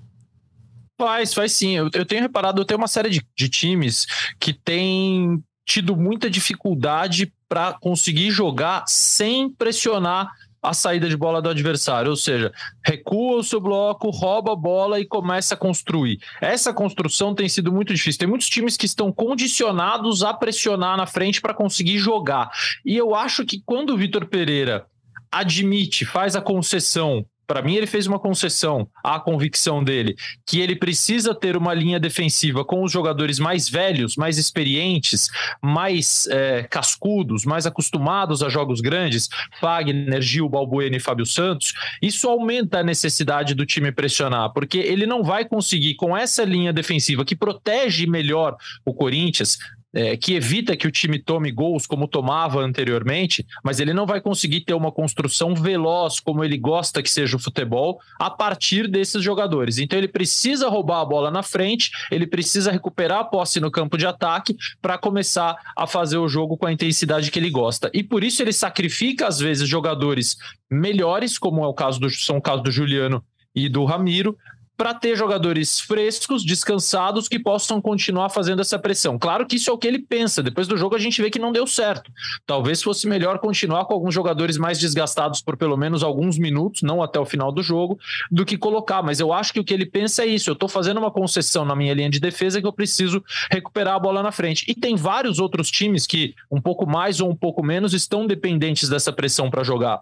Faz, 0.98 1.34
faz 1.34 1.52
sim. 1.52 1.71
Eu, 1.71 1.89
eu 1.93 2.06
tenho 2.06 2.21
reparado, 2.21 2.62
eu 2.62 2.65
tenho 2.65 2.78
uma 2.78 2.88
série 2.88 3.10
de, 3.10 3.21
de 3.36 3.50
times 3.50 4.06
que 4.39 4.54
tem 4.54 5.43
tido 5.65 5.95
muita 5.95 6.30
dificuldade 6.30 7.34
para 7.49 7.73
conseguir 7.73 8.32
jogar 8.32 8.84
sem 8.88 9.49
pressionar 9.49 10.32
a 10.62 10.73
saída 10.73 11.08
de 11.08 11.15
bola 11.15 11.41
do 11.41 11.49
adversário, 11.49 12.10
ou 12.10 12.17
seja, 12.17 12.51
recua 12.84 13.38
o 13.38 13.43
seu 13.43 13.62
bloco, 13.62 14.10
rouba 14.10 14.54
a 14.54 14.56
bola 14.56 14.99
e 14.99 15.06
começa 15.06 15.54
a 15.54 15.58
construir. 15.58 16.19
Essa 16.41 16.73
construção 16.73 17.36
tem 17.36 17.47
sido 17.47 17.71
muito 17.71 17.93
difícil. 17.93 18.19
Tem 18.19 18.28
muitos 18.28 18.49
times 18.49 18.75
que 18.75 18.86
estão 18.86 19.12
condicionados 19.12 20.23
a 20.23 20.34
pressionar 20.34 20.97
na 20.97 21.06
frente 21.06 21.39
para 21.39 21.54
conseguir 21.54 21.97
jogar. 21.99 22.49
E 22.84 22.97
eu 22.97 23.13
acho 23.13 23.45
que 23.45 23.62
quando 23.63 23.91
o 23.91 23.97
Vitor 23.97 24.25
Pereira 24.25 24.86
admite, 25.32 26.06
faz 26.06 26.36
a 26.36 26.41
concessão 26.41 27.25
para 27.47 27.62
mim, 27.62 27.75
ele 27.75 27.88
fez 27.88 28.08
uma 28.08 28.19
concessão 28.19 28.88
à 29.03 29.19
convicção 29.19 29.84
dele, 29.84 30.15
que 30.45 30.60
ele 30.60 30.75
precisa 30.75 31.34
ter 31.34 31.55
uma 31.55 31.73
linha 31.73 31.99
defensiva 31.99 32.63
com 32.65 32.84
os 32.84 32.91
jogadores 32.91 33.39
mais 33.39 33.69
velhos, 33.69 34.15
mais 34.15 34.38
experientes, 34.38 35.27
mais 35.62 36.27
é, 36.27 36.63
cascudos, 36.63 37.45
mais 37.45 37.65
acostumados 37.65 38.41
a 38.41 38.49
jogos 38.49 38.81
grandes, 38.81 39.29
Fagner, 39.60 40.21
Gil, 40.21 40.49
Balbuena 40.49 40.97
e 40.97 40.99
Fábio 40.99 41.25
Santos. 41.25 41.73
Isso 42.01 42.27
aumenta 42.27 42.79
a 42.79 42.84
necessidade 42.84 43.53
do 43.53 43.65
time 43.65 43.91
pressionar, 43.91 44.51
porque 44.53 44.77
ele 44.77 45.05
não 45.05 45.23
vai 45.23 45.45
conseguir, 45.45 45.95
com 45.95 46.15
essa 46.15 46.43
linha 46.43 46.73
defensiva 46.73 47.25
que 47.25 47.36
protege 47.36 48.08
melhor 48.08 48.55
o 48.86 48.93
Corinthians, 48.93 49.58
é, 49.95 50.17
que 50.17 50.34
evita 50.34 50.75
que 50.75 50.86
o 50.86 50.91
time 50.91 51.17
tome 51.17 51.49
gols 51.49 51.88
como 51.88 52.05
tomava 52.05 52.60
anteriormente, 52.60 53.45
mas 53.63 53.79
ele 53.79 53.93
não 53.93 54.05
vai 54.05 54.19
conseguir 54.19 54.62
ter 54.62 54.73
uma 54.73 54.91
construção 54.91 55.55
veloz 55.55 56.19
como 56.19 56.43
ele 56.43 56.58
gosta 56.58 57.01
que 57.01 57.10
seja 57.10 57.38
o 57.38 57.39
futebol 57.39 57.99
a 58.19 58.29
partir 58.29 58.89
desses 58.89 59.23
jogadores. 59.23 59.77
Então 59.77 59.97
ele 59.97 60.10
precisa 60.10 60.67
roubar 60.67 60.99
a 60.99 61.05
bola 61.05 61.31
na 61.31 61.41
frente, 61.41 61.91
ele 62.12 62.27
precisa 62.27 62.71
recuperar 62.71 63.19
a 63.19 63.23
posse 63.23 63.62
no 63.62 63.71
campo 63.71 63.97
de 63.97 64.05
ataque 64.05 64.58
para 64.81 64.97
começar 64.97 65.55
a 65.77 65.88
fazer 65.88 66.17
o 66.17 66.27
jogo 66.27 66.58
com 66.58 66.65
a 66.65 66.73
intensidade 66.73 67.31
que 67.31 67.39
ele 67.39 67.49
gosta. 67.49 67.89
E 67.93 68.03
por 68.03 68.21
isso 68.21 68.41
ele 68.41 68.51
sacrifica 68.51 69.27
às 69.27 69.39
vezes 69.39 69.67
jogadores 69.67 70.36
melhores, 70.69 71.39
como 71.39 71.63
é 71.63 71.67
o 71.67 71.73
caso 71.73 71.99
do 72.01 72.10
são 72.10 72.38
o 72.38 72.41
caso 72.41 72.62
do 72.62 72.71
Juliano 72.71 73.23
e 73.55 73.69
do 73.69 73.86
Ramiro, 73.86 74.38
para 74.77 74.93
ter 74.93 75.15
jogadores 75.15 75.79
frescos, 75.79 76.43
descansados, 76.43 77.27
que 77.27 77.39
possam 77.39 77.81
continuar 77.81 78.29
fazendo 78.29 78.61
essa 78.61 78.77
pressão. 78.77 79.17
Claro 79.17 79.45
que 79.45 79.55
isso 79.55 79.69
é 79.69 79.73
o 79.73 79.77
que 79.77 79.88
ele 79.88 79.99
pensa. 79.99 80.43
Depois 80.43 80.67
do 80.67 80.77
jogo 80.77 80.95
a 80.95 80.99
gente 80.99 81.21
vê 81.21 81.29
que 81.29 81.39
não 81.39 81.51
deu 81.51 81.65
certo. 81.65 82.11
Talvez 82.45 82.81
fosse 82.81 83.07
melhor 83.07 83.39
continuar 83.39 83.85
com 83.85 83.93
alguns 83.93 84.13
jogadores 84.13 84.57
mais 84.57 84.79
desgastados 84.79 85.41
por 85.41 85.55
pelo 85.57 85.77
menos 85.77 86.03
alguns 86.03 86.38
minutos, 86.38 86.81
não 86.81 87.01
até 87.01 87.19
o 87.19 87.25
final 87.25 87.51
do 87.51 87.63
jogo, 87.63 87.97
do 88.29 88.45
que 88.45 88.57
colocar. 88.57 89.01
Mas 89.01 89.19
eu 89.19 89.31
acho 89.31 89.53
que 89.53 89.59
o 89.59 89.63
que 89.63 89.73
ele 89.73 89.85
pensa 89.85 90.23
é 90.23 90.27
isso. 90.27 90.49
Eu 90.49 90.53
estou 90.53 90.67
fazendo 90.69 90.97
uma 90.97 91.11
concessão 91.11 91.63
na 91.63 91.75
minha 91.75 91.93
linha 91.93 92.09
de 92.09 92.19
defesa 92.19 92.59
que 92.59 92.67
eu 92.67 92.73
preciso 92.73 93.23
recuperar 93.51 93.95
a 93.95 93.99
bola 93.99 94.21
na 94.21 94.31
frente. 94.31 94.65
E 94.67 94.75
tem 94.75 94.95
vários 94.95 95.39
outros 95.39 95.71
times 95.71 96.05
que, 96.05 96.35
um 96.51 96.61
pouco 96.61 96.85
mais 96.85 97.19
ou 97.19 97.29
um 97.29 97.35
pouco 97.35 97.63
menos, 97.63 97.93
estão 97.93 98.27
dependentes 98.27 98.89
dessa 98.89 99.11
pressão 99.11 99.49
para 99.49 99.63
jogar 99.63 100.01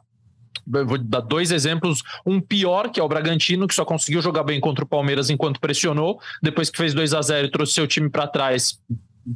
vou 0.65 0.97
dar 0.97 1.21
dois 1.21 1.51
exemplos. 1.51 2.03
Um 2.25 2.39
pior, 2.39 2.89
que 2.89 2.99
é 2.99 3.03
o 3.03 3.07
Bragantino, 3.07 3.67
que 3.67 3.75
só 3.75 3.85
conseguiu 3.85 4.21
jogar 4.21 4.43
bem 4.43 4.59
contra 4.59 4.83
o 4.83 4.87
Palmeiras 4.87 5.29
enquanto 5.29 5.59
pressionou. 5.59 6.19
Depois 6.41 6.69
que 6.69 6.77
fez 6.77 6.93
2 6.93 7.13
a 7.13 7.21
0 7.21 7.47
e 7.47 7.51
trouxe 7.51 7.73
seu 7.73 7.87
time 7.87 8.09
para 8.09 8.27
trás, 8.27 8.79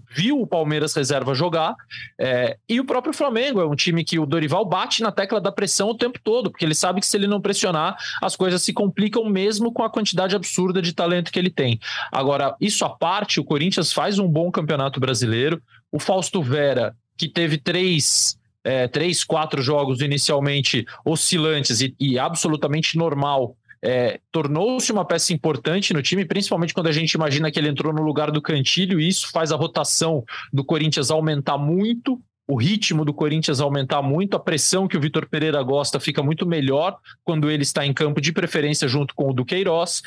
viu 0.09 0.41
o 0.41 0.47
Palmeiras 0.47 0.93
reserva 0.93 1.33
jogar. 1.33 1.75
É, 2.19 2.57
e 2.67 2.79
o 2.79 2.85
próprio 2.85 3.13
Flamengo 3.13 3.61
é 3.61 3.65
um 3.65 3.75
time 3.75 4.03
que 4.03 4.19
o 4.19 4.25
Dorival 4.25 4.65
bate 4.65 5.01
na 5.01 5.11
tecla 5.11 5.39
da 5.39 5.51
pressão 5.51 5.89
o 5.89 5.97
tempo 5.97 6.19
todo, 6.23 6.51
porque 6.51 6.65
ele 6.65 6.75
sabe 6.75 6.99
que 6.99 7.07
se 7.07 7.15
ele 7.17 7.27
não 7.27 7.41
pressionar, 7.41 7.97
as 8.21 8.35
coisas 8.35 8.61
se 8.61 8.73
complicam 8.73 9.25
mesmo 9.25 9.71
com 9.71 9.83
a 9.83 9.89
quantidade 9.89 10.35
absurda 10.35 10.81
de 10.81 10.93
talento 10.93 11.31
que 11.31 11.39
ele 11.39 11.49
tem. 11.49 11.79
Agora, 12.11 12.55
isso 12.59 12.83
à 12.85 12.89
parte, 12.89 13.39
o 13.39 13.43
Corinthians 13.43 13.93
faz 13.93 14.19
um 14.19 14.27
bom 14.27 14.51
campeonato 14.51 14.99
brasileiro. 14.99 15.61
O 15.91 15.99
Fausto 15.99 16.41
Vera, 16.41 16.95
que 17.17 17.29
teve 17.29 17.57
três 17.57 18.36
é, 18.67 18.85
três, 18.85 19.23
quatro 19.23 19.61
jogos 19.61 20.01
inicialmente 20.01 20.85
oscilantes 21.05 21.79
e, 21.79 21.95
e 21.97 22.19
absolutamente 22.19 22.97
normal, 22.97 23.55
é, 23.81 24.19
tornou-se 24.29 24.91
uma 24.91 25.05
peça 25.05 25.31
importante 25.31 25.93
no 25.93 26.01
time, 26.01 26.25
principalmente 26.25 26.73
quando 26.73 26.87
a 26.87 26.91
gente 26.91 27.13
imagina 27.13 27.49
que 27.49 27.57
ele 27.57 27.69
entrou 27.69 27.93
no 27.93 28.01
lugar 28.01 28.29
do 28.29 28.41
Cantilho, 28.41 28.99
e 28.99 29.07
isso 29.07 29.31
faz 29.31 29.53
a 29.53 29.55
rotação 29.55 30.21
do 30.51 30.65
Corinthians 30.65 31.09
aumentar 31.09 31.57
muito, 31.57 32.19
o 32.45 32.57
ritmo 32.57 33.05
do 33.05 33.13
Corinthians 33.13 33.61
aumentar 33.61 34.01
muito, 34.01 34.35
a 34.35 34.39
pressão 34.39 34.85
que 34.85 34.97
o 34.97 34.99
Vitor 34.99 35.29
Pereira 35.29 35.63
gosta 35.63 35.97
fica 35.97 36.21
muito 36.21 36.45
melhor 36.45 36.97
quando 37.23 37.49
ele 37.49 37.63
está 37.63 37.85
em 37.85 37.93
campo, 37.93 38.19
de 38.19 38.33
preferência 38.33 38.85
junto 38.85 39.15
com 39.15 39.29
o 39.29 39.33
Duqueiroz. 39.33 40.01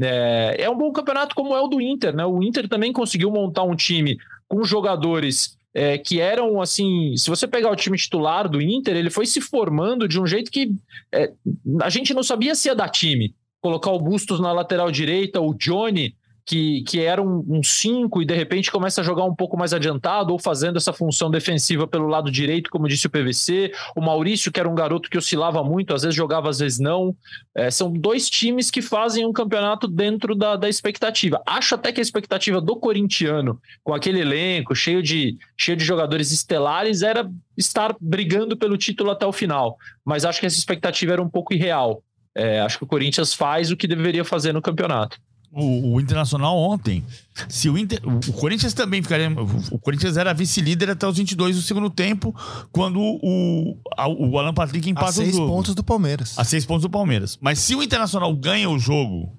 É, 0.00 0.56
é 0.60 0.70
um 0.70 0.78
bom 0.78 0.92
campeonato 0.92 1.34
como 1.34 1.52
é 1.56 1.60
o 1.60 1.66
do 1.66 1.80
Inter, 1.80 2.14
né? 2.14 2.24
O 2.24 2.42
Inter 2.44 2.68
também 2.68 2.92
conseguiu 2.92 3.30
montar 3.30 3.64
um 3.64 3.74
time 3.74 4.18
com 4.46 4.62
jogadores 4.62 5.57
é, 5.74 5.98
que 5.98 6.20
eram 6.20 6.60
assim. 6.60 7.16
Se 7.16 7.28
você 7.30 7.46
pegar 7.46 7.70
o 7.70 7.76
time 7.76 7.96
titular 7.96 8.48
do 8.48 8.60
Inter, 8.60 8.96
ele 8.96 9.10
foi 9.10 9.26
se 9.26 9.40
formando 9.40 10.08
de 10.08 10.20
um 10.20 10.26
jeito 10.26 10.50
que 10.50 10.72
é, 11.12 11.32
a 11.82 11.88
gente 11.88 12.12
não 12.14 12.22
sabia 12.22 12.54
se 12.54 12.68
ia 12.68 12.74
dar 12.74 12.88
time. 12.88 13.34
Colocar 13.60 13.90
o 13.90 14.00
Bustos 14.00 14.40
na 14.40 14.52
lateral 14.52 14.90
direita, 14.90 15.40
o 15.40 15.54
Johnny 15.54 16.14
que, 16.48 16.82
que 16.84 17.00
era 17.00 17.20
um 17.20 17.62
5 17.62 18.18
um 18.18 18.22
e 18.22 18.24
de 18.24 18.34
repente 18.34 18.72
começa 18.72 19.02
a 19.02 19.04
jogar 19.04 19.24
um 19.24 19.34
pouco 19.34 19.54
mais 19.54 19.74
adiantado 19.74 20.32
ou 20.32 20.38
fazendo 20.38 20.78
essa 20.78 20.94
função 20.94 21.30
defensiva 21.30 21.86
pelo 21.86 22.06
lado 22.06 22.30
direito, 22.30 22.70
como 22.70 22.88
disse 22.88 23.06
o 23.06 23.10
PVC. 23.10 23.70
O 23.94 24.00
Maurício, 24.00 24.50
que 24.50 24.58
era 24.58 24.68
um 24.68 24.74
garoto 24.74 25.10
que 25.10 25.18
oscilava 25.18 25.62
muito, 25.62 25.92
às 25.92 26.02
vezes 26.02 26.16
jogava, 26.16 26.48
às 26.48 26.58
vezes 26.58 26.78
não. 26.78 27.14
É, 27.54 27.70
são 27.70 27.92
dois 27.92 28.30
times 28.30 28.70
que 28.70 28.80
fazem 28.80 29.26
um 29.26 29.32
campeonato 29.32 29.86
dentro 29.86 30.34
da, 30.34 30.56
da 30.56 30.70
expectativa. 30.70 31.42
Acho 31.46 31.74
até 31.74 31.92
que 31.92 32.00
a 32.00 32.02
expectativa 32.02 32.62
do 32.62 32.76
corintiano, 32.76 33.60
com 33.84 33.92
aquele 33.92 34.20
elenco 34.20 34.74
cheio 34.74 35.02
de, 35.02 35.36
cheio 35.54 35.76
de 35.76 35.84
jogadores 35.84 36.32
estelares, 36.32 37.02
era 37.02 37.30
estar 37.58 37.94
brigando 38.00 38.56
pelo 38.56 38.78
título 38.78 39.10
até 39.10 39.26
o 39.26 39.32
final. 39.32 39.76
Mas 40.02 40.24
acho 40.24 40.40
que 40.40 40.46
essa 40.46 40.56
expectativa 40.56 41.12
era 41.12 41.22
um 41.22 41.28
pouco 41.28 41.52
irreal. 41.52 42.02
É, 42.34 42.60
acho 42.60 42.78
que 42.78 42.84
o 42.84 42.86
Corinthians 42.86 43.34
faz 43.34 43.70
o 43.70 43.76
que 43.76 43.86
deveria 43.86 44.24
fazer 44.24 44.54
no 44.54 44.62
campeonato 44.62 45.18
o, 45.52 45.94
o, 45.94 46.00
Internacional 46.00 46.56
ontem. 46.56 47.04
Se 47.48 47.68
o, 47.68 47.78
Inter, 47.78 48.00
o 48.04 48.32
Corinthians 48.32 48.74
também 48.74 49.02
ficaria. 49.02 49.30
O 49.70 49.78
Corinthians 49.78 50.16
era 50.16 50.32
vice-líder 50.32 50.90
até 50.90 51.06
os 51.06 51.16
22 51.16 51.56
do 51.56 51.62
segundo 51.62 51.90
tempo, 51.90 52.34
quando 52.70 53.00
o, 53.00 53.78
a, 53.96 54.08
o 54.08 54.38
Alan 54.38 54.54
Patrick 54.54 54.88
empata 54.88 55.08
a 55.08 55.12
seis 55.12 55.34
o 55.34 55.38
jogo. 55.38 55.52
pontos 55.52 55.74
do 55.74 55.82
Palmeiras. 55.82 56.38
A 56.38 56.44
seis 56.44 56.64
pontos 56.64 56.82
do 56.82 56.90
Palmeiras. 56.90 57.38
Mas 57.40 57.58
se 57.58 57.74
o 57.74 57.82
Internacional 57.82 58.34
ganha 58.36 58.68
o 58.68 58.78
jogo 58.78 59.36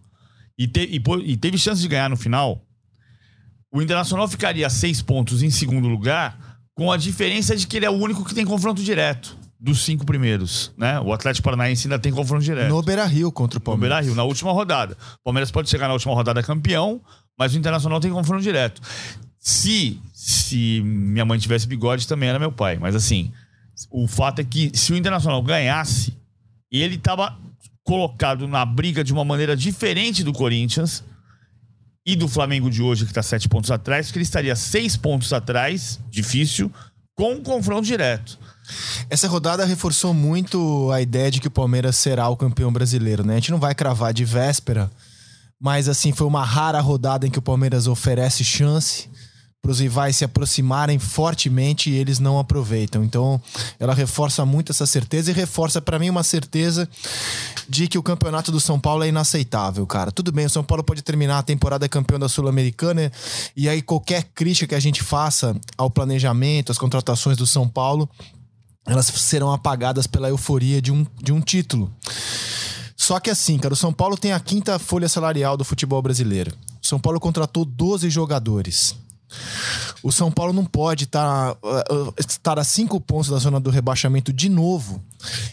e, 0.57 0.67
te, 0.67 0.81
e, 0.81 1.01
e 1.25 1.37
teve 1.37 1.57
chance 1.57 1.81
de 1.81 1.87
ganhar 1.87 2.09
no 2.09 2.17
final, 2.17 2.61
o 3.71 3.81
Internacional 3.81 4.27
ficaria 4.27 4.67
a 4.67 4.69
seis 4.69 5.01
pontos 5.01 5.43
em 5.43 5.49
segundo 5.49 5.87
lugar, 5.87 6.59
com 6.73 6.91
a 6.91 6.97
diferença 6.97 7.55
de 7.55 7.67
que 7.67 7.77
ele 7.77 7.85
é 7.85 7.89
o 7.89 7.93
único 7.93 8.25
que 8.25 8.33
tem 8.33 8.45
confronto 8.45 8.83
direto 8.83 9.38
dos 9.59 9.83
cinco 9.83 10.05
primeiros, 10.05 10.71
né? 10.77 10.99
O 11.01 11.11
Atlético 11.11 11.43
Paranaense 11.43 11.87
ainda 11.87 11.99
tem 11.99 12.13
confronto 12.13 12.43
direto. 12.43 12.69
No 12.69 12.81
Beira-Rio 12.81 13.31
contra 13.31 13.59
o 13.59 13.61
Palmeiras. 13.61 13.97
No 13.97 14.01
Beira-Rio, 14.03 14.15
na 14.15 14.23
última 14.23 14.51
rodada. 14.53 14.97
O 15.19 15.23
Palmeiras 15.25 15.51
pode 15.51 15.69
chegar 15.69 15.87
na 15.87 15.93
última 15.93 16.13
rodada 16.13 16.41
campeão, 16.41 17.01
mas 17.37 17.53
o 17.53 17.57
Internacional 17.57 17.99
tem 17.99 18.09
confronto 18.09 18.41
direto. 18.41 18.81
Se, 19.37 19.99
se 20.13 20.81
minha 20.81 21.25
mãe 21.25 21.37
tivesse 21.37 21.67
bigode, 21.67 22.07
também 22.07 22.29
era 22.29 22.39
meu 22.39 22.51
pai. 22.51 22.77
Mas 22.79 22.95
assim, 22.95 23.31
o 23.91 24.07
fato 24.07 24.39
é 24.39 24.43
que 24.45 24.71
se 24.73 24.93
o 24.93 24.95
Internacional 24.95 25.43
ganhasse, 25.43 26.17
e 26.71 26.81
ele 26.81 26.95
estava 26.95 27.37
colocado 27.83 28.47
na 28.47 28.63
briga 28.63 29.03
de 29.03 29.11
uma 29.11 29.25
maneira 29.25 29.57
diferente 29.57 30.23
do 30.23 30.31
Corinthians 30.31 31.03
e 32.05 32.15
do 32.15 32.27
Flamengo 32.27 32.69
de 32.69 32.81
hoje, 32.81 33.03
que 33.03 33.11
está 33.11 33.21
sete 33.21 33.49
pontos 33.49 33.71
atrás, 33.71 34.07
porque 34.07 34.19
ele 34.19 34.23
estaria 34.23 34.55
seis 34.55 34.95
pontos 34.95 35.33
atrás, 35.33 35.99
difícil, 36.09 36.71
com 37.15 37.33
um 37.33 37.43
confronto 37.43 37.85
direto. 37.85 38.39
Essa 39.09 39.27
rodada 39.27 39.65
reforçou 39.65 40.13
muito 40.13 40.91
a 40.91 41.01
ideia 41.01 41.31
de 41.31 41.39
que 41.39 41.47
o 41.47 41.51
Palmeiras 41.51 41.95
será 41.95 42.27
o 42.29 42.37
campeão 42.37 42.71
brasileiro, 42.71 43.25
né? 43.25 43.33
A 43.33 43.37
gente 43.37 43.51
não 43.51 43.59
vai 43.59 43.75
cravar 43.75 44.13
de 44.13 44.25
véspera, 44.25 44.89
mas 45.59 45.89
assim, 45.89 46.11
foi 46.11 46.27
uma 46.27 46.43
rara 46.43 46.79
rodada 46.79 47.27
em 47.27 47.31
que 47.31 47.39
o 47.39 47.41
Palmeiras 47.41 47.87
oferece 47.87 48.43
chance 48.43 49.09
para 49.61 49.71
os 49.71 49.79
rivais 49.79 50.15
se 50.15 50.23
aproximarem 50.23 50.97
fortemente 50.97 51.89
e 51.89 51.95
eles 51.95 52.17
não 52.17 52.39
aproveitam. 52.39 53.03
Então, 53.03 53.41
ela 53.79 53.93
reforça 53.93 54.45
muito 54.45 54.71
essa 54.71 54.85
certeza 54.85 55.31
e 55.31 55.33
reforça 55.33 55.81
para 55.81 55.99
mim 55.99 56.09
uma 56.09 56.23
certeza 56.23 56.87
de 57.67 57.87
que 57.87 57.97
o 57.97 58.03
campeonato 58.03 58.51
do 58.51 58.59
São 58.59 58.79
Paulo 58.79 59.03
é 59.03 59.09
inaceitável, 59.09 59.85
cara. 59.85 60.11
Tudo 60.11 60.31
bem, 60.31 60.45
o 60.45 60.49
São 60.49 60.63
Paulo 60.63 60.83
pode 60.83 61.01
terminar 61.01 61.39
a 61.39 61.43
temporada 61.43 61.89
campeão 61.89 62.17
da 62.17 62.29
Sul-Americana 62.29 63.11
e 63.55 63.67
aí 63.67 63.81
qualquer 63.81 64.23
crítica 64.33 64.67
que 64.67 64.75
a 64.75 64.79
gente 64.79 65.03
faça 65.03 65.55
ao 65.77 65.89
planejamento, 65.89 66.71
às 66.71 66.77
contratações 66.77 67.37
do 67.37 67.45
São 67.45 67.67
Paulo, 67.67 68.09
elas 68.85 69.05
serão 69.05 69.51
apagadas 69.51 70.07
pela 70.07 70.29
euforia 70.29 70.81
de 70.81 70.91
um, 70.91 71.05
de 71.21 71.31
um 71.31 71.41
título. 71.41 71.93
Só 72.95 73.19
que 73.19 73.29
assim, 73.29 73.57
cara, 73.57 73.73
o 73.73 73.77
São 73.77 73.93
Paulo 73.93 74.17
tem 74.17 74.33
a 74.33 74.39
quinta 74.39 74.77
folha 74.77 75.07
salarial 75.07 75.55
do 75.55 75.63
futebol 75.63 76.01
brasileiro. 76.01 76.53
O 76.81 76.87
São 76.87 76.99
Paulo 76.99 77.19
contratou 77.19 77.65
12 77.65 78.09
jogadores. 78.09 78.95
O 80.01 80.11
São 80.11 80.31
Paulo 80.31 80.53
não 80.53 80.65
pode 80.65 81.03
estar, 81.03 81.53
uh, 81.53 82.13
estar 82.17 82.57
a 82.57 82.63
cinco 82.63 82.99
pontos 82.99 83.29
da 83.29 83.37
zona 83.37 83.59
do 83.59 83.69
rebaixamento 83.69 84.33
de 84.33 84.49
novo 84.49 85.01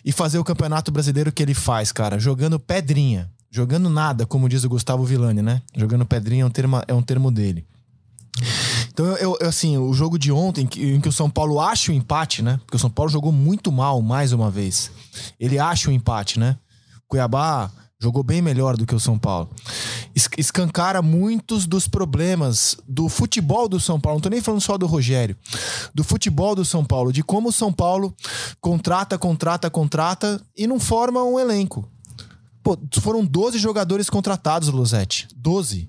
e 0.05 0.13
fazer 0.13 0.39
o 0.39 0.45
campeonato 0.45 0.91
brasileiro 0.91 1.33
que 1.33 1.43
ele 1.43 1.55
faz, 1.55 1.93
cara, 1.93 2.19
jogando 2.19 2.59
pedrinha, 2.59 3.31
jogando 3.51 3.91
nada, 3.91 4.25
como 4.25 4.49
diz 4.49 4.65
o 4.65 4.69
Gustavo 4.69 5.05
Villani, 5.05 5.43
né? 5.43 5.63
Jogando 5.75 6.07
pedrinha 6.07 6.43
é 6.43 6.47
um 6.47 6.51
termo, 6.51 6.83
é 6.87 6.95
um 6.95 7.03
termo 7.03 7.31
dele. 7.31 7.67
Então, 8.97 9.15
eu, 9.17 9.37
eu, 9.39 9.47
assim, 9.47 9.77
o 9.77 9.93
jogo 9.93 10.19
de 10.19 10.33
ontem, 10.33 10.67
em 10.75 10.99
que 11.03 11.09
o 11.11 11.13
São 11.13 11.29
Paulo 11.29 11.61
acha 11.61 11.93
o 11.93 11.95
empate, 11.95 12.41
né? 12.41 12.59
Porque 12.65 12.77
o 12.77 12.81
São 12.81 12.89
Paulo 12.89 13.11
jogou 13.11 13.31
muito 13.31 13.71
mal 13.71 14.01
mais 14.01 14.33
uma 14.33 14.51
vez. 14.51 14.91
Ele 15.39 15.59
acha 15.59 15.91
o 15.91 15.93
empate, 15.93 16.39
né? 16.39 16.57
Cuiabá 17.07 17.71
jogou 18.01 18.23
bem 18.23 18.41
melhor 18.41 18.75
do 18.75 18.87
que 18.87 18.95
o 18.95 19.01
São 19.01 19.19
Paulo. 19.19 19.51
Escancara 20.39 21.03
muitos 21.03 21.67
dos 21.67 21.87
problemas 21.87 22.75
do 22.89 23.07
futebol 23.11 23.69
do 23.69 23.79
São 23.79 24.01
Paulo. 24.01 24.17
Não 24.17 24.23
tô 24.23 24.31
nem 24.31 24.41
falando 24.41 24.63
só 24.63 24.79
do 24.79 24.87
Rogério. 24.87 25.37
Do 25.95 26.03
futebol 26.03 26.55
do 26.55 26.65
São 26.65 26.83
Paulo. 26.83 27.13
De 27.13 27.23
como 27.23 27.51
o 27.51 27.53
São 27.53 27.71
Paulo 27.71 28.17
contrata, 28.63 29.19
contrata, 29.19 29.69
contrata 29.69 30.41
e 30.57 30.67
não 30.67 30.81
forma 30.81 31.23
um 31.23 31.39
elenco. 31.39 31.87
Pô, 32.63 32.79
foram 33.03 33.23
12 33.23 33.59
jogadores 33.59 34.09
contratados, 34.09 34.71
Luzete. 34.71 35.29
12. 35.37 35.87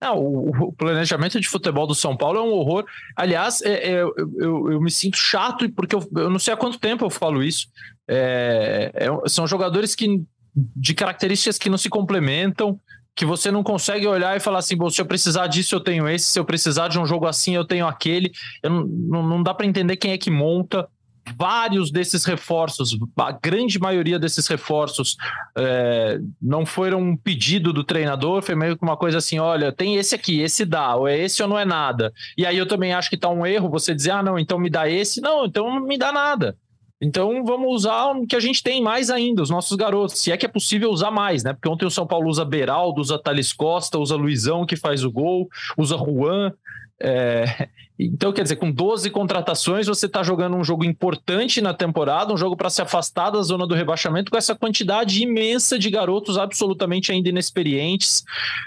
Não, 0.00 0.18
o, 0.18 0.50
o, 0.68 0.72
planejamento 0.72 1.40
de 1.40 1.48
futebol 1.48 1.86
do 1.86 1.94
São 1.94 2.16
Paulo 2.16 2.38
é 2.38 2.42
um 2.42 2.52
horror. 2.52 2.84
Aliás, 3.16 3.62
é, 3.62 3.92
é, 3.92 4.02
eu, 4.02 4.70
eu, 4.70 4.80
me 4.80 4.90
sinto 4.90 5.16
chato 5.16 5.70
porque 5.70 5.94
eu, 5.94 6.06
eu, 6.16 6.28
não 6.28 6.38
sei 6.38 6.52
há 6.52 6.56
quanto 6.56 6.78
tempo 6.78 7.04
eu 7.04 7.10
falo 7.10 7.42
isso. 7.42 7.68
É, 8.06 8.92
é 8.94 9.28
são 9.28 9.46
jogadores 9.46 9.94
que 9.94 10.22
de 10.54 10.94
características 10.94 11.58
que 11.58 11.70
não 11.70 11.78
se 11.78 11.88
complementam, 11.88 12.78
que 13.14 13.24
você 13.24 13.50
não 13.50 13.62
consegue 13.62 14.06
olhar 14.06 14.36
e 14.36 14.40
falar 14.40 14.58
assim, 14.58 14.76
bom, 14.76 14.90
se 14.90 15.00
eu 15.00 15.06
precisar 15.06 15.46
disso 15.46 15.74
eu 15.74 15.80
tenho 15.80 16.06
esse, 16.08 16.26
se 16.26 16.38
eu 16.38 16.44
precisar 16.44 16.88
de 16.88 16.98
um 16.98 17.06
jogo 17.06 17.26
assim 17.26 17.54
eu 17.54 17.64
tenho 17.64 17.86
aquele. 17.86 18.30
Não, 18.62 18.84
não 18.84 19.42
dá 19.42 19.54
para 19.54 19.66
entender 19.66 19.96
quem 19.96 20.12
é 20.12 20.18
que 20.18 20.30
monta 20.30 20.86
vários 21.34 21.90
desses 21.90 22.24
reforços, 22.24 22.96
a 23.16 23.32
grande 23.32 23.78
maioria 23.78 24.18
desses 24.18 24.46
reforços 24.46 25.16
é, 25.56 26.18
não 26.40 26.64
foram 26.64 27.00
um 27.00 27.16
pedido 27.16 27.72
do 27.72 27.82
treinador, 27.82 28.42
foi 28.42 28.54
meio 28.54 28.76
que 28.76 28.82
uma 28.82 28.96
coisa 28.96 29.18
assim: 29.18 29.38
olha, 29.38 29.72
tem 29.72 29.96
esse 29.96 30.14
aqui, 30.14 30.40
esse 30.40 30.64
dá, 30.64 30.94
ou 30.94 31.08
é 31.08 31.18
esse 31.18 31.42
ou 31.42 31.48
não 31.48 31.58
é 31.58 31.64
nada. 31.64 32.12
E 32.36 32.46
aí 32.46 32.56
eu 32.56 32.66
também 32.66 32.92
acho 32.92 33.10
que 33.10 33.16
tá 33.16 33.28
um 33.28 33.46
erro 33.46 33.68
você 33.68 33.94
dizer, 33.94 34.10
ah, 34.10 34.22
não, 34.22 34.38
então 34.38 34.58
me 34.58 34.70
dá 34.70 34.88
esse, 34.88 35.20
não, 35.20 35.46
então 35.46 35.68
não 35.68 35.80
me 35.80 35.98
dá 35.98 36.12
nada. 36.12 36.56
Então 37.00 37.44
vamos 37.44 37.74
usar 37.74 38.12
o 38.12 38.26
que 38.26 38.36
a 38.36 38.40
gente 38.40 38.62
tem 38.62 38.82
mais 38.82 39.10
ainda, 39.10 39.42
os 39.42 39.50
nossos 39.50 39.76
garotos, 39.76 40.18
se 40.18 40.32
é 40.32 40.36
que 40.36 40.46
é 40.46 40.48
possível 40.48 40.90
usar 40.90 41.10
mais, 41.10 41.44
né? 41.44 41.52
Porque 41.52 41.68
ontem 41.68 41.84
o 41.84 41.90
São 41.90 42.06
Paulo 42.06 42.28
usa 42.28 42.44
Beraldo, 42.44 43.00
usa 43.00 43.18
Thales 43.18 43.52
Costa, 43.52 43.98
usa 43.98 44.16
Luizão 44.16 44.64
que 44.64 44.76
faz 44.76 45.04
o 45.04 45.10
gol, 45.10 45.48
usa 45.76 45.96
Juan. 45.98 46.52
É, 47.00 47.68
então, 47.98 48.32
quer 48.32 48.42
dizer, 48.42 48.56
com 48.56 48.70
12 48.70 49.10
contratações, 49.10 49.86
você 49.86 50.06
está 50.06 50.22
jogando 50.22 50.56
um 50.56 50.64
jogo 50.64 50.84
importante 50.84 51.60
na 51.62 51.72
temporada, 51.72 52.32
um 52.32 52.36
jogo 52.36 52.56
para 52.56 52.68
se 52.68 52.82
afastar 52.82 53.30
da 53.30 53.40
zona 53.42 53.66
do 53.66 53.74
rebaixamento, 53.74 54.30
com 54.30 54.36
essa 54.36 54.54
quantidade 54.54 55.22
imensa 55.22 55.78
de 55.78 55.90
garotos 55.90 56.36
absolutamente 56.36 57.10
ainda 57.10 57.28
inexperientes. 57.28 58.22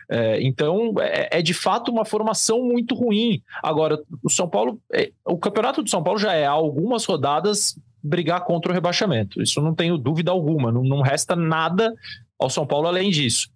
É, 0.09 0.41
então, 0.41 0.95
é, 0.99 1.39
é, 1.39 1.41
de 1.41 1.53
fato 1.53 1.91
uma 1.91 2.05
formação 2.05 2.63
muito 2.63 2.95
ruim. 2.95 3.41
Agora, 3.61 3.99
o 4.23 4.29
São 4.29 4.49
Paulo, 4.49 4.79
é, 4.91 5.11
o 5.25 5.37
campeonato 5.37 5.83
do 5.83 5.89
São 5.89 6.03
Paulo 6.03 6.19
já 6.19 6.33
é 6.33 6.45
há 6.45 6.51
algumas 6.51 7.05
rodadas 7.05 7.79
brigar 8.01 8.45
contra 8.45 8.71
o 8.71 8.73
rebaixamento. 8.73 9.41
Isso 9.41 9.61
não 9.61 9.75
tenho 9.75 9.97
dúvida 9.97 10.31
alguma. 10.31 10.71
Não, 10.71 10.83
não 10.83 11.01
resta 11.01 11.35
nada 11.35 11.93
ao 12.39 12.49
São 12.49 12.65
Paulo 12.65 12.87
além 12.87 13.11
disso 13.11 13.49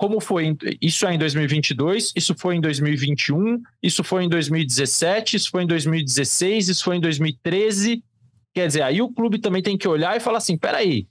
como 0.00 0.18
foi 0.18 0.56
isso 0.80 1.06
é 1.06 1.14
em 1.14 1.18
2022, 1.18 2.14
isso 2.16 2.34
foi 2.34 2.56
em 2.56 2.60
2021, 2.62 3.60
isso 3.82 4.02
foi 4.02 4.24
em 4.24 4.30
2017, 4.30 5.36
isso 5.36 5.50
foi 5.50 5.64
em 5.64 5.66
2016, 5.66 6.70
isso 6.70 6.84
foi 6.84 6.96
em 6.96 7.00
2013. 7.00 8.02
Quer 8.54 8.66
dizer, 8.66 8.80
aí 8.80 9.02
o 9.02 9.10
clube 9.10 9.38
também 9.38 9.62
tem 9.62 9.76
que 9.76 9.86
olhar 9.86 10.16
e 10.16 10.20
falar 10.20 10.38
assim: 10.38 10.56
peraí, 10.56 11.06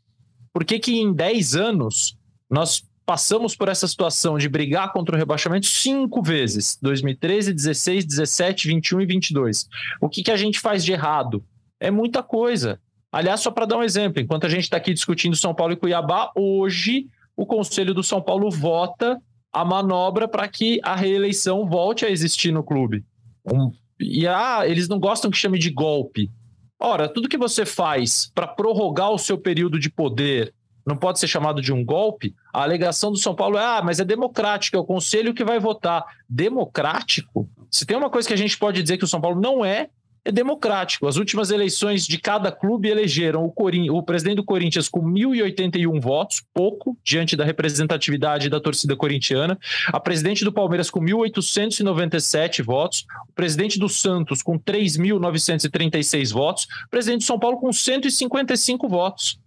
por 0.51 0.65
que, 0.65 0.79
que 0.79 0.99
em 0.99 1.13
10 1.13 1.53
anos 1.53 2.17
nós 2.49 2.83
passamos 3.05 3.55
por 3.55 3.69
essa 3.69 3.87
situação 3.87 4.39
de 4.39 4.49
brigar 4.49 4.91
contra 4.91 5.15
o 5.15 5.19
rebaixamento 5.19 5.67
cinco 5.67 6.23
vezes 6.23 6.75
2013, 6.81 7.53
16, 7.53 8.05
17, 8.05 8.67
21 8.69 9.01
e 9.01 9.05
22? 9.05 9.67
O 10.01 10.09
que, 10.09 10.23
que 10.23 10.31
a 10.31 10.37
gente 10.37 10.59
faz 10.59 10.83
de 10.83 10.93
errado? 10.93 11.45
É 11.79 11.91
muita 11.91 12.23
coisa. 12.23 12.79
Aliás, 13.11 13.41
só 13.41 13.51
para 13.51 13.67
dar 13.67 13.77
um 13.77 13.83
exemplo, 13.83 14.19
enquanto 14.19 14.47
a 14.47 14.49
gente 14.49 14.63
está 14.63 14.77
aqui 14.77 14.95
discutindo 14.95 15.35
São 15.35 15.53
Paulo 15.53 15.73
e 15.73 15.77
Cuiabá, 15.77 16.31
hoje 16.35 17.05
o 17.39 17.45
Conselho 17.45 17.93
do 17.93 18.03
São 18.03 18.21
Paulo 18.21 18.51
vota 18.51 19.17
a 19.51 19.63
manobra 19.63 20.27
para 20.27 20.45
que 20.49 20.77
a 20.83 20.93
reeleição 20.93 21.65
volte 21.65 22.05
a 22.05 22.09
existir 22.09 22.51
no 22.51 22.61
clube. 22.61 23.05
Um, 23.45 23.71
e 23.97 24.27
ah, 24.27 24.67
eles 24.67 24.89
não 24.89 24.99
gostam 24.99 25.31
que 25.31 25.37
chame 25.37 25.57
de 25.57 25.69
golpe. 25.69 26.29
Ora, 26.77 27.07
tudo 27.07 27.29
que 27.29 27.37
você 27.37 27.65
faz 27.65 28.29
para 28.35 28.45
prorrogar 28.45 29.11
o 29.11 29.17
seu 29.17 29.37
período 29.37 29.79
de 29.79 29.89
poder 29.89 30.53
não 30.85 30.97
pode 30.97 31.17
ser 31.17 31.27
chamado 31.27 31.61
de 31.61 31.71
um 31.71 31.83
golpe. 31.83 32.35
A 32.53 32.61
alegação 32.63 33.09
do 33.09 33.17
São 33.17 33.33
Paulo 33.33 33.57
é: 33.57 33.63
ah, 33.63 33.81
mas 33.81 34.01
é 34.01 34.03
democrático, 34.05 34.75
é 34.75 34.79
o 34.79 34.85
conselho 34.85 35.33
que 35.33 35.45
vai 35.45 35.59
votar. 35.59 36.03
Democrático? 36.27 37.49
Se 37.71 37.85
tem 37.85 37.95
uma 37.95 38.09
coisa 38.09 38.27
que 38.27 38.33
a 38.33 38.37
gente 38.37 38.57
pode 38.57 38.83
dizer 38.83 38.97
que 38.97 39.05
o 39.05 39.07
São 39.07 39.21
Paulo 39.21 39.39
não 39.39 39.63
é, 39.63 39.89
é 40.23 40.31
democrático. 40.31 41.07
As 41.07 41.17
últimas 41.17 41.51
eleições 41.51 42.05
de 42.05 42.17
cada 42.17 42.51
clube 42.51 42.89
elegeram 42.89 43.43
o, 43.43 43.51
Corin... 43.51 43.89
o 43.89 44.01
presidente 44.03 44.37
do 44.37 44.43
Corinthians 44.43 44.87
com 44.89 45.01
1.081 45.01 45.99
votos, 46.01 46.43
pouco, 46.53 46.97
diante 47.03 47.35
da 47.35 47.45
representatividade 47.45 48.49
da 48.49 48.59
torcida 48.59 48.95
corintiana. 48.95 49.57
A 49.87 49.99
presidente 49.99 50.43
do 50.43 50.51
Palmeiras 50.51 50.89
com 50.89 50.99
1.897 50.99 52.63
votos. 52.63 53.05
O 53.29 53.33
presidente 53.33 53.79
do 53.79 53.89
Santos 53.89 54.41
com 54.41 54.59
3.936 54.59 56.31
votos. 56.31 56.67
O 56.85 56.89
presidente 56.89 57.21
do 57.21 57.25
São 57.25 57.39
Paulo 57.39 57.57
com 57.57 57.71
155 57.71 58.87
votos 58.87 59.39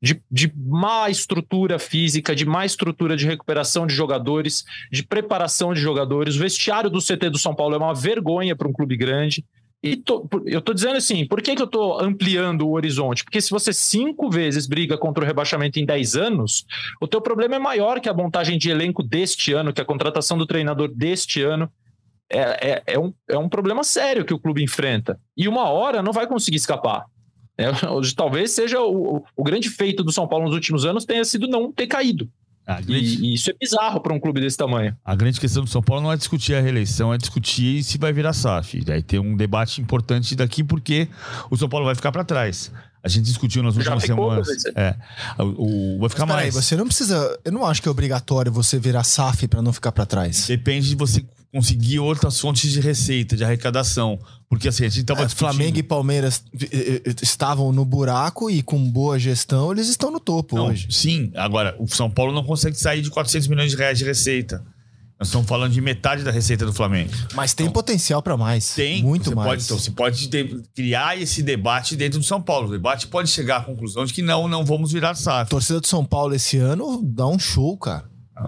de, 0.00 0.22
de 0.30 0.52
má 0.56 1.10
estrutura 1.10 1.78
física, 1.78 2.34
de 2.34 2.46
má 2.46 2.64
estrutura 2.64 3.16
de 3.16 3.26
recuperação 3.26 3.86
de 3.86 3.94
jogadores, 3.94 4.64
de 4.90 5.02
preparação 5.02 5.74
de 5.74 5.80
jogadores. 5.80 6.36
O 6.36 6.40
vestiário 6.40 6.88
do 6.88 7.00
CT 7.00 7.30
do 7.30 7.38
São 7.38 7.54
Paulo 7.54 7.74
é 7.74 7.78
uma 7.78 7.94
vergonha 7.94 8.54
para 8.54 8.68
um 8.68 8.72
clube 8.72 8.96
grande. 8.96 9.44
E 9.82 9.96
tô, 9.96 10.28
eu 10.44 10.58
estou 10.58 10.74
dizendo 10.74 10.96
assim, 10.96 11.24
por 11.24 11.40
que, 11.40 11.54
que 11.54 11.62
eu 11.62 11.66
estou 11.66 12.00
ampliando 12.00 12.62
o 12.62 12.72
horizonte? 12.72 13.22
Porque 13.22 13.40
se 13.40 13.50
você 13.50 13.72
cinco 13.72 14.28
vezes 14.28 14.66
briga 14.66 14.98
contra 14.98 15.22
o 15.22 15.26
rebaixamento 15.26 15.78
em 15.78 15.86
dez 15.86 16.16
anos, 16.16 16.66
o 17.00 17.06
teu 17.06 17.20
problema 17.20 17.56
é 17.56 17.60
maior 17.60 18.00
que 18.00 18.08
a 18.08 18.14
montagem 18.14 18.58
de 18.58 18.70
elenco 18.70 19.04
deste 19.04 19.52
ano, 19.52 19.72
que 19.72 19.80
a 19.80 19.84
contratação 19.84 20.36
do 20.36 20.46
treinador 20.46 20.88
deste 20.88 21.42
ano. 21.42 21.70
É, 22.30 22.40
é, 22.40 22.82
é, 22.88 22.98
um, 22.98 23.14
é 23.26 23.38
um 23.38 23.48
problema 23.48 23.82
sério 23.82 24.22
que 24.22 24.34
o 24.34 24.38
clube 24.38 24.62
enfrenta. 24.62 25.18
E 25.34 25.48
uma 25.48 25.70
hora 25.70 26.02
não 26.02 26.12
vai 26.12 26.26
conseguir 26.26 26.58
escapar. 26.58 27.06
É, 27.58 27.66
talvez 28.14 28.52
seja 28.52 28.80
o, 28.80 29.24
o 29.36 29.42
grande 29.42 29.68
feito 29.68 30.04
do 30.04 30.12
São 30.12 30.28
Paulo 30.28 30.44
nos 30.46 30.54
últimos 30.54 30.84
anos 30.84 31.04
tenha 31.04 31.24
sido 31.24 31.48
não 31.48 31.72
ter 31.72 31.88
caído. 31.88 32.30
Grande... 32.64 32.92
E, 32.92 33.30
e, 33.30 33.34
isso 33.34 33.50
é 33.50 33.54
bizarro 33.58 34.00
para 34.00 34.12
um 34.12 34.20
clube 34.20 34.40
desse 34.40 34.56
tamanho. 34.56 34.94
A 35.02 35.14
grande 35.14 35.40
questão 35.40 35.64
do 35.64 35.70
São 35.70 35.82
Paulo 35.82 36.02
não 36.02 36.12
é 36.12 36.16
discutir 36.16 36.54
a 36.54 36.60
reeleição, 36.60 37.12
é 37.12 37.18
discutir 37.18 37.82
se 37.82 37.96
vai 37.96 38.12
virar 38.12 38.34
SAF. 38.34 38.84
Daí 38.84 39.02
tem 39.02 39.18
um 39.18 39.36
debate 39.36 39.80
importante 39.80 40.36
daqui 40.36 40.62
porque 40.62 41.08
o 41.50 41.56
São 41.56 41.68
Paulo 41.68 41.86
vai 41.86 41.94
ficar 41.94 42.12
para 42.12 42.22
trás. 42.24 42.70
A 43.02 43.08
gente 43.08 43.24
discutiu 43.24 43.62
nas 43.62 43.76
últimas 43.76 44.02
semanas. 44.02 44.48
É, 44.76 44.94
o, 45.38 45.96
o, 45.96 45.98
vai 46.00 46.10
ficar 46.10 46.26
Mas, 46.26 46.36
mais. 46.36 46.56
Aí, 46.56 46.62
você 46.62 46.76
não 46.76 46.86
precisa. 46.86 47.40
Eu 47.44 47.52
não 47.52 47.64
acho 47.64 47.80
que 47.80 47.88
é 47.88 47.90
obrigatório 47.90 48.52
você 48.52 48.78
virar 48.78 49.02
SAF 49.02 49.48
para 49.48 49.62
não 49.62 49.72
ficar 49.72 49.92
para 49.92 50.04
trás. 50.04 50.46
Depende 50.46 50.90
de 50.90 50.94
você 50.94 51.24
conseguir 51.52 51.98
outras 51.98 52.38
fontes 52.38 52.70
de 52.70 52.80
receita, 52.80 53.36
de 53.36 53.44
arrecadação. 53.44 54.18
Porque 54.48 54.68
assim, 54.68 54.84
a 54.84 54.88
gente 54.88 55.04
tava 55.04 55.22
é, 55.22 55.28
Flamengo 55.28 55.78
e 55.78 55.82
Palmeiras 55.82 56.42
estavam 57.22 57.72
no 57.72 57.84
buraco 57.84 58.50
e 58.50 58.62
com 58.62 58.78
boa 58.90 59.18
gestão 59.18 59.72
eles 59.72 59.88
estão 59.88 60.10
no 60.10 60.20
topo 60.20 60.56
não, 60.56 60.66
hoje. 60.68 60.88
Sim, 60.90 61.30
agora 61.34 61.76
o 61.78 61.86
São 61.86 62.10
Paulo 62.10 62.32
não 62.32 62.44
consegue 62.44 62.76
sair 62.76 63.02
de 63.02 63.10
400 63.10 63.48
milhões 63.48 63.70
de 63.70 63.76
reais 63.76 63.98
de 63.98 64.04
receita. 64.04 64.64
Nós 65.18 65.28
estamos 65.28 65.48
falando 65.48 65.72
de 65.72 65.80
metade 65.80 66.22
da 66.22 66.30
receita 66.30 66.64
do 66.64 66.72
Flamengo. 66.72 67.10
Mas 67.34 67.52
tem 67.52 67.66
então, 67.66 67.72
potencial 67.72 68.22
para 68.22 68.36
mais. 68.36 68.74
Tem. 68.74 69.02
Muito 69.02 69.34
mais. 69.34 69.48
Pode, 69.48 69.64
então, 69.64 69.78
você 69.78 69.90
pode 69.90 70.28
ter, 70.28 70.62
criar 70.72 71.20
esse 71.20 71.42
debate 71.42 71.96
dentro 71.96 72.20
do 72.20 72.24
São 72.24 72.40
Paulo. 72.40 72.68
O 72.68 72.70
debate 72.70 73.08
pode 73.08 73.28
chegar 73.28 73.56
à 73.56 73.60
conclusão 73.62 74.04
de 74.04 74.14
que 74.14 74.22
não, 74.22 74.46
não 74.46 74.64
vamos 74.64 74.92
virar 74.92 75.16
SAF. 75.16 75.50
Torcida 75.50 75.80
do 75.80 75.88
São 75.88 76.04
Paulo 76.04 76.36
esse 76.36 76.56
ano 76.56 77.02
dá 77.02 77.26
um 77.26 77.38
show, 77.38 77.76
cara. 77.76 78.04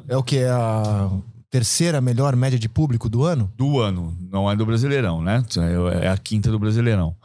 É 0.06 0.16
o 0.16 0.22
que? 0.22 0.36
É 0.36 0.48
a 0.48 1.10
terceira 1.50 2.00
melhor 2.00 2.36
média 2.36 2.58
de 2.58 2.68
público 2.68 3.08
do 3.08 3.24
ano? 3.24 3.52
Do 3.56 3.80
ano, 3.80 4.16
não 4.30 4.50
é 4.50 4.54
do 4.54 4.64
Brasileirão, 4.64 5.20
né? 5.20 5.44
É 6.00 6.08
a 6.08 6.16
quinta 6.16 6.50
do 6.50 6.58
Brasileirão. 6.58 7.16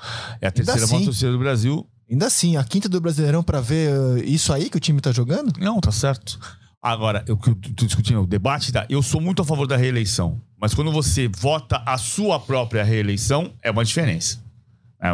É 0.42 0.48
a 0.48 0.52
terceira 0.52 0.82
maior 0.88 0.96
assim, 0.96 1.06
torcida 1.06 1.32
do 1.32 1.40
Brasil. 1.40 1.88
Ainda 2.10 2.28
assim, 2.28 2.58
a 2.58 2.64
quinta 2.64 2.90
do 2.90 3.00
Brasileirão 3.00 3.44
para 3.44 3.62
ver 3.62 3.92
uh, 3.92 4.18
isso 4.18 4.52
aí 4.52 4.70
que 4.70 4.78
o 4.78 4.80
time 4.80 5.00
tá 5.00 5.12
jogando? 5.12 5.54
Não, 5.60 5.80
tá 5.80 5.92
certo. 5.92 6.40
Agora, 6.82 7.24
eu 7.28 7.36
que 7.36 7.74
tô 7.74 7.86
discutindo 7.86 8.22
o 8.22 8.28
debate, 8.28 8.72
da, 8.72 8.86
eu 8.90 9.02
sou 9.02 9.20
muito 9.20 9.42
a 9.42 9.46
favor 9.46 9.66
da 9.68 9.76
reeleição. 9.76 10.40
Mas 10.60 10.74
quando 10.74 10.92
você 10.92 11.28
vota 11.28 11.82
a 11.86 11.98
sua 11.98 12.40
própria 12.40 12.84
reeleição, 12.84 13.52
é 13.62 13.72
uma 13.72 13.84
diferença. 13.84 14.40
É, 15.02 15.12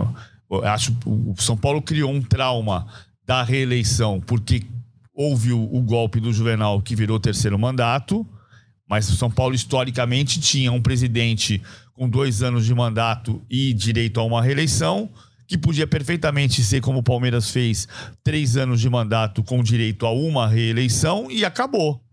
eu 0.50 0.66
acho 0.66 0.96
o 1.06 1.34
São 1.38 1.56
Paulo 1.56 1.82
criou 1.82 2.12
um 2.12 2.22
trauma 2.22 2.88
da 3.26 3.42
reeleição 3.42 4.20
porque 4.20 4.66
houve 5.14 5.54
o, 5.54 5.64
o 5.64 5.82
golpe 5.82 6.20
do 6.20 6.34
Juvenal 6.34 6.82
que 6.82 6.96
virou 6.96 7.20
terceiro 7.20 7.58
mandato. 7.58 8.28
Mas 8.92 9.10
o 9.10 9.16
São 9.16 9.32
Paulo, 9.32 9.56
historicamente, 9.56 10.38
tinha 10.42 10.70
um 10.70 10.82
presidente 10.82 11.62
com 11.94 12.10
dois 12.10 12.44
anos 12.44 12.66
de 12.66 12.76
mandato 12.76 13.42
e 13.50 13.72
direito 13.72 14.20
a 14.20 14.24
uma 14.26 14.42
reeleição, 14.42 15.10
que 15.48 15.58
podia 15.58 15.88
perfeitamente 15.88 16.62
ser, 16.62 16.82
como 16.82 17.00
o 17.00 17.04
Palmeiras 17.04 17.52
fez, 17.52 17.88
três 18.22 18.58
anos 18.58 18.82
de 18.82 18.90
mandato 18.90 19.42
com 19.44 19.64
direito 19.64 20.06
a 20.06 20.12
uma 20.12 20.46
reeleição 20.46 21.32
e 21.32 21.46
acabou. 21.46 22.04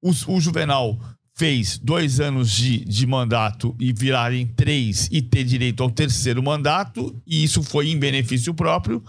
O, 0.00 0.10
o 0.28 0.40
Juvenal 0.40 1.00
fez 1.34 1.78
dois 1.78 2.20
anos 2.20 2.48
de, 2.52 2.84
de 2.84 3.06
mandato 3.08 3.74
e 3.80 3.92
virar 3.92 4.32
em 4.32 4.46
três 4.46 5.08
e 5.10 5.20
ter 5.20 5.42
direito 5.42 5.82
ao 5.82 5.90
terceiro 5.90 6.40
mandato, 6.40 7.20
e 7.26 7.42
isso 7.42 7.60
foi 7.60 7.88
em 7.88 7.98
benefício 7.98 8.54
próprio. 8.54 9.02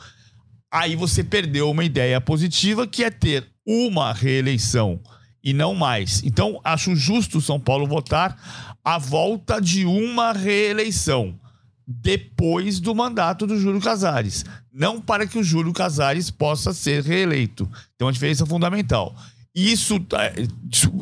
Aí 0.73 0.95
você 0.95 1.23
perdeu 1.23 1.69
uma 1.69 1.83
ideia 1.83 2.19
positiva 2.19 2.87
que 2.87 3.03
é 3.03 3.11
ter 3.11 3.45
uma 3.63 4.11
reeleição 4.11 4.99
e 5.45 5.53
não 5.53 5.75
mais. 5.75 6.23
Então, 6.23 6.59
acho 6.63 6.95
justo 6.95 7.39
São 7.39 7.59
Paulo 7.59 7.85
votar 7.85 8.35
a 8.83 8.97
volta 8.97 9.61
de 9.61 9.85
uma 9.85 10.33
reeleição 10.33 11.39
depois 11.87 12.79
do 12.79 12.95
mandato 12.95 13.45
do 13.45 13.59
Júlio 13.59 13.79
Casares, 13.79 14.43
não 14.73 14.99
para 14.99 15.27
que 15.27 15.37
o 15.37 15.43
Júlio 15.43 15.71
Casares 15.71 16.31
possa 16.31 16.73
ser 16.73 17.03
reeleito. 17.03 17.69
Tem 17.95 18.07
uma 18.07 18.11
diferença 18.11 18.43
fundamental. 18.43 19.15
Isso, 19.53 20.03
é, 20.13 20.33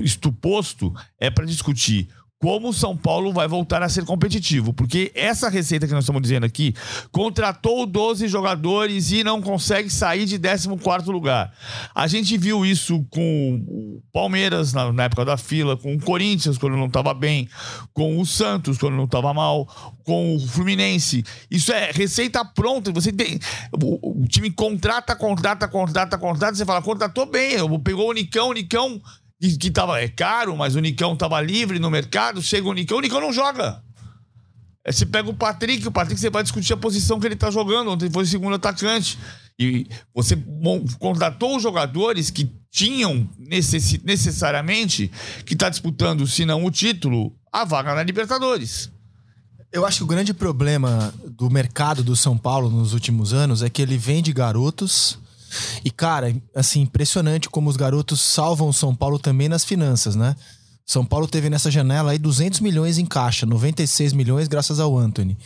isto 0.03 0.31
posto, 0.33 0.93
é 1.17 1.29
para 1.29 1.45
discutir 1.45 2.09
como 2.43 2.67
o 2.67 2.73
São 2.73 2.97
Paulo 2.97 3.31
vai 3.31 3.47
voltar 3.47 3.81
a 3.81 3.87
ser 3.87 4.03
competitivo. 4.03 4.73
Porque 4.73 5.13
essa 5.15 5.47
receita 5.47 5.87
que 5.87 5.93
nós 5.93 6.03
estamos 6.03 6.21
dizendo 6.21 6.45
aqui, 6.45 6.75
contratou 7.09 7.85
12 7.85 8.27
jogadores 8.27 9.13
e 9.13 9.23
não 9.23 9.41
consegue 9.41 9.89
sair 9.89 10.25
de 10.25 10.37
14 10.37 11.09
lugar. 11.09 11.53
A 11.95 12.05
gente 12.05 12.37
viu 12.37 12.65
isso 12.65 13.01
com 13.09 13.63
o 13.65 14.01
Palmeiras 14.11 14.73
na, 14.73 14.91
na 14.91 15.03
época 15.05 15.23
da 15.23 15.37
fila, 15.37 15.77
com 15.77 15.95
o 15.95 16.01
Corinthians 16.01 16.57
quando 16.57 16.75
não 16.75 16.87
estava 16.87 17.13
bem, 17.13 17.47
com 17.93 18.19
o 18.19 18.25
Santos 18.25 18.77
quando 18.77 18.97
não 18.97 19.05
estava 19.05 19.33
mal, 19.33 19.65
com 20.03 20.35
o 20.35 20.39
Fluminense. 20.45 21.23
Isso 21.49 21.71
é 21.71 21.91
receita 21.93 22.43
pronta. 22.43 22.91
Você 22.91 23.13
tem. 23.13 23.39
O, 23.71 24.23
o 24.23 24.27
time 24.27 24.51
contrata, 24.51 25.15
contrata, 25.15 25.65
contrata, 25.65 26.17
contrata. 26.17 26.55
Você 26.55 26.65
fala, 26.65 26.81
contratou 26.81 27.25
bem. 27.25 27.55
Pegou 27.81 28.09
o 28.09 28.13
Nicão, 28.13 28.49
o 28.49 28.53
Nicão 28.53 29.01
que, 29.43 29.57
que 29.57 29.71
tava, 29.71 29.99
é 29.99 30.07
caro, 30.07 30.55
mas 30.55 30.75
o 30.75 30.79
Nicão 30.79 31.17
tava 31.17 31.41
livre 31.41 31.77
no 31.77 31.91
mercado, 31.91 32.41
chega 32.41 32.65
o 32.65 32.73
Nicão, 32.73 32.99
o 32.99 33.01
Nicão 33.01 33.19
não 33.19 33.33
joga. 33.33 33.83
É, 34.85 34.91
você 34.91 35.05
pega 35.05 35.29
o 35.29 35.33
Patrick, 35.33 35.85
o 35.85 35.91
Patrick 35.91 36.19
você 36.19 36.29
vai 36.29 36.43
discutir 36.43 36.71
a 36.71 36.77
posição 36.77 37.19
que 37.19 37.27
ele 37.27 37.35
tá 37.35 37.51
jogando, 37.51 37.91
ontem 37.91 38.09
foi 38.09 38.25
segundo 38.25 38.55
atacante. 38.55 39.19
E 39.59 39.85
você 40.13 40.37
contratou 40.97 41.59
jogadores 41.59 42.29
que 42.29 42.49
tinham 42.71 43.29
necess, 43.37 44.01
necessariamente 44.03 45.11
que 45.45 45.55
tá 45.55 45.69
disputando, 45.69 46.25
se 46.25 46.45
não 46.45 46.63
o 46.65 46.71
título, 46.71 47.35
a 47.51 47.65
vaga 47.65 47.93
na 47.93 48.03
Libertadores. 48.03 48.89
Eu 49.71 49.85
acho 49.85 49.97
que 49.97 50.03
o 50.03 50.07
grande 50.07 50.33
problema 50.33 51.13
do 51.27 51.49
mercado 51.49 52.01
do 52.01 52.15
São 52.15 52.37
Paulo 52.37 52.69
nos 52.69 52.93
últimos 52.93 53.33
anos 53.33 53.61
é 53.61 53.69
que 53.69 53.81
ele 53.81 53.97
vende 53.97 54.31
garotos 54.31 55.19
e, 55.83 55.91
cara, 55.91 56.35
assim, 56.55 56.81
impressionante 56.81 57.49
como 57.49 57.69
os 57.69 57.77
garotos 57.77 58.21
salvam 58.21 58.69
o 58.69 58.73
São 58.73 58.95
Paulo 58.95 59.19
também 59.19 59.49
nas 59.49 59.63
finanças, 59.63 60.15
né? 60.15 60.35
São 60.85 61.05
Paulo 61.05 61.27
teve 61.27 61.49
nessa 61.49 61.71
janela 61.71 62.11
aí 62.11 62.19
200 62.19 62.59
milhões 62.59 62.97
em 62.97 63.05
caixa, 63.05 63.45
96 63.45 64.13
milhões 64.13 64.47
graças 64.47 64.79
ao 64.79 64.97
Anthony. 64.97 65.37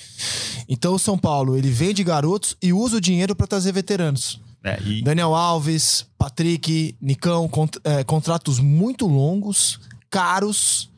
Então 0.67 0.95
o 0.95 0.99
São 0.99 1.17
Paulo, 1.17 1.55
ele 1.55 1.69
vende 1.69 2.03
garotos 2.03 2.57
e 2.61 2.73
usa 2.73 2.97
o 2.97 3.01
dinheiro 3.01 3.35
para 3.35 3.45
trazer 3.45 3.71
veteranos. 3.71 4.41
É, 4.63 4.81
e... 4.81 5.01
Daniel 5.03 5.35
Alves, 5.35 6.05
Patrick, 6.17 6.95
Nicão, 6.99 7.47
cont 7.47 7.79
é, 7.83 8.03
contratos 8.03 8.59
muito 8.59 9.05
longos, 9.05 9.79
caros, 10.09 10.89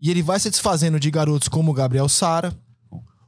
e 0.00 0.10
ele 0.10 0.22
vai 0.22 0.40
se 0.40 0.50
desfazendo 0.50 0.98
de 0.98 1.10
garotos 1.10 1.48
como 1.48 1.72
Gabriel 1.72 2.08
Sara, 2.08 2.54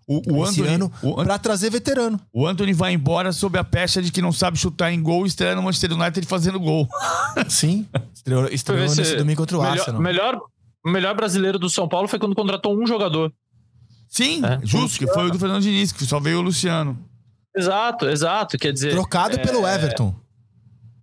o, 0.08 0.22
o 0.34 0.44
Anthony, 0.44 0.68
ano 0.68 0.92
para 1.24 1.38
trazer 1.38 1.70
veterano. 1.70 2.20
O 2.32 2.46
Anthony 2.46 2.72
vai 2.72 2.92
embora 2.92 3.32
sob 3.32 3.58
a 3.58 3.64
pecha 3.64 4.00
de 4.00 4.12
que 4.12 4.22
não 4.22 4.30
sabe 4.30 4.56
chutar 4.56 4.92
em 4.92 5.02
gol 5.02 5.24
e 5.24 5.28
estreia 5.28 5.56
no 5.56 5.62
Manchester 5.62 5.92
United 5.92 6.26
fazendo 6.26 6.60
gol. 6.60 6.88
Sim, 7.48 7.86
estreou, 8.14 8.46
estreou 8.46 8.82
nesse 8.82 9.16
domingo 9.16 9.42
contra 9.42 9.58
o 9.58 9.62
melhor, 9.62 9.78
Arsenal. 9.78 10.00
Melhor, 10.00 10.40
melhor 10.84 11.14
brasileiro 11.16 11.58
do 11.58 11.68
São 11.68 11.88
Paulo 11.88 12.06
foi 12.06 12.18
quando 12.18 12.36
contratou 12.36 12.80
um 12.80 12.86
jogador. 12.86 13.32
Sim, 14.08 14.42
é. 14.44 14.60
justo, 14.64 14.98
que 14.98 15.12
foi 15.12 15.26
o 15.26 15.30
do 15.30 15.38
Fernando 15.38 15.62
Diniz, 15.62 15.90
que 15.90 16.04
só 16.04 16.20
veio 16.20 16.38
o 16.38 16.42
Luciano. 16.42 16.96
Exato, 17.56 18.08
exato. 18.08 18.56
Quer 18.56 18.72
dizer. 18.72 18.92
Trocado 18.92 19.34
é... 19.34 19.38
pelo 19.38 19.66
Everton. 19.66 20.14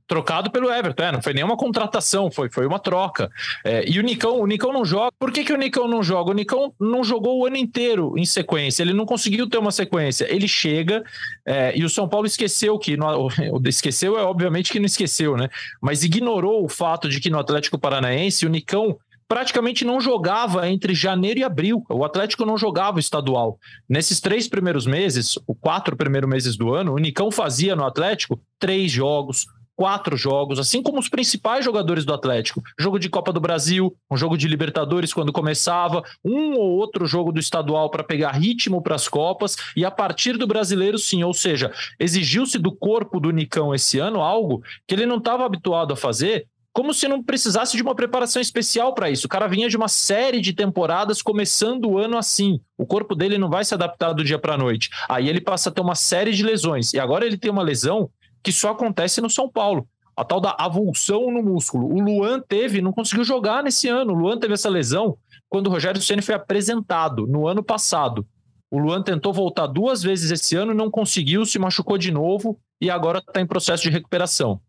Trocado 0.07 0.51
pelo 0.51 0.71
Everton, 0.71 1.03
é, 1.03 1.11
não 1.11 1.21
foi 1.21 1.33
nenhuma 1.33 1.55
contratação, 1.55 2.29
foi, 2.29 2.49
foi 2.49 2.65
uma 2.65 2.79
troca. 2.79 3.31
É, 3.63 3.89
e 3.89 3.99
o 3.99 4.03
Nicão, 4.03 4.39
o 4.39 4.45
Nicão 4.45 4.73
não 4.73 4.83
joga. 4.83 5.11
Por 5.17 5.31
que, 5.31 5.43
que 5.43 5.53
o 5.53 5.57
Nicão 5.57 5.87
não 5.87 6.03
joga? 6.03 6.31
O 6.31 6.33
Nicão 6.33 6.73
não 6.79 7.03
jogou 7.03 7.39
o 7.39 7.45
ano 7.45 7.55
inteiro 7.55 8.13
em 8.17 8.25
sequência, 8.25 8.83
ele 8.83 8.93
não 8.93 9.05
conseguiu 9.05 9.49
ter 9.49 9.57
uma 9.57 9.71
sequência. 9.71 10.27
Ele 10.29 10.47
chega 10.47 11.03
é, 11.45 11.77
e 11.77 11.83
o 11.85 11.89
São 11.89 12.07
Paulo 12.07 12.27
esqueceu 12.27 12.77
que. 12.77 12.97
No, 12.97 13.29
esqueceu 13.65 14.17
é 14.17 14.23
obviamente 14.23 14.71
que 14.71 14.79
não 14.79 14.85
esqueceu, 14.85 15.37
né? 15.37 15.49
Mas 15.81 16.03
ignorou 16.03 16.63
o 16.63 16.69
fato 16.69 17.07
de 17.07 17.19
que 17.19 17.29
no 17.29 17.39
Atlético 17.39 17.79
Paranaense 17.79 18.45
o 18.45 18.49
Nicão 18.49 18.97
praticamente 19.27 19.83
não 19.83 19.99
jogava 19.99 20.69
entre 20.69 20.93
janeiro 20.93 21.39
e 21.39 21.43
abril. 21.43 21.83
O 21.89 22.05
Atlético 22.05 22.45
não 22.45 22.57
jogava 22.57 22.99
estadual. 22.99 23.57
Nesses 23.89 24.19
três 24.19 24.47
primeiros 24.47 24.85
meses, 24.85 25.39
os 25.47 25.57
quatro 25.59 25.95
primeiros 25.95 26.29
meses 26.29 26.55
do 26.55 26.73
ano, 26.73 26.93
o 26.93 26.99
Nicão 26.99 27.31
fazia 27.31 27.75
no 27.75 27.85
Atlético 27.85 28.39
três 28.59 28.91
jogos, 28.91 29.47
quatro 29.75 30.15
jogos, 30.15 30.59
assim 30.59 30.81
como 30.81 30.99
os 30.99 31.09
principais 31.09 31.65
jogadores 31.65 32.05
do 32.05 32.13
Atlético. 32.13 32.61
Jogo 32.79 32.99
de 32.99 33.09
Copa 33.09 33.33
do 33.33 33.39
Brasil, 33.39 33.95
um 34.09 34.17
jogo 34.17 34.37
de 34.37 34.47
Libertadores 34.47 35.13
quando 35.13 35.33
começava, 35.33 36.03
um 36.23 36.53
ou 36.53 36.71
outro 36.77 37.05
jogo 37.05 37.31
do 37.31 37.39
estadual 37.39 37.89
para 37.89 38.03
pegar 38.03 38.31
ritmo 38.31 38.81
para 38.81 38.95
as 38.95 39.07
Copas 39.07 39.55
e 39.75 39.83
a 39.85 39.91
partir 39.91 40.37
do 40.37 40.47
brasileiro, 40.47 40.97
sim. 40.97 41.23
Ou 41.23 41.33
seja, 41.33 41.71
exigiu-se 41.99 42.57
do 42.57 42.71
corpo 42.71 43.19
do 43.19 43.31
Nicão 43.31 43.73
esse 43.73 43.99
ano 43.99 44.21
algo 44.21 44.63
que 44.87 44.95
ele 44.95 45.05
não 45.05 45.17
estava 45.17 45.45
habituado 45.45 45.93
a 45.93 45.97
fazer. 45.97 46.47
Como 46.75 46.91
se 46.91 47.07
não 47.07 47.21
precisasse 47.21 47.77
de 47.77 47.83
uma 47.83 47.93
preparação 47.93 48.41
especial 48.41 48.95
para 48.95 49.07
isso. 49.07 49.27
O 49.27 49.29
cara 49.29 49.45
vinha 49.45 49.69
de 49.69 49.77
uma 49.77 49.87
série 49.87 50.41
de 50.41 50.53
temporadas 50.53 51.21
começando 51.21 51.85
o 51.85 51.99
ano 51.99 52.17
assim. 52.17 52.59
O 52.75 52.83
corpo 52.83 53.13
dele 53.13 53.37
não 53.37 53.47
vai 53.47 53.63
se 53.63 53.75
adaptar 53.75 54.11
do 54.11 54.23
dia 54.23 54.39
para 54.39 54.55
a 54.55 54.57
noite. 54.57 54.89
Aí 55.07 55.29
ele 55.29 55.39
passa 55.39 55.69
a 55.69 55.71
ter 55.71 55.81
uma 55.81 55.93
série 55.93 56.31
de 56.31 56.41
lesões. 56.41 56.91
E 56.91 56.99
agora 56.99 57.27
ele 57.27 57.37
tem 57.37 57.51
uma 57.51 57.61
lesão 57.61 58.09
que 58.43 58.51
só 58.51 58.71
acontece 58.71 59.21
no 59.21 59.29
São 59.29 59.49
Paulo. 59.49 59.87
A 60.15 60.23
tal 60.23 60.39
da 60.39 60.55
avulsão 60.59 61.31
no 61.31 61.41
músculo. 61.41 61.87
O 61.87 61.99
Luan 61.99 62.39
teve, 62.39 62.81
não 62.81 62.91
conseguiu 62.91 63.23
jogar 63.23 63.63
nesse 63.63 63.87
ano. 63.87 64.13
O 64.13 64.15
Luan 64.15 64.37
teve 64.37 64.53
essa 64.53 64.69
lesão 64.69 65.17
quando 65.49 65.67
o 65.67 65.69
Rogério 65.71 66.01
Ceni 66.01 66.21
foi 66.21 66.35
apresentado 66.35 67.25
no 67.25 67.47
ano 67.47 67.63
passado. 67.63 68.25
O 68.69 68.77
Luan 68.77 69.01
tentou 69.01 69.31
voltar 69.31 69.67
duas 69.67 70.01
vezes 70.01 70.31
esse 70.31 70.55
ano, 70.55 70.73
não 70.73 70.89
conseguiu, 70.89 71.45
se 71.45 71.59
machucou 71.59 71.97
de 71.97 72.11
novo 72.11 72.59
e 72.81 72.89
agora 72.89 73.19
está 73.19 73.39
em 73.39 73.45
processo 73.45 73.83
de 73.83 73.89
recuperação. 73.89 74.59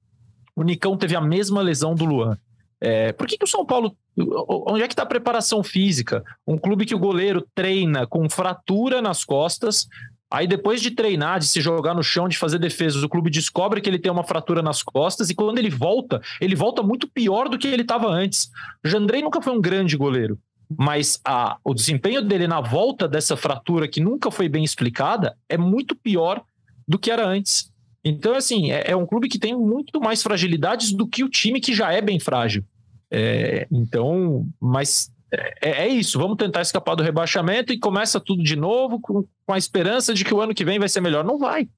O 0.54 0.62
Nicão 0.62 0.96
teve 0.96 1.16
a 1.16 1.20
mesma 1.20 1.62
lesão 1.62 1.94
do 1.94 2.04
Luan. 2.04 2.38
É, 2.80 3.12
por 3.12 3.26
que, 3.26 3.38
que 3.38 3.44
o 3.44 3.48
São 3.48 3.64
Paulo. 3.64 3.96
Onde 4.16 4.82
é 4.82 4.86
que 4.86 4.92
está 4.92 5.04
a 5.04 5.06
preparação 5.06 5.62
física? 5.62 6.22
Um 6.46 6.58
clube 6.58 6.84
que 6.84 6.94
o 6.94 6.98
goleiro 6.98 7.46
treina 7.54 8.06
com 8.06 8.28
fratura 8.28 9.00
nas 9.00 9.24
costas, 9.24 9.88
Aí 10.34 10.48
depois 10.48 10.82
de 10.82 10.90
treinar, 10.90 11.38
de 11.38 11.46
se 11.46 11.60
jogar 11.60 11.94
no 11.94 12.02
chão, 12.02 12.28
de 12.28 12.36
fazer 12.36 12.58
defesas, 12.58 13.04
o 13.04 13.08
clube 13.08 13.30
descobre 13.30 13.80
que 13.80 13.88
ele 13.88 14.00
tem 14.00 14.10
uma 14.10 14.24
fratura 14.24 14.60
nas 14.60 14.82
costas 14.82 15.30
e 15.30 15.34
quando 15.34 15.58
ele 15.58 15.70
volta, 15.70 16.20
ele 16.40 16.56
volta 16.56 16.82
muito 16.82 17.06
pior 17.06 17.48
do 17.48 17.56
que 17.56 17.68
ele 17.68 17.82
estava 17.82 18.08
antes. 18.08 18.50
Jandrei 18.84 19.22
nunca 19.22 19.40
foi 19.40 19.52
um 19.52 19.60
grande 19.60 19.96
goleiro, 19.96 20.36
mas 20.76 21.20
a, 21.24 21.56
o 21.62 21.72
desempenho 21.72 22.20
dele 22.20 22.48
na 22.48 22.60
volta 22.60 23.06
dessa 23.06 23.36
fratura 23.36 23.86
que 23.86 24.00
nunca 24.00 24.28
foi 24.28 24.48
bem 24.48 24.64
explicada 24.64 25.36
é 25.48 25.56
muito 25.56 25.94
pior 25.94 26.42
do 26.86 26.98
que 26.98 27.12
era 27.12 27.24
antes. 27.24 27.70
Então, 28.04 28.34
assim, 28.34 28.72
é, 28.72 28.90
é 28.90 28.96
um 28.96 29.06
clube 29.06 29.28
que 29.28 29.38
tem 29.38 29.56
muito 29.56 30.00
mais 30.00 30.20
fragilidades 30.20 30.92
do 30.92 31.06
que 31.06 31.22
o 31.22 31.28
time 31.28 31.60
que 31.60 31.72
já 31.72 31.92
é 31.92 32.00
bem 32.00 32.18
frágil. 32.18 32.64
É, 33.08 33.68
então, 33.70 34.48
mas 34.60 35.13
é, 35.60 35.84
é, 35.84 35.88
isso, 35.88 36.18
vamos 36.18 36.36
tentar 36.36 36.60
escapar 36.62 36.94
do 36.94 37.02
rebaixamento 37.02 37.72
e 37.72 37.78
começa 37.78 38.20
tudo 38.20 38.42
de 38.42 38.56
novo 38.56 39.00
com, 39.00 39.24
com 39.46 39.52
a 39.52 39.58
esperança 39.58 40.14
de 40.14 40.24
que 40.24 40.34
o 40.34 40.40
ano 40.40 40.54
que 40.54 40.64
vem 40.64 40.78
vai 40.78 40.88
ser 40.88 41.00
melhor. 41.00 41.24
Não 41.24 41.38
vai. 41.38 41.68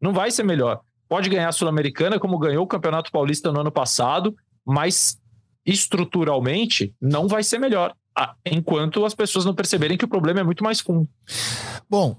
Não 0.00 0.12
vai 0.12 0.30
ser 0.30 0.42
melhor. 0.42 0.80
Pode 1.08 1.28
ganhar 1.28 1.48
a 1.48 1.52
Sul-Americana, 1.52 2.18
como 2.18 2.38
ganhou 2.38 2.64
o 2.64 2.68
Campeonato 2.68 3.12
Paulista 3.12 3.52
no 3.52 3.60
ano 3.60 3.70
passado, 3.70 4.34
mas 4.64 5.18
estruturalmente 5.64 6.94
não 7.00 7.28
vai 7.28 7.42
ser 7.42 7.58
melhor. 7.58 7.94
Enquanto 8.44 9.04
as 9.04 9.14
pessoas 9.14 9.44
não 9.44 9.54
perceberem 9.54 9.96
que 9.96 10.04
o 10.04 10.08
problema 10.08 10.40
é 10.40 10.42
muito 10.42 10.64
mais 10.64 10.80
fundo. 10.80 11.08
Bom, 11.88 12.16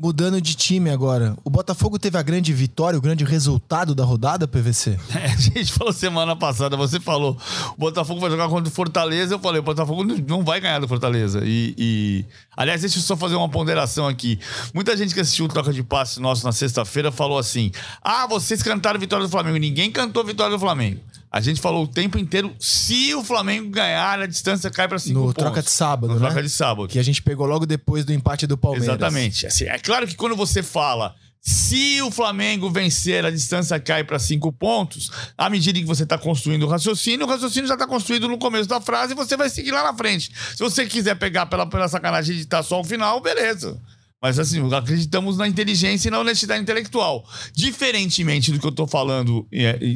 Mudando 0.00 0.40
de 0.40 0.54
time 0.54 0.90
agora, 0.90 1.36
o 1.42 1.50
Botafogo 1.50 1.98
teve 1.98 2.16
a 2.16 2.22
grande 2.22 2.52
vitória, 2.52 2.96
o 2.96 3.02
grande 3.02 3.24
resultado 3.24 3.96
da 3.96 4.04
rodada, 4.04 4.46
PVC? 4.46 4.96
É, 5.18 5.32
a 5.32 5.36
gente 5.36 5.72
falou 5.72 5.92
semana 5.92 6.36
passada, 6.36 6.76
você 6.76 7.00
falou, 7.00 7.36
o 7.76 7.80
Botafogo 7.80 8.20
vai 8.20 8.30
jogar 8.30 8.48
contra 8.48 8.68
o 8.68 8.72
Fortaleza, 8.72 9.34
eu 9.34 9.40
falei, 9.40 9.58
o 9.58 9.64
Botafogo 9.64 10.04
não 10.04 10.44
vai 10.44 10.60
ganhar 10.60 10.78
do 10.78 10.86
Fortaleza. 10.86 11.40
E, 11.42 11.74
e... 11.76 12.24
aliás, 12.56 12.82
deixa 12.82 12.98
eu 12.98 13.02
só 13.02 13.16
fazer 13.16 13.34
uma 13.34 13.48
ponderação 13.48 14.06
aqui. 14.06 14.38
Muita 14.72 14.96
gente 14.96 15.12
que 15.12 15.18
assistiu 15.18 15.46
o 15.46 15.48
Troca 15.48 15.72
de 15.72 15.82
Passe 15.82 16.20
nosso 16.20 16.44
na 16.44 16.52
sexta-feira 16.52 17.10
falou 17.10 17.36
assim, 17.36 17.72
ah, 18.00 18.28
vocês 18.28 18.62
cantaram 18.62 19.00
vitória 19.00 19.26
do 19.26 19.30
Flamengo. 19.30 19.56
Ninguém 19.56 19.90
cantou 19.90 20.22
vitória 20.22 20.52
do 20.52 20.60
Flamengo. 20.60 21.00
A 21.30 21.40
gente 21.40 21.60
falou 21.60 21.84
o 21.84 21.88
tempo 21.88 22.18
inteiro, 22.18 22.54
se 22.58 23.14
o 23.14 23.22
Flamengo 23.22 23.68
ganhar, 23.70 24.20
a 24.20 24.26
distância 24.26 24.70
cai 24.70 24.88
para 24.88 24.98
cinco 24.98 25.18
no 25.18 25.26
pontos. 25.26 25.42
troca 25.42 25.62
de 25.62 25.70
sábado, 25.70 26.14
no 26.14 26.20
né? 26.20 26.26
troca 26.26 26.42
de 26.42 26.48
sábado. 26.48 26.88
Que 26.88 26.98
a 26.98 27.02
gente 27.02 27.22
pegou 27.22 27.46
logo 27.46 27.66
depois 27.66 28.04
do 28.04 28.12
empate 28.12 28.46
do 28.46 28.56
Palmeiras. 28.56 28.88
Exatamente. 28.88 29.46
Assim, 29.46 29.64
é 29.64 29.78
claro 29.78 30.06
que 30.06 30.14
quando 30.14 30.34
você 30.34 30.62
fala 30.62 31.14
se 31.40 32.02
o 32.02 32.10
Flamengo 32.10 32.68
vencer, 32.70 33.24
a 33.24 33.30
distância 33.30 33.78
cai 33.78 34.04
para 34.04 34.18
cinco 34.18 34.52
pontos. 34.52 35.10
À 35.36 35.48
medida 35.48 35.78
que 35.78 35.84
você 35.84 36.02
está 36.02 36.18
construindo 36.18 36.64
o 36.64 36.68
raciocínio, 36.68 37.26
o 37.26 37.28
raciocínio 37.28 37.68
já 37.68 37.74
está 37.74 37.86
construído 37.86 38.28
no 38.28 38.38
começo 38.38 38.68
da 38.68 38.80
frase 38.80 39.12
e 39.12 39.16
você 39.16 39.36
vai 39.36 39.48
seguir 39.48 39.70
lá 39.70 39.82
na 39.82 39.94
frente. 39.94 40.30
Se 40.54 40.58
você 40.58 40.86
quiser 40.86 41.14
pegar 41.14 41.46
pela, 41.46 41.66
pela 41.66 41.88
sacanagem 41.88 42.36
de 42.36 42.42
estar 42.42 42.62
só 42.62 42.80
o 42.80 42.84
final, 42.84 43.20
beleza. 43.20 43.80
Mas 44.20 44.38
assim, 44.38 44.60
acreditamos 44.74 45.36
na 45.36 45.46
inteligência 45.46 46.08
e 46.08 46.10
na 46.10 46.18
honestidade 46.18 46.60
intelectual. 46.60 47.24
Diferentemente 47.52 48.50
do 48.50 48.58
que 48.58 48.66
eu 48.66 48.72
tô 48.72 48.84
falando 48.84 49.46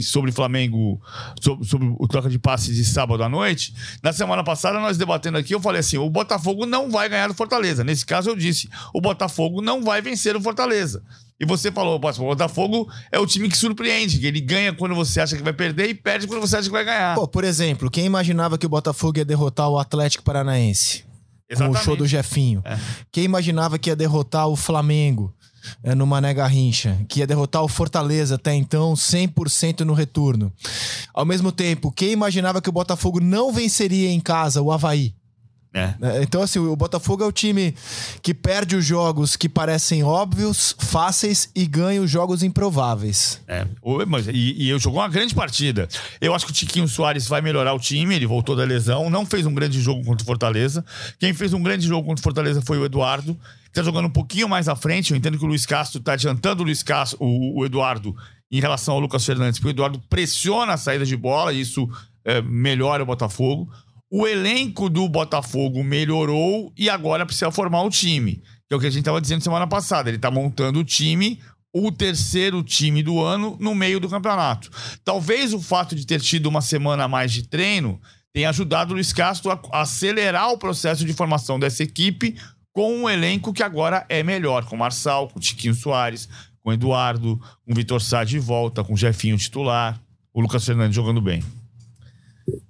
sobre 0.00 0.30
Flamengo, 0.30 1.00
sobre, 1.40 1.66
sobre, 1.66 1.94
o 1.98 2.06
troca 2.06 2.30
de 2.30 2.38
passes 2.38 2.76
de 2.76 2.84
sábado 2.84 3.24
à 3.24 3.28
noite, 3.28 3.74
na 4.00 4.12
semana 4.12 4.44
passada 4.44 4.78
nós 4.78 4.96
debatendo 4.96 5.38
aqui, 5.38 5.52
eu 5.52 5.60
falei 5.60 5.80
assim: 5.80 5.98
o 5.98 6.08
Botafogo 6.08 6.64
não 6.66 6.88
vai 6.88 7.08
ganhar 7.08 7.26
do 7.26 7.34
Fortaleza. 7.34 7.82
Nesse 7.82 8.06
caso, 8.06 8.30
eu 8.30 8.36
disse: 8.36 8.68
o 8.94 9.00
Botafogo 9.00 9.60
não 9.60 9.82
vai 9.82 10.00
vencer 10.00 10.36
o 10.36 10.40
Fortaleza. 10.40 11.02
E 11.40 11.44
você 11.44 11.72
falou, 11.72 11.96
o 11.96 11.98
Botafogo 11.98 12.88
é 13.10 13.18
o 13.18 13.26
time 13.26 13.48
que 13.48 13.58
surpreende, 13.58 14.20
que 14.20 14.26
ele 14.28 14.40
ganha 14.40 14.72
quando 14.72 14.94
você 14.94 15.20
acha 15.20 15.36
que 15.36 15.42
vai 15.42 15.52
perder 15.52 15.88
e 15.88 15.94
perde 15.94 16.28
quando 16.28 16.40
você 16.40 16.56
acha 16.56 16.68
que 16.68 16.72
vai 16.72 16.84
ganhar. 16.84 17.16
Pô, 17.16 17.26
por 17.26 17.42
exemplo, 17.42 17.90
quem 17.90 18.04
imaginava 18.04 18.56
que 18.56 18.64
o 18.64 18.68
Botafogo 18.68 19.18
ia 19.18 19.24
derrotar 19.24 19.68
o 19.68 19.76
Atlético 19.76 20.22
Paranaense? 20.22 21.04
Exatamente. 21.52 21.76
com 21.76 21.80
o 21.80 21.84
show 21.84 21.96
do 21.96 22.06
Jefinho. 22.06 22.62
É. 22.64 22.78
Quem 23.10 23.24
imaginava 23.24 23.78
que 23.78 23.90
ia 23.90 23.96
derrotar 23.96 24.48
o 24.48 24.56
Flamengo 24.56 25.32
é, 25.82 25.94
no 25.94 26.06
Mané 26.06 26.34
Garrincha, 26.34 26.98
que 27.08 27.20
ia 27.20 27.26
derrotar 27.26 27.62
o 27.62 27.68
Fortaleza 27.68 28.34
até 28.34 28.54
então 28.54 28.94
100% 28.94 29.80
no 29.80 29.92
retorno. 29.92 30.52
Ao 31.14 31.24
mesmo 31.24 31.52
tempo, 31.52 31.92
quem 31.92 32.12
imaginava 32.12 32.60
que 32.60 32.68
o 32.68 32.72
Botafogo 32.72 33.20
não 33.20 33.52
venceria 33.52 34.10
em 34.10 34.20
casa 34.20 34.60
o 34.60 34.72
Havaí? 34.72 35.14
É. 35.74 35.94
é. 36.02 36.22
Então, 36.22 36.42
assim, 36.42 36.58
o 36.58 36.76
Botafogo 36.76 37.24
é 37.24 37.26
o 37.26 37.32
time 37.32 37.74
que 38.20 38.34
perde 38.34 38.76
os 38.76 38.84
jogos 38.84 39.36
que 39.36 39.48
parecem 39.48 40.02
óbvios, 40.02 40.76
fáceis 40.78 41.50
e 41.54 41.66
ganha 41.66 42.02
os 42.02 42.10
jogos 42.10 42.42
improváveis. 42.42 43.40
É, 43.48 43.66
mas, 44.06 44.26
e, 44.28 44.54
e 44.64 44.68
eu 44.68 44.78
jogou 44.78 45.00
uma 45.00 45.08
grande 45.08 45.34
partida. 45.34 45.88
Eu 46.20 46.34
acho 46.34 46.44
que 46.44 46.52
o 46.52 46.54
Tiquinho 46.54 46.86
Soares 46.86 47.26
vai 47.26 47.40
melhorar 47.40 47.72
o 47.72 47.78
time, 47.78 48.14
ele 48.14 48.26
voltou 48.26 48.54
da 48.54 48.64
lesão, 48.64 49.08
não 49.08 49.24
fez 49.24 49.46
um 49.46 49.54
grande 49.54 49.80
jogo 49.80 50.04
contra 50.04 50.22
o 50.22 50.26
Fortaleza. 50.26 50.84
Quem 51.18 51.32
fez 51.32 51.54
um 51.54 51.62
grande 51.62 51.86
jogo 51.86 52.06
contra 52.06 52.20
o 52.20 52.22
Fortaleza 52.22 52.60
foi 52.60 52.78
o 52.78 52.84
Eduardo, 52.84 53.36
que 53.64 53.72
tá 53.72 53.82
jogando 53.82 54.06
um 54.06 54.12
pouquinho 54.12 54.48
mais 54.48 54.68
à 54.68 54.76
frente. 54.76 55.12
Eu 55.12 55.16
entendo 55.16 55.38
que 55.38 55.44
o 55.44 55.48
Luiz 55.48 55.64
Castro 55.64 56.00
tá 56.00 56.12
adiantando 56.12 56.62
o 56.62 56.66
Luiz 56.66 56.82
Castro, 56.82 57.18
o, 57.20 57.60
o 57.60 57.64
Eduardo, 57.64 58.14
em 58.50 58.60
relação 58.60 58.94
ao 58.94 59.00
Lucas 59.00 59.24
Fernandes, 59.24 59.58
porque 59.58 59.70
o 59.70 59.74
Eduardo 59.74 60.02
pressiona 60.10 60.74
a 60.74 60.76
saída 60.76 61.06
de 61.06 61.16
bola 61.16 61.54
e 61.54 61.62
isso 61.62 61.88
é, 62.22 62.42
melhora 62.42 63.02
o 63.02 63.06
Botafogo. 63.06 63.70
O 64.14 64.26
elenco 64.26 64.90
do 64.90 65.08
Botafogo 65.08 65.82
melhorou 65.82 66.70
e 66.76 66.90
agora 66.90 67.24
precisa 67.24 67.50
formar 67.50 67.80
o 67.82 67.88
time. 67.88 68.42
Que 68.68 68.74
é 68.74 68.76
o 68.76 68.78
que 68.78 68.86
a 68.86 68.90
gente 68.90 68.98
estava 68.98 69.22
dizendo 69.22 69.42
semana 69.42 69.66
passada. 69.66 70.10
Ele 70.10 70.18
está 70.18 70.30
montando 70.30 70.80
o 70.80 70.84
time, 70.84 71.40
o 71.72 71.90
terceiro 71.90 72.62
time 72.62 73.02
do 73.02 73.22
ano, 73.22 73.56
no 73.58 73.74
meio 73.74 73.98
do 73.98 74.10
campeonato. 74.10 74.70
Talvez 75.02 75.54
o 75.54 75.62
fato 75.62 75.96
de 75.96 76.04
ter 76.04 76.20
tido 76.20 76.44
uma 76.44 76.60
semana 76.60 77.04
a 77.04 77.08
mais 77.08 77.32
de 77.32 77.48
treino 77.48 77.98
tenha 78.34 78.50
ajudado 78.50 78.90
o 78.90 78.94
Luiz 78.96 79.14
Castro 79.14 79.50
a 79.50 79.80
acelerar 79.80 80.50
o 80.50 80.58
processo 80.58 81.06
de 81.06 81.14
formação 81.14 81.58
dessa 81.58 81.82
equipe 81.82 82.36
com 82.70 82.94
um 82.94 83.08
elenco 83.08 83.50
que 83.50 83.62
agora 83.62 84.04
é 84.10 84.22
melhor, 84.22 84.66
com 84.66 84.76
Marçal, 84.76 85.28
com 85.28 85.40
Tiquinho 85.40 85.74
Soares, 85.74 86.28
com 86.62 86.70
Eduardo, 86.70 87.40
com 87.66 87.72
Vitor 87.74 88.02
Sá 88.02 88.24
de 88.24 88.38
volta, 88.38 88.84
com 88.84 88.92
o 88.92 88.96
Jefinho 88.96 89.38
titular, 89.38 89.98
o 90.34 90.40
Lucas 90.42 90.66
Fernandes 90.66 90.94
jogando 90.96 91.20
bem. 91.22 91.42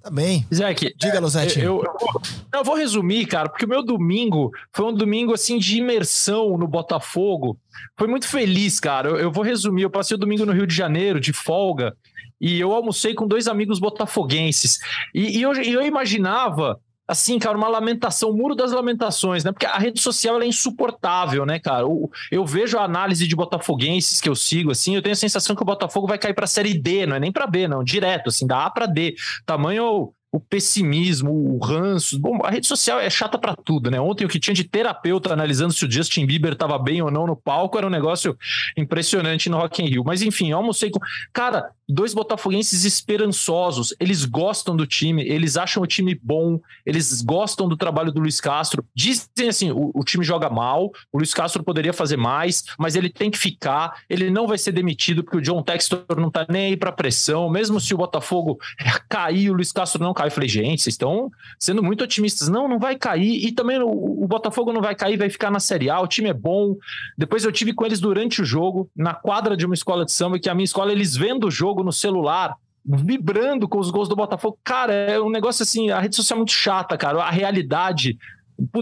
Tá 0.01 0.09
bem. 0.09 0.45
Zeke, 0.53 0.93
diga, 0.97 1.19
Losetti. 1.19 1.59
Eu, 1.59 1.83
eu, 1.83 1.83
eu, 1.83 2.21
eu, 2.55 2.63
vou 2.63 2.75
resumir, 2.75 3.25
cara, 3.25 3.49
porque 3.49 3.65
o 3.65 3.69
meu 3.69 3.83
domingo 3.83 4.51
foi 4.71 4.85
um 4.85 4.93
domingo 4.93 5.33
assim 5.33 5.57
de 5.57 5.77
imersão 5.77 6.57
no 6.57 6.67
Botafogo. 6.67 7.57
Foi 7.97 8.07
muito 8.07 8.27
feliz, 8.27 8.79
cara. 8.79 9.09
Eu, 9.09 9.31
vou 9.31 9.43
resumir. 9.43 9.83
Eu 9.83 9.89
passei 9.89 10.15
o 10.15 10.19
domingo 10.19 10.45
no 10.45 10.51
Rio 10.51 10.67
de 10.67 10.75
Janeiro, 10.75 11.19
de 11.19 11.33
folga, 11.33 11.95
e 12.39 12.59
eu 12.59 12.71
almocei 12.71 13.13
com 13.13 13.27
dois 13.27 13.47
amigos 13.47 13.79
botafoguenses. 13.79 14.77
E, 15.13 15.39
e 15.39 15.41
eu 15.41 15.81
imaginava 15.81 16.79
assim, 17.07 17.37
cara, 17.37 17.57
uma 17.57 17.67
lamentação, 17.67 18.29
o 18.29 18.33
muro 18.33 18.55
das 18.55 18.71
lamentações, 18.71 19.43
né? 19.43 19.51
Porque 19.51 19.65
a 19.65 19.77
rede 19.77 19.99
social 19.99 20.41
é 20.41 20.45
insuportável, 20.45 21.45
né, 21.45 21.59
cara? 21.59 21.81
Eu, 21.81 22.09
eu, 22.31 22.45
vejo 22.45 22.77
a 22.77 22.83
análise 22.83 23.27
de 23.27 23.35
botafoguenses 23.35 24.21
que 24.21 24.29
eu 24.29 24.35
sigo, 24.35 24.71
assim, 24.71 24.95
eu 24.95 25.01
tenho 25.01 25.13
a 25.13 25.17
sensação 25.17 25.55
que 25.55 25.61
o 25.61 25.65
Botafogo 25.65 26.07
vai 26.07 26.17
cair 26.17 26.33
para 26.33 26.47
série 26.47 26.73
D, 26.73 27.05
não 27.05 27.15
é 27.15 27.19
nem 27.19 27.31
para 27.31 27.47
B, 27.47 27.67
não, 27.67 27.83
direto, 27.83 28.29
assim, 28.29 28.47
da 28.47 28.65
A 28.65 28.69
para 28.69 28.85
D. 28.85 29.15
Tamanho 29.45 30.13
o 30.33 30.39
pessimismo, 30.39 31.31
o 31.31 31.59
ranço. 31.63 32.19
Bom, 32.19 32.39
a 32.43 32.49
rede 32.49 32.65
social 32.65 32.99
é 32.99 33.07
chata 33.07 33.37
para 33.37 33.55
tudo, 33.55 33.91
né? 33.91 34.01
Ontem 34.01 34.25
o 34.25 34.27
que 34.27 34.39
tinha 34.39 34.55
de 34.55 34.63
terapeuta 34.63 35.31
analisando 35.31 35.71
se 35.71 35.85
o 35.85 35.91
Justin 35.91 36.25
Bieber 36.25 36.53
estava 36.53 36.79
bem 36.79 37.03
ou 37.03 37.11
não 37.11 37.27
no 37.27 37.35
palco 37.35 37.77
era 37.77 37.85
um 37.85 37.91
negócio 37.91 38.35
impressionante 38.75 39.47
no 39.47 39.57
Rock 39.57 39.83
in 39.83 39.89
Rio. 39.89 40.03
Mas 40.03 40.23
enfim, 40.23 40.49
eu 40.49 40.57
almocei 40.57 40.89
com... 40.89 40.99
Cara, 41.31 41.69
dois 41.87 42.13
botafoguenses 42.13 42.85
esperançosos, 42.85 43.95
eles 43.99 44.25
gostam 44.25 44.75
do 44.75 44.87
time, 44.87 45.23
eles 45.23 45.57
acham 45.57 45.83
o 45.83 45.87
time 45.87 46.19
bom, 46.21 46.59
eles 46.85 47.21
gostam 47.21 47.67
do 47.67 47.77
trabalho 47.77 48.11
do 48.11 48.21
Luiz 48.21 48.39
Castro. 48.39 48.85
Dizem 48.95 49.49
assim, 49.49 49.71
o, 49.71 49.91
o 49.93 50.03
time 50.03 50.23
joga 50.23 50.49
mal, 50.49 50.91
o 51.11 51.17
Luiz 51.17 51.33
Castro 51.33 51.63
poderia 51.63 51.93
fazer 51.93 52.17
mais, 52.17 52.63
mas 52.77 52.95
ele 52.95 53.09
tem 53.09 53.29
que 53.29 53.37
ficar, 53.37 54.01
ele 54.09 54.29
não 54.29 54.47
vai 54.47 54.57
ser 54.57 54.71
demitido 54.71 55.23
porque 55.23 55.37
o 55.37 55.41
John 55.41 55.61
Textor 55.61 56.05
não 56.17 56.29
tá 56.29 56.45
nem 56.49 56.67
aí 56.67 56.77
para 56.77 56.91
pressão, 56.91 57.49
mesmo 57.49 57.79
se 57.79 57.93
o 57.93 57.97
Botafogo 57.97 58.57
cair, 59.09 59.49
o 59.49 59.53
Luiz 59.53 59.71
Castro 59.71 60.03
não 60.03 60.13
cai. 60.13 60.27
Eu 60.27 60.31
falei, 60.31 60.49
gente, 60.49 60.81
vocês 60.81 60.93
estão 60.93 61.31
sendo 61.59 61.83
muito 61.83 62.03
otimistas. 62.03 62.47
Não, 62.49 62.67
não 62.67 62.79
vai 62.79 62.95
cair. 62.95 63.45
E 63.45 63.51
também 63.51 63.79
o, 63.79 64.23
o, 64.23 64.27
Botafogo 64.27 64.71
não 64.71 64.81
vai 64.81 64.95
cair, 64.95 65.17
vai 65.17 65.29
ficar 65.29 65.51
na 65.51 65.59
Série 65.59 65.89
A. 65.89 65.99
O 65.99 66.07
time 66.07 66.29
é 66.29 66.33
bom. 66.33 66.75
Depois 67.17 67.43
eu 67.43 67.51
tive 67.51 67.73
com 67.73 67.85
eles 67.85 67.99
durante 67.99 68.41
o 68.41 68.45
jogo, 68.45 68.89
na 68.95 69.13
quadra 69.13 69.55
de 69.55 69.65
uma 69.65 69.75
escola 69.75 70.05
de 70.05 70.11
samba, 70.11 70.39
que 70.39 70.49
a 70.49 70.53
minha 70.53 70.65
escola, 70.65 70.91
eles 70.91 71.15
vendo 71.15 71.47
o 71.47 71.51
jogo 71.51 71.72
no 71.81 71.93
celular, 71.93 72.57
vibrando 72.85 73.67
com 73.67 73.79
os 73.79 73.89
gols 73.89 74.09
do 74.09 74.15
Botafogo. 74.15 74.59
Cara, 74.63 74.93
é 74.93 75.21
um 75.21 75.29
negócio 75.29 75.63
assim, 75.63 75.89
a 75.89 75.99
rede 76.01 76.15
social 76.17 76.35
é 76.35 76.39
muito 76.39 76.51
chata, 76.51 76.97
cara. 76.97 77.23
A 77.23 77.31
realidade 77.31 78.17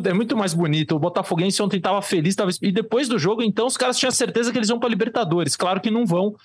é 0.04 0.14
muito 0.14 0.36
mais 0.36 0.54
bonita. 0.54 0.96
O 0.96 1.00
Botafoguense 1.00 1.62
ontem 1.62 1.78
estava 1.78 2.02
feliz, 2.02 2.36
tava... 2.36 2.50
e 2.62 2.72
depois 2.72 3.08
do 3.08 3.20
jogo, 3.20 3.44
então, 3.44 3.68
os 3.68 3.78
caras 3.78 4.00
tinham 4.00 4.12
certeza 4.12 4.52
que 4.52 4.58
eles 4.58 4.70
vão 4.70 4.80
para 4.80 4.90
Libertadores. 4.90 5.56
Claro 5.56 5.80
que 5.80 5.92
não 5.92 6.06
vão, 6.06 6.36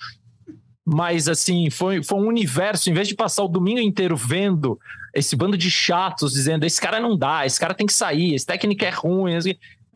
mas 0.85 1.27
assim, 1.27 1.69
foi, 1.69 2.01
foi 2.01 2.17
um 2.17 2.27
universo, 2.27 2.89
em 2.89 2.93
vez 2.93 3.07
de 3.07 3.15
passar 3.15 3.43
o 3.43 3.49
domingo 3.49 3.81
inteiro 3.81 4.15
vendo 4.15 4.79
esse 5.13 5.35
bando 5.35 5.57
de 5.57 5.69
chatos 5.69 6.31
dizendo 6.31 6.63
esse 6.63 6.79
cara 6.79 6.99
não 6.99 7.17
dá, 7.17 7.45
esse 7.45 7.59
cara 7.59 7.73
tem 7.73 7.87
que 7.87 7.93
sair, 7.93 8.33
esse 8.33 8.45
técnico 8.45 8.85
é 8.85 8.89
ruim. 8.89 9.33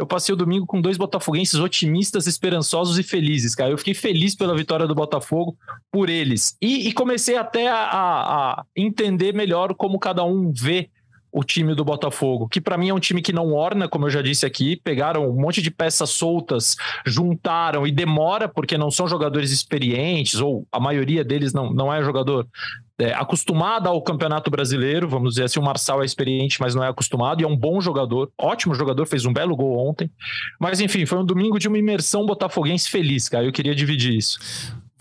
Eu 0.02 0.08
passei 0.08 0.34
o 0.34 0.36
domingo 0.36 0.66
com 0.66 0.82
dois 0.82 0.98
botafoguenses 0.98 1.60
otimistas, 1.60 2.26
esperançosos 2.26 2.98
e 2.98 3.04
felizes, 3.04 3.54
cara. 3.54 3.70
Eu 3.70 3.78
fiquei 3.78 3.94
feliz 3.94 4.34
pela 4.34 4.56
vitória 4.56 4.88
do 4.88 4.96
Botafogo, 4.96 5.56
por 5.92 6.10
eles. 6.10 6.58
E, 6.60 6.88
e 6.88 6.92
comecei 6.92 7.38
até 7.38 7.68
a, 7.68 7.84
a, 7.84 8.66
entender 8.76 9.32
melhor 9.32 9.76
como 9.76 10.00
cada 10.00 10.24
um 10.24 10.52
vê 10.52 10.90
o 11.32 11.44
time 11.44 11.74
do 11.74 11.86
Botafogo, 11.86 12.48
que 12.48 12.60
para 12.60 12.78
mim 12.78 12.90
é 12.90 12.94
um 12.94 13.00
time 13.00 13.22
que 13.22 13.32
não 13.32 13.54
orna, 13.54 13.88
como 13.88 14.06
eu 14.06 14.10
já 14.10 14.22
disse 14.22 14.46
aqui, 14.46 14.76
pegaram 14.76 15.30
um 15.30 15.40
monte 15.40 15.62
de 15.62 15.72
peças 15.72 16.10
soltas, 16.10 16.76
juntaram 17.06 17.88
e 17.88 17.92
demora 17.92 18.50
porque 18.50 18.78
não 18.78 18.92
são 18.92 19.08
jogadores 19.08 19.52
experientes, 19.52 20.40
ou 20.40 20.68
a 20.72 20.80
maioria 20.80 21.24
deles 21.24 21.54
não, 21.54 21.72
não 21.72 21.94
é 21.94 22.04
jogador 22.04 22.48
é, 23.00 23.14
acostumado 23.14 23.88
ao 23.88 24.02
Campeonato 24.02 24.52
Brasileiro, 24.52 25.08
vamos 25.08 25.32
dizer 25.32 25.46
assim, 25.46 25.60
o 25.60 25.64
Marçal 25.64 26.02
é 26.02 26.06
experiente, 26.06 26.60
mas 26.60 26.76
não 26.76 26.84
é 26.84 26.90
acostumado, 26.90 27.42
e 27.42 27.46
é 27.46 27.48
um 27.48 27.58
bom 27.58 27.80
jogador, 27.82 28.32
ótimo 28.38 28.76
jogador, 28.76 29.06
fez 29.06 29.26
um 29.26 29.34
belo 29.34 29.56
gol 29.56 29.90
ontem, 29.90 30.12
mas 30.60 30.80
enfim, 30.80 31.06
foi 31.06 31.18
um 31.18 31.26
domingo 31.26 31.58
de 31.58 31.68
uma 31.68 31.78
imersão 31.78 32.26
botafoguense 32.26 32.90
feliz, 32.90 33.30
cara, 33.30 33.46
eu 33.46 33.52
queria 33.52 33.74
dividir 33.74 34.14
isso. 34.14 34.38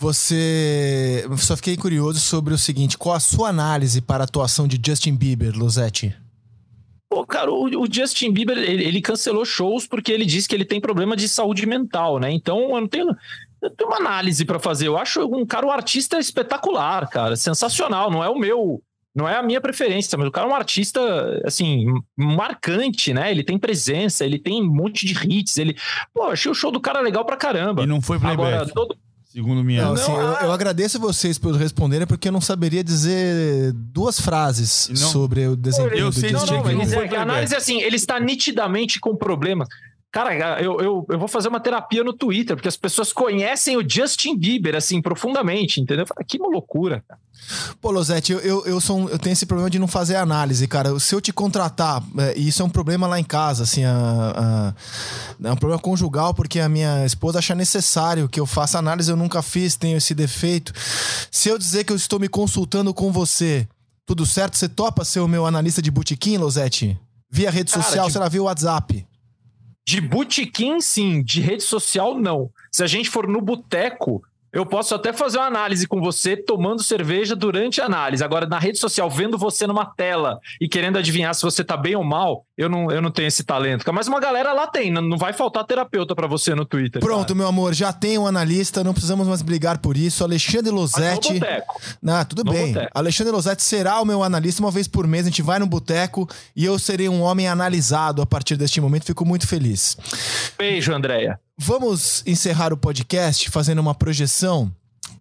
Você. 0.01 1.27
Só 1.37 1.55
fiquei 1.55 1.77
curioso 1.77 2.19
sobre 2.19 2.55
o 2.55 2.57
seguinte: 2.57 2.97
qual 2.97 3.13
a 3.15 3.19
sua 3.19 3.49
análise 3.49 4.01
para 4.01 4.23
a 4.23 4.25
atuação 4.25 4.67
de 4.67 4.81
Justin 4.83 5.15
Bieber, 5.15 5.55
Luzetti? 5.55 6.15
Pô, 7.07 7.23
cara, 7.23 7.51
o, 7.51 7.65
o 7.65 7.87
Justin 7.91 8.31
Bieber, 8.31 8.57
ele, 8.57 8.83
ele, 8.83 8.99
cancelou 8.99 9.45
shows 9.45 9.85
porque 9.85 10.11
ele 10.11 10.25
disse 10.25 10.49
que 10.49 10.55
ele 10.55 10.65
tem 10.65 10.81
problema 10.81 11.15
de 11.15 11.29
saúde 11.29 11.67
mental, 11.67 12.17
né? 12.17 12.31
Então, 12.31 12.61
eu 12.73 12.81
não 12.81 12.87
tenho, 12.87 13.15
eu 13.61 13.69
tenho 13.69 13.91
uma 13.91 13.99
análise 13.99 14.43
para 14.43 14.57
fazer. 14.57 14.87
Eu 14.87 14.97
acho 14.97 15.23
um 15.23 15.45
cara, 15.45 15.67
um 15.67 15.71
artista 15.71 16.17
espetacular, 16.17 17.07
cara, 17.07 17.35
sensacional. 17.35 18.09
Não 18.09 18.23
é 18.23 18.29
o 18.29 18.39
meu, 18.39 18.81
não 19.13 19.29
é 19.29 19.35
a 19.35 19.43
minha 19.43 19.61
preferência, 19.61 20.17
mas 20.17 20.27
o 20.27 20.31
cara 20.31 20.47
é 20.47 20.51
um 20.51 20.55
artista, 20.55 20.99
assim, 21.45 21.85
marcante, 22.17 23.13
né? 23.13 23.29
Ele 23.29 23.43
tem 23.43 23.59
presença, 23.59 24.25
ele 24.25 24.39
tem 24.39 24.63
um 24.63 24.73
monte 24.73 25.05
de 25.05 25.13
hits, 25.13 25.59
ele... 25.59 25.77
Pô, 26.11 26.23
achei 26.23 26.51
o 26.51 26.55
show 26.55 26.71
do 26.71 26.79
cara 26.79 27.01
legal 27.01 27.23
pra 27.23 27.37
caramba. 27.37 27.83
E 27.83 27.85
não 27.85 28.01
foi 28.01 28.17
playback. 28.17 28.47
Agora, 28.47 28.73
todo... 28.73 28.97
Segundo 29.31 29.63
minha. 29.63 29.85
Não, 29.85 29.93
assim, 29.93 30.11
eu, 30.11 30.19
eu, 30.19 30.51
agradeço 30.51 30.99
vocês 30.99 31.37
por 31.37 31.55
responderem, 31.55 32.05
porque 32.05 32.27
eu 32.27 32.33
não 32.33 32.41
saberia 32.41 32.83
dizer 32.83 33.71
duas 33.73 34.19
frases 34.19 34.89
não, 34.89 34.97
sobre 34.97 35.47
o 35.47 35.55
desempenho 35.55 35.99
eu 35.99 36.09
do 36.09 36.19
sei, 36.19 36.31
Justin 36.31 36.53
não, 36.53 36.63
não, 36.63 37.01
é, 37.01 37.15
A 37.15 37.21
análise 37.21 37.53
é 37.53 37.57
assim, 37.57 37.81
ele 37.81 37.95
está 37.95 38.19
nitidamente 38.19 38.99
com 38.99 39.15
problemas. 39.15 39.69
Cara, 40.11 40.61
eu, 40.61 40.81
eu, 40.81 41.05
eu 41.07 41.17
vou 41.17 41.27
fazer 41.27 41.47
uma 41.47 41.59
terapia 41.59 42.03
no 42.03 42.11
Twitter, 42.11 42.57
porque 42.57 42.67
as 42.67 42.75
pessoas 42.75 43.13
conhecem 43.13 43.77
o 43.77 43.89
Justin 43.89 44.37
Bieber, 44.37 44.75
assim, 44.75 45.01
profundamente, 45.01 45.79
entendeu? 45.79 46.05
Que 46.27 46.37
uma 46.37 46.49
loucura, 46.49 47.01
cara. 47.07 47.19
Pô, 47.79 47.91
Losete, 47.91 48.33
eu, 48.33 48.39
eu, 48.39 48.65
eu, 48.65 48.81
sou 48.81 48.99
um, 48.99 49.09
eu 49.09 49.17
tenho 49.17 49.31
esse 49.31 49.45
problema 49.45 49.69
de 49.69 49.79
não 49.79 49.87
fazer 49.87 50.17
análise, 50.17 50.67
cara. 50.67 50.99
Se 50.99 51.15
eu 51.15 51.21
te 51.21 51.31
contratar, 51.31 52.03
é, 52.17 52.37
e 52.37 52.49
isso 52.49 52.61
é 52.61 52.65
um 52.65 52.69
problema 52.69 53.07
lá 53.07 53.19
em 53.19 53.23
casa, 53.23 53.63
assim, 53.63 53.85
a, 53.85 54.73
a, 55.41 55.47
é 55.47 55.51
um 55.51 55.55
problema 55.55 55.81
conjugal, 55.81 56.33
porque 56.33 56.59
a 56.59 56.67
minha 56.67 57.05
esposa 57.05 57.39
acha 57.39 57.55
necessário 57.55 58.27
que 58.27 58.39
eu 58.39 58.45
faça 58.45 58.77
análise, 58.77 59.09
eu 59.09 59.17
nunca 59.17 59.41
fiz, 59.41 59.77
tenho 59.77 59.97
esse 59.97 60.13
defeito. 60.13 60.73
Se 61.31 61.47
eu 61.47 61.57
dizer 61.57 61.85
que 61.85 61.93
eu 61.93 61.97
estou 61.97 62.19
me 62.19 62.27
consultando 62.27 62.93
com 62.93 63.13
você, 63.13 63.65
tudo 64.05 64.25
certo? 64.25 64.57
Você 64.57 64.67
topa 64.67 65.05
ser 65.05 65.21
o 65.21 65.27
meu 65.27 65.45
analista 65.45 65.81
de 65.81 65.89
botequim, 65.89 66.37
Losete? 66.37 66.99
Via 67.29 67.49
rede 67.49 67.71
cara, 67.71 67.81
social, 67.81 68.07
de... 68.07 68.13
será 68.13 68.27
via 68.27 68.43
WhatsApp? 68.43 69.05
De 69.91 69.99
botequim, 69.99 70.79
sim. 70.79 71.21
De 71.21 71.41
rede 71.41 71.63
social, 71.63 72.17
não. 72.17 72.49
Se 72.71 72.81
a 72.81 72.87
gente 72.87 73.09
for 73.09 73.27
no 73.27 73.41
boteco, 73.41 74.23
eu 74.53 74.65
posso 74.65 74.93
até 74.93 75.13
fazer 75.13 75.37
uma 75.37 75.47
análise 75.47 75.87
com 75.87 76.01
você 76.01 76.35
tomando 76.35 76.83
cerveja 76.83 77.35
durante 77.35 77.79
a 77.79 77.85
análise. 77.85 78.23
Agora, 78.23 78.45
na 78.45 78.59
rede 78.59 78.77
social, 78.77 79.09
vendo 79.09 79.37
você 79.37 79.65
numa 79.65 79.85
tela 79.85 80.39
e 80.59 80.67
querendo 80.67 80.97
adivinhar 80.97 81.33
se 81.33 81.41
você 81.41 81.63
tá 81.63 81.77
bem 81.77 81.95
ou 81.95 82.03
mal, 82.03 82.45
eu 82.57 82.67
não, 82.67 82.91
eu 82.91 83.01
não 83.01 83.09
tenho 83.09 83.27
esse 83.27 83.43
talento. 83.43 83.91
Mas 83.93 84.07
uma 84.07 84.19
galera 84.19 84.51
lá 84.51 84.67
tem, 84.67 84.91
não 84.91 85.17
vai 85.17 85.31
faltar 85.31 85.63
terapeuta 85.63 86.13
para 86.13 86.27
você 86.27 86.53
no 86.53 86.65
Twitter. 86.65 87.01
Pronto, 87.01 87.27
cara. 87.29 87.35
meu 87.35 87.47
amor, 87.47 87.73
já 87.73 87.93
tem 87.93 88.17
um 88.17 88.27
analista, 88.27 88.83
não 88.83 88.93
precisamos 88.93 89.27
mais 89.27 89.41
brigar 89.41 89.77
por 89.77 89.95
isso. 89.95 90.23
Alexandre 90.23 90.71
Losetti. 90.71 91.39
Ah, 92.05 92.25
tudo 92.25 92.43
no 92.43 92.51
bem. 92.51 92.73
Boteco. 92.73 92.91
Alexandre 92.93 93.31
Losetti 93.31 93.63
será 93.63 94.01
o 94.01 94.05
meu 94.05 94.21
analista 94.21 94.61
uma 94.61 94.71
vez 94.71 94.87
por 94.87 95.07
mês. 95.07 95.25
A 95.25 95.29
gente 95.29 95.41
vai 95.41 95.59
no 95.59 95.65
boteco 95.65 96.27
e 96.55 96.65
eu 96.65 96.77
serei 96.77 97.07
um 97.07 97.21
homem 97.21 97.47
analisado 97.47 98.21
a 98.21 98.25
partir 98.25 98.57
deste 98.57 98.81
momento. 98.81 99.05
Fico 99.05 99.25
muito 99.25 99.47
feliz. 99.47 99.97
Beijo, 100.57 100.93
Andréia. 100.93 101.39
Vamos 101.63 102.23
encerrar 102.25 102.73
o 102.73 102.77
podcast 102.77 103.47
fazendo 103.51 103.77
uma 103.77 103.93
projeção 103.93 104.73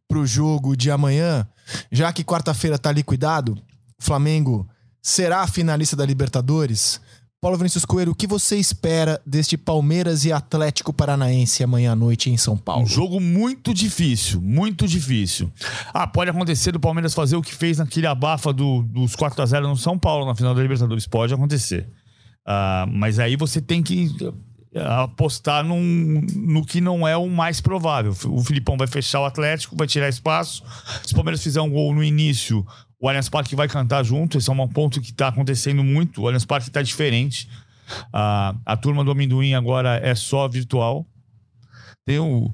para 0.08 0.18
o 0.18 0.26
jogo 0.26 0.74
de 0.74 0.90
amanhã, 0.90 1.46
já 1.92 2.10
que 2.14 2.24
quarta-feira 2.24 2.76
está 2.76 2.90
liquidado. 2.90 3.58
O 4.00 4.02
Flamengo 4.02 4.66
será 5.02 5.46
finalista 5.46 5.94
da 5.94 6.06
Libertadores. 6.06 6.98
Paulo 7.42 7.58
Vinícius 7.58 7.84
Coelho, 7.84 8.12
o 8.12 8.14
que 8.14 8.26
você 8.26 8.56
espera 8.56 9.20
deste 9.26 9.58
Palmeiras 9.58 10.24
e 10.24 10.32
Atlético 10.32 10.94
Paranaense 10.94 11.62
amanhã 11.62 11.92
à 11.92 11.96
noite 11.96 12.30
em 12.30 12.38
São 12.38 12.56
Paulo? 12.56 12.84
Um 12.84 12.88
jogo 12.88 13.20
muito 13.20 13.74
difícil, 13.74 14.40
muito 14.40 14.88
difícil. 14.88 15.52
Ah, 15.92 16.06
pode 16.06 16.30
acontecer 16.30 16.72
do 16.72 16.80
Palmeiras 16.80 17.12
fazer 17.12 17.36
o 17.36 17.42
que 17.42 17.54
fez 17.54 17.76
naquele 17.76 18.06
abafa 18.06 18.50
do, 18.50 18.80
dos 18.84 19.14
4 19.14 19.42
a 19.42 19.44
0 19.46 19.68
no 19.68 19.76
São 19.76 19.98
Paulo 19.98 20.24
na 20.24 20.34
final 20.34 20.54
da 20.54 20.62
Libertadores. 20.62 21.06
Pode 21.06 21.34
acontecer. 21.34 21.86
Ah, 22.46 22.86
mas 22.90 23.18
aí 23.18 23.36
você 23.36 23.60
tem 23.60 23.82
que 23.82 24.10
apostar 24.76 25.64
num, 25.64 26.24
no 26.36 26.64
que 26.64 26.80
não 26.80 27.06
é 27.06 27.16
o 27.16 27.28
mais 27.28 27.60
provável. 27.60 28.14
O 28.26 28.42
Filipão 28.44 28.76
vai 28.76 28.86
fechar 28.86 29.20
o 29.20 29.24
Atlético, 29.24 29.76
vai 29.76 29.86
tirar 29.86 30.08
espaço. 30.08 30.62
Se 31.04 31.12
o 31.12 31.16
Palmeiras 31.16 31.42
fizer 31.42 31.60
um 31.60 31.70
gol 31.70 31.94
no 31.94 32.04
início, 32.04 32.64
o 33.00 33.08
Allianz 33.08 33.28
Parque 33.28 33.56
vai 33.56 33.66
cantar 33.66 34.04
junto. 34.04 34.38
Esse 34.38 34.48
é 34.48 34.52
um 34.52 34.68
ponto 34.68 35.00
que 35.00 35.10
está 35.10 35.28
acontecendo 35.28 35.82
muito. 35.82 36.22
O 36.22 36.26
Allianz 36.26 36.44
Parque 36.44 36.68
está 36.68 36.82
diferente. 36.82 37.48
A, 38.12 38.54
a 38.64 38.76
turma 38.76 39.02
do 39.02 39.10
amendoim 39.10 39.54
agora 39.54 40.00
é 40.02 40.14
só 40.14 40.46
virtual. 40.46 41.06
Tem 42.10 42.18
o, 42.18 42.52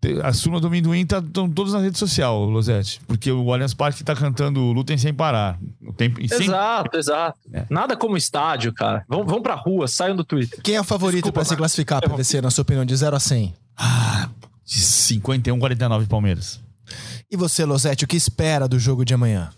tem, 0.00 0.18
a 0.22 0.32
Suma 0.32 0.58
do 0.58 0.66
Amendoim 0.66 1.02
estão 1.02 1.20
tá, 1.20 1.54
todos 1.54 1.74
na 1.74 1.80
rede 1.80 1.98
social, 1.98 2.42
Losete. 2.46 3.02
Porque 3.06 3.30
o 3.30 3.52
Allianz 3.52 3.74
Parque 3.74 4.00
está 4.00 4.16
cantando 4.16 4.72
Lutem 4.72 4.96
Sem 4.96 5.12
Parar. 5.12 5.58
O 5.86 5.92
tempo, 5.92 6.18
exato, 6.22 6.88
sem... 6.92 6.98
exato. 7.00 7.38
É. 7.52 7.66
Nada 7.68 7.98
como 7.98 8.16
estádio, 8.16 8.72
cara. 8.72 9.04
Vão, 9.06 9.22
vão 9.26 9.42
pra 9.42 9.56
rua, 9.56 9.86
saiam 9.86 10.16
do 10.16 10.24
Twitter. 10.24 10.58
Quem 10.62 10.76
é 10.76 10.80
o 10.80 10.84
favorito 10.84 11.30
para 11.30 11.44
se 11.44 11.54
classificar, 11.54 12.00
PVC, 12.00 12.40
na 12.40 12.50
sua 12.50 12.62
opinião, 12.62 12.82
de 12.82 12.96
0 12.96 13.14
a 13.14 13.20
100? 13.20 13.54
Ah, 13.76 14.30
de 14.64 14.78
51, 14.80 15.58
49 15.58 16.06
Palmeiras. 16.06 16.62
E 17.30 17.36
você, 17.36 17.62
Losete, 17.66 18.06
o 18.06 18.08
que 18.08 18.16
espera 18.16 18.66
do 18.66 18.78
jogo 18.78 19.04
de 19.04 19.12
amanhã? 19.12 19.50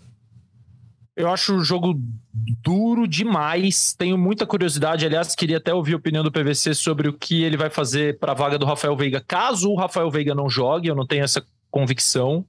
Eu 1.17 1.31
acho 1.31 1.55
o 1.55 1.63
jogo 1.63 1.99
duro 2.63 3.07
demais. 3.07 3.95
Tenho 3.97 4.15
muita 4.15 4.45
curiosidade. 4.45 5.03
Aliás, 5.03 5.33
queria 5.33 5.57
até 5.57 5.73
ouvir 5.73 5.93
a 5.93 5.97
opinião 5.97 6.23
do 6.23 6.31
PVC 6.31 6.75
sobre 6.75 7.09
o 7.09 7.13
que 7.13 7.43
ele 7.43 7.57
vai 7.57 7.71
fazer 7.71 8.19
para 8.19 8.33
a 8.33 8.35
vaga 8.35 8.59
do 8.59 8.67
Rafael 8.67 8.95
Veiga. 8.95 9.19
Caso 9.27 9.71
o 9.71 9.75
Rafael 9.75 10.11
Veiga 10.11 10.35
não 10.35 10.47
jogue, 10.47 10.87
eu 10.87 10.95
não 10.95 11.07
tenho 11.07 11.23
essa 11.23 11.43
convicção. 11.71 12.45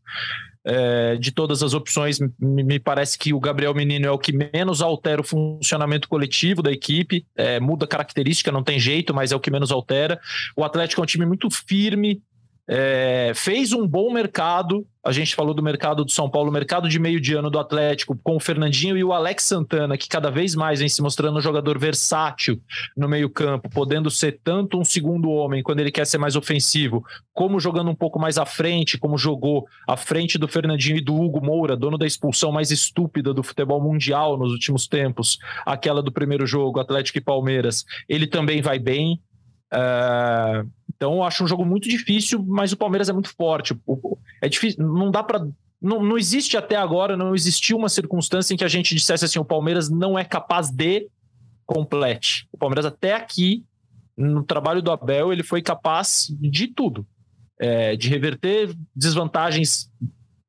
É, 0.65 1.17
de 1.17 1.33
todas 1.33 1.63
as 1.63 1.73
opções, 1.73 2.19
me 2.39 2.79
parece 2.79 3.17
que 3.17 3.33
o 3.33 3.41
Gabriel 3.41 3.73
Menino 3.73 4.07
é 4.07 4.11
o 4.11 4.19
que 4.19 4.35
menos 4.53 4.83
altera 4.83 5.23
o 5.23 5.25
funcionamento 5.25 6.07
coletivo 6.07 6.61
da 6.61 6.71
equipe, 6.71 7.25
é, 7.35 7.59
muda 7.59 7.87
característica, 7.87 8.53
não 8.53 8.63
tem 8.63 8.79
jeito, 8.79 9.15
mas 9.15 9.33
é 9.33 9.37
o 9.37 9.41
que 9.41 9.51
menos 9.51 9.73
altera. 9.73 10.21
O 10.55 10.63
Atlético 10.63 11.01
é 11.01 11.05
um 11.05 11.07
time 11.07 11.25
muito 11.25 11.49
firme, 11.49 12.21
é, 12.69 13.33
fez 13.35 13.73
um 13.73 13.87
bom 13.87 14.13
mercado. 14.13 14.87
A 15.03 15.11
gente 15.11 15.35
falou 15.35 15.55
do 15.55 15.63
mercado 15.63 16.05
do 16.05 16.11
São 16.11 16.29
Paulo, 16.29 16.53
mercado 16.53 16.87
de 16.87 16.99
meio 16.99 17.19
de 17.19 17.33
ano 17.33 17.49
do 17.49 17.59
Atlético, 17.59 18.19
com 18.23 18.37
o 18.37 18.41
Fernandinho 18.41 18.95
e 18.95 19.03
o 19.03 19.15
Alex 19.15 19.45
Santana, 19.45 19.97
que 19.97 20.07
cada 20.07 20.31
vez 20.31 20.55
mais 20.55 20.81
vem 20.81 20.89
se 20.89 21.01
mostrando 21.01 21.39
um 21.39 21.41
jogador 21.41 21.79
versátil 21.79 22.61
no 22.95 23.09
meio-campo, 23.09 23.71
podendo 23.71 24.11
ser 24.11 24.39
tanto 24.45 24.79
um 24.79 24.85
segundo 24.85 25.31
homem 25.31 25.63
quando 25.63 25.81
ele 25.81 25.91
quer 25.91 26.07
ser 26.07 26.19
mais 26.19 26.37
ofensivo, 26.37 27.03
como 27.33 27.59
jogando 27.59 27.91
um 27.91 27.95
pouco 27.95 28.19
mais 28.19 28.37
à 28.37 28.45
frente, 28.45 28.99
como 28.99 29.17
jogou 29.17 29.67
à 29.87 29.97
frente 29.97 30.37
do 30.37 30.47
Fernandinho 30.47 30.99
e 30.99 31.05
do 31.05 31.15
Hugo 31.15 31.43
Moura, 31.43 31.75
dono 31.75 31.97
da 31.97 32.07
expulsão 32.07 32.53
mais 32.53 32.71
estúpida 32.71 33.33
do 33.33 33.43
futebol 33.43 33.81
mundial 33.81 34.37
nos 34.37 34.53
últimos 34.53 34.87
tempos, 34.87 35.39
aquela 35.65 36.03
do 36.03 36.13
primeiro 36.13 36.47
jogo, 36.47 36.81
Atlético 36.81 37.17
e 37.17 37.23
Palmeiras. 37.23 37.87
Ele 38.07 38.27
também 38.27 38.61
vai 38.61 38.79
bem. 38.79 39.19
Uh, 39.73 40.69
então, 40.95 41.15
eu 41.15 41.23
acho 41.23 41.45
um 41.45 41.47
jogo 41.47 41.65
muito 41.65 41.89
difícil, 41.89 42.45
mas 42.47 42.73
o 42.73 42.77
Palmeiras 42.77 43.09
é 43.09 43.13
muito 43.13 43.35
forte. 43.35 43.79
É 44.43 44.49
difícil, 44.49 44.85
não 44.85 45.11
dá 45.11 45.23
para 45.23 45.47
não, 45.81 46.03
não 46.03 46.19
existe 46.19 46.57
até 46.57 46.75
agora, 46.75 47.17
não 47.17 47.35
existiu 47.35 47.77
uma 47.77 47.89
circunstância 47.89 48.53
em 48.53 48.57
que 48.57 48.65
a 48.65 48.69
gente 48.69 48.95
dissesse 48.95 49.25
assim: 49.25 49.39
o 49.39 49.45
Palmeiras 49.45 49.89
não 49.89 50.19
é 50.19 50.25
capaz 50.25 50.71
de 50.71 51.09
complete. 51.65 52.49
O 52.53 52.59
Palmeiras, 52.59 52.85
até 52.85 53.15
aqui, 53.15 53.65
no 54.17 54.43
trabalho 54.43 54.83
do 54.83 54.91
Abel, 54.91 55.33
ele 55.33 55.45
foi 55.45 55.63
capaz 55.63 56.27
de 56.41 56.67
tudo: 56.69 57.07
é, 57.61 57.95
de 57.97 58.09
reverter 58.09 58.75
desvantagens 58.95 59.91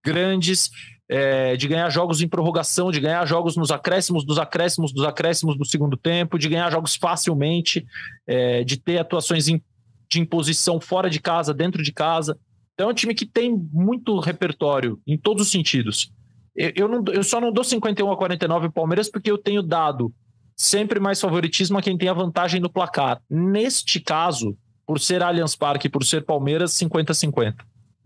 grandes, 0.04 0.72
é, 1.10 1.58
de 1.58 1.68
ganhar 1.68 1.90
jogos 1.90 2.22
em 2.22 2.28
prorrogação, 2.28 2.92
de 2.92 3.00
ganhar 3.00 3.26
jogos 3.26 3.58
nos 3.58 3.72
acréscimos, 3.72 4.24
dos 4.24 4.38
acréscimos, 4.38 4.94
dos 4.94 5.04
acréscimos 5.04 5.58
do 5.58 5.66
segundo 5.66 5.98
tempo, 5.98 6.38
de 6.38 6.48
ganhar 6.48 6.72
jogos 6.72 6.96
facilmente, 6.96 7.86
é, 8.28 8.64
de 8.64 8.78
ter 8.78 9.00
atuações 9.00 9.46
de 9.46 10.20
imposição 10.20 10.80
fora 10.80 11.10
de 11.10 11.20
casa, 11.20 11.52
dentro 11.52 11.82
de 11.82 11.92
casa. 11.92 12.38
Então 12.76 12.88
é 12.88 12.92
um 12.92 12.96
time 12.96 13.16
que 13.16 13.26
tem 13.26 13.52
muito 13.74 14.20
repertório 14.20 15.02
em 15.06 15.18
todos 15.18 15.48
os 15.48 15.52
sentidos. 15.52 16.12
Eu, 16.56 16.72
eu, 16.76 16.88
não, 16.88 17.04
eu 17.12 17.24
só 17.24 17.42
não 17.42 17.52
dou 17.52 17.64
51 17.64 18.12
a 18.12 18.16
49 18.16 18.70
Palmeiras 18.70 19.10
porque 19.10 19.32
eu 19.32 19.38
tenho 19.38 19.64
dado 19.64 20.14
sempre 20.56 21.00
mais 21.00 21.20
favoritismo 21.20 21.78
a 21.78 21.82
quem 21.82 21.98
tem 21.98 22.10
a 22.10 22.14
vantagem 22.14 22.62
no 22.62 22.70
placar. 22.70 23.20
Neste 23.30 24.00
caso, 24.00 24.56
por 24.86 25.00
ser 25.00 25.24
Allianz 25.24 25.56
Parque 25.56 25.90
por 25.90 26.04
ser 26.04 26.24
Palmeiras, 26.24 26.72
50-50. 26.74 27.56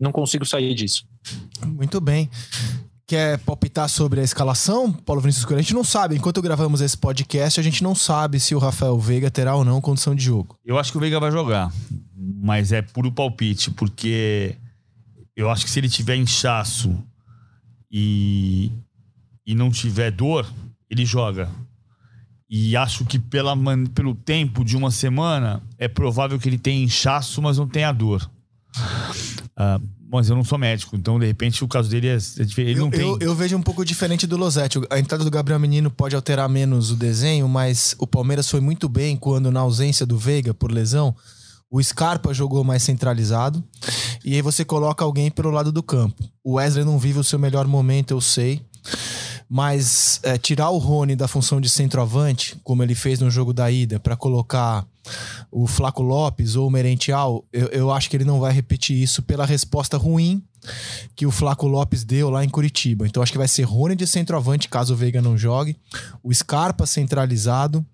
Não 0.00 0.10
consigo 0.10 0.44
sair 0.44 0.74
disso. 0.74 1.06
Muito 1.66 2.00
bem 2.00 2.30
quer 3.06 3.38
palpitar 3.38 3.88
sobre 3.88 4.20
a 4.20 4.24
escalação, 4.24 4.92
Paulo 4.92 5.20
Vinícius 5.20 5.44
Coelho? 5.44 5.60
A 5.60 5.62
gente 5.62 5.74
não 5.74 5.84
sabe. 5.84 6.16
Enquanto 6.16 6.40
gravamos 6.40 6.80
esse 6.80 6.96
podcast, 6.96 7.60
a 7.60 7.62
gente 7.62 7.82
não 7.82 7.94
sabe 7.94 8.40
se 8.40 8.54
o 8.54 8.58
Rafael 8.58 8.98
Veiga 8.98 9.30
terá 9.30 9.54
ou 9.54 9.64
não 9.64 9.80
condição 9.80 10.14
de 10.14 10.24
jogo. 10.24 10.58
Eu 10.64 10.78
acho 10.78 10.90
que 10.90 10.98
o 10.98 11.00
Veiga 11.00 11.20
vai 11.20 11.30
jogar, 11.30 11.72
mas 12.16 12.72
é 12.72 12.80
puro 12.82 13.12
palpite, 13.12 13.70
porque 13.70 14.56
eu 15.36 15.50
acho 15.50 15.64
que 15.64 15.70
se 15.70 15.80
ele 15.80 15.88
tiver 15.88 16.16
inchaço 16.16 16.96
e, 17.90 18.72
e 19.46 19.54
não 19.54 19.70
tiver 19.70 20.10
dor, 20.10 20.50
ele 20.88 21.04
joga. 21.04 21.50
E 22.48 22.76
acho 22.76 23.04
que 23.04 23.18
pela, 23.18 23.56
pelo 23.94 24.14
tempo 24.14 24.64
de 24.64 24.76
uma 24.76 24.90
semana, 24.90 25.62
é 25.78 25.88
provável 25.88 26.38
que 26.38 26.48
ele 26.48 26.58
tenha 26.58 26.84
inchaço, 26.84 27.42
mas 27.42 27.58
não 27.58 27.66
tenha 27.66 27.92
dor. 27.92 28.30
Uh, 29.58 29.93
mas 30.14 30.28
eu 30.28 30.36
não 30.36 30.44
sou 30.44 30.56
médico, 30.56 30.96
então 30.96 31.18
de 31.18 31.26
repente 31.26 31.64
o 31.64 31.68
caso 31.68 31.88
dele 31.90 32.08
é, 32.08 32.14
é 32.14 32.44
diferente. 32.44 32.78
Eu, 32.78 32.90
tem... 32.90 33.00
eu, 33.00 33.18
eu, 33.20 33.34
vejo 33.34 33.56
um 33.56 33.62
pouco 33.62 33.84
diferente 33.84 34.26
do 34.26 34.36
Losetti. 34.36 34.80
A 34.88 34.98
entrada 34.98 35.24
do 35.24 35.30
Gabriel 35.30 35.58
Menino 35.58 35.90
pode 35.90 36.14
alterar 36.14 36.48
menos 36.48 36.90
o 36.90 36.96
desenho, 36.96 37.48
mas 37.48 37.94
o 37.98 38.06
Palmeiras 38.06 38.48
foi 38.48 38.60
muito 38.60 38.88
bem 38.88 39.16
quando, 39.16 39.50
na 39.50 39.60
ausência 39.60 40.06
do 40.06 40.16
Veiga 40.16 40.54
por 40.54 40.70
lesão, 40.70 41.14
o 41.70 41.82
Scarpa 41.82 42.32
jogou 42.32 42.62
mais 42.62 42.82
centralizado. 42.84 43.62
E 44.24 44.34
aí 44.34 44.40
você 44.40 44.64
coloca 44.64 45.04
alguém 45.04 45.30
pelo 45.30 45.50
lado 45.50 45.72
do 45.72 45.82
campo. 45.82 46.22
O 46.42 46.54
Wesley 46.54 46.84
não 46.84 46.98
vive 46.98 47.18
o 47.18 47.24
seu 47.24 47.38
melhor 47.38 47.66
momento, 47.66 48.12
eu 48.12 48.20
sei. 48.20 48.62
Mas 49.50 50.20
é, 50.22 50.38
tirar 50.38 50.70
o 50.70 50.78
Rony 50.78 51.16
da 51.16 51.26
função 51.26 51.60
de 51.60 51.68
centroavante, 51.68 52.56
como 52.62 52.82
ele 52.82 52.94
fez 52.94 53.18
no 53.18 53.30
jogo 53.30 53.52
da 53.52 53.70
ida, 53.70 53.98
para 53.98 54.16
colocar 54.16 54.86
o 55.50 55.66
Flaco 55.66 56.02
Lopes 56.02 56.56
ou 56.56 56.68
o 56.68 56.70
Merentiel, 56.70 57.44
eu, 57.52 57.68
eu 57.68 57.90
acho 57.92 58.08
que 58.08 58.16
ele 58.16 58.24
não 58.24 58.40
vai 58.40 58.52
repetir 58.52 59.00
isso 59.00 59.22
pela 59.22 59.44
resposta 59.44 59.96
ruim 59.96 60.42
que 61.14 61.26
o 61.26 61.30
Flaco 61.30 61.66
Lopes 61.66 62.04
deu 62.04 62.30
lá 62.30 62.44
em 62.44 62.48
Curitiba. 62.48 63.06
Então 63.06 63.22
acho 63.22 63.32
que 63.32 63.38
vai 63.38 63.48
ser 63.48 63.62
Rony 63.62 63.94
de 63.94 64.06
centroavante, 64.06 64.68
caso 64.68 64.94
o 64.94 64.96
Veiga 64.96 65.20
não 65.20 65.36
jogue, 65.36 65.76
o 66.22 66.32
Scarpa 66.32 66.86
centralizado 66.86 67.84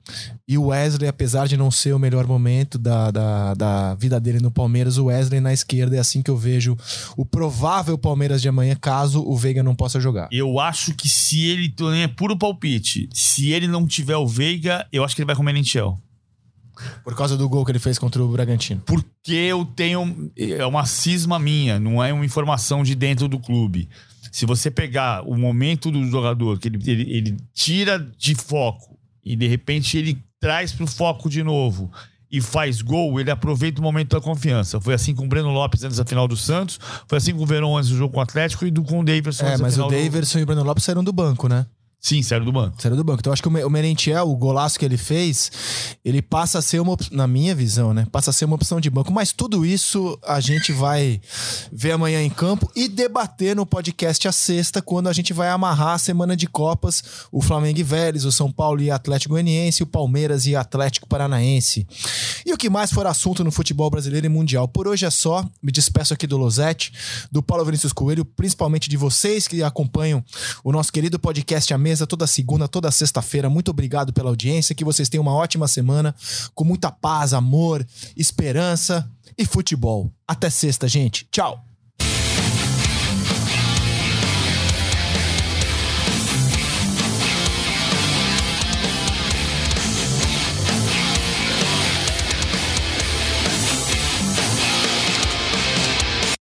e 0.46 0.56
o 0.56 0.66
Wesley, 0.66 1.08
apesar 1.08 1.46
de 1.46 1.56
não 1.56 1.70
ser 1.70 1.92
o 1.92 1.98
melhor 1.98 2.26
momento 2.26 2.78
da, 2.78 3.11
da, 3.11 3.54
da 3.54 3.94
vida 3.94 4.20
dele 4.20 4.40
no 4.40 4.50
Palmeiras, 4.50 4.98
o 4.98 5.06
Wesley 5.06 5.40
na 5.40 5.52
esquerda. 5.52 5.96
É 5.96 5.98
assim 5.98 6.22
que 6.22 6.30
eu 6.30 6.36
vejo 6.36 6.76
o 7.16 7.24
provável 7.24 7.98
Palmeiras 7.98 8.40
de 8.40 8.48
amanhã, 8.48 8.76
caso 8.80 9.22
o 9.22 9.36
Veiga 9.36 9.62
não 9.62 9.74
possa 9.74 10.00
jogar. 10.00 10.28
Eu 10.32 10.58
acho 10.58 10.94
que 10.94 11.08
se 11.08 11.46
ele. 11.46 11.74
É 12.02 12.08
puro 12.08 12.36
palpite. 12.36 13.08
Se 13.12 13.50
ele 13.50 13.66
não 13.66 13.86
tiver 13.86 14.16
o 14.16 14.26
Veiga, 14.26 14.86
eu 14.92 15.04
acho 15.04 15.14
que 15.14 15.22
ele 15.22 15.26
vai 15.26 15.36
com 15.36 15.42
o 15.42 15.44
Merentiel. 15.44 15.98
Por 17.03 17.14
causa 17.14 17.37
do 17.37 17.49
gol 17.49 17.64
que 17.64 17.72
ele 17.72 17.78
fez 17.78 17.99
contra 17.99 18.22
o 18.22 18.28
Bragantino. 18.28 18.83
Porque 18.85 19.33
eu 19.33 19.64
tenho. 19.64 20.31
É 20.37 20.64
uma 20.64 20.87
cisma 20.87 21.39
minha, 21.39 21.78
não 21.78 22.03
é 22.03 22.12
uma 22.12 22.24
informação 22.24 22.83
de 22.83 22.95
dentro 22.95 23.28
do 23.28 23.39
clube. 23.39 23.89
Se 24.31 24.47
você 24.47 24.70
pegar 24.70 25.22
o 25.26 25.37
momento 25.37 25.91
do 25.91 26.05
jogador, 26.09 26.59
que 26.59 26.68
ele, 26.68 26.78
ele, 26.91 27.16
ele 27.16 27.37
tira 27.53 27.99
de 28.16 28.35
foco 28.35 28.99
e 29.24 29.35
de 29.35 29.47
repente 29.47 29.99
ele 29.99 30.22
traz 30.39 30.72
para 30.72 30.85
o 30.85 30.87
foco 30.87 31.28
de 31.28 31.43
novo 31.43 31.91
e 32.31 32.41
faz 32.41 32.81
gol, 32.81 33.18
ele 33.18 33.31
aproveita 33.31 33.81
o 33.81 33.83
momento 33.83 34.11
da 34.11 34.20
confiança. 34.20 34.81
Foi 34.81 34.95
assim 34.95 35.14
com 35.14 35.24
o 35.24 35.28
Breno 35.28 35.51
Lopes 35.51 35.83
antes 35.83 35.97
da 35.97 36.05
final 36.05 36.28
do 36.28 36.37
Santos, 36.37 36.78
foi 37.09 37.18
assim 37.18 37.35
com 37.35 37.43
o 37.43 37.47
Verão 37.47 37.76
antes 37.76 37.91
do 37.91 37.97
jogo 37.97 38.14
com 38.14 38.20
o 38.20 38.22
Atlético 38.22 38.64
e 38.64 38.70
do, 38.70 38.85
com 38.85 39.01
o 39.01 39.05
Davidson 39.05 39.47
É, 39.47 39.59
mas 39.59 39.76
o 39.76 39.89
Davidson 39.89 40.39
do... 40.39 40.41
e 40.41 40.43
o 40.45 40.47
Breno 40.47 40.62
Lopes 40.62 40.85
saíram 40.85 41.03
do 41.03 41.12
banco, 41.12 41.49
né? 41.49 41.66
Sim, 42.01 42.22
sério 42.22 42.46
do 42.46 42.53
banco. 42.53 42.80
Sério 42.80 42.96
do 42.96 43.05
banco. 43.05 43.20
Então 43.20 43.30
acho 43.30 43.42
que 43.42 43.48
o 43.48 43.70
Merentiel, 43.70 44.30
o 44.30 44.34
golaço 44.34 44.78
que 44.78 44.84
ele 44.86 44.96
fez, 44.96 45.53
ele 46.03 46.22
passa 46.22 46.59
a 46.59 46.62
ser 46.62 46.80
uma, 46.80 46.96
na 47.11 47.26
minha 47.26 47.55
visão, 47.55 47.92
né? 47.92 48.07
Passa 48.11 48.30
a 48.30 48.32
ser 48.32 48.46
uma 48.46 48.55
opção 48.55 48.80
de 48.80 48.88
banco. 48.88 49.12
Mas 49.12 49.32
tudo 49.32 49.66
isso 49.66 50.18
a 50.26 50.40
gente 50.40 50.72
vai 50.72 51.20
ver 51.70 51.92
amanhã 51.92 52.22
em 52.22 52.30
campo 52.30 52.70
e 52.74 52.88
debater 52.88 53.55
no 53.55 53.66
podcast 53.66 54.26
a 54.26 54.32
sexta, 54.32 54.80
quando 54.80 55.09
a 55.09 55.12
gente 55.12 55.34
vai 55.34 55.51
amarrar 55.51 55.94
a 55.94 55.98
semana 55.98 56.34
de 56.34 56.46
Copas, 56.46 57.05
o 57.30 57.42
Flamengo 57.42 57.78
e 57.78 57.82
Vélez, 57.82 58.24
o 58.24 58.32
São 58.32 58.51
Paulo 58.51 58.80
e 58.80 58.90
Atlético 58.90 59.34
Goianiense, 59.34 59.82
o 59.82 59.86
Palmeiras 59.86 60.46
e 60.46 60.57
Atlético 60.57 61.07
Paranaense. 61.07 61.86
E 62.46 62.53
o 62.53 62.57
que 62.57 62.70
mais 62.70 62.90
for 62.90 63.07
assunto 63.07 63.44
no 63.44 63.53
futebol 63.53 63.90
brasileiro 63.90 64.24
e 64.24 64.30
mundial. 64.30 64.66
Por 64.66 64.88
hoje 64.88 65.05
é 65.05 65.11
só. 65.11 65.44
Me 65.62 65.70
despeço 65.70 66.14
aqui 66.14 66.26
do 66.26 66.38
Losete, 66.38 66.92
do 67.30 67.42
Paulo 67.42 67.64
Vinícius 67.64 67.92
Coelho, 67.92 68.24
principalmente 68.24 68.88
de 68.88 68.96
vocês 68.96 69.46
que 69.46 69.62
acompanham 69.62 70.24
o 70.64 70.72
nosso 70.72 70.90
querido 70.90 71.18
podcast 71.18 71.74
a 71.74 71.78
mesa 71.91 72.07
toda 72.07 72.26
segunda, 72.26 72.68
toda 72.68 72.91
sexta-feira. 72.91 73.51
Muito 73.51 73.70
obrigado 73.70 74.12
pela 74.12 74.30
audiência. 74.30 74.74
Que 74.74 74.84
vocês 74.84 75.09
tenham 75.09 75.22
uma 75.22 75.34
ótima 75.34 75.66
semana 75.66 76.14
com 76.55 76.64
muita 76.64 76.91
paz, 76.91 77.34
amor, 77.34 77.84
esperança 78.16 79.11
e 79.36 79.45
futebol. 79.45 80.12
Até 80.26 80.49
sexta, 80.49 80.86
gente. 80.86 81.26
Tchau. 81.32 81.69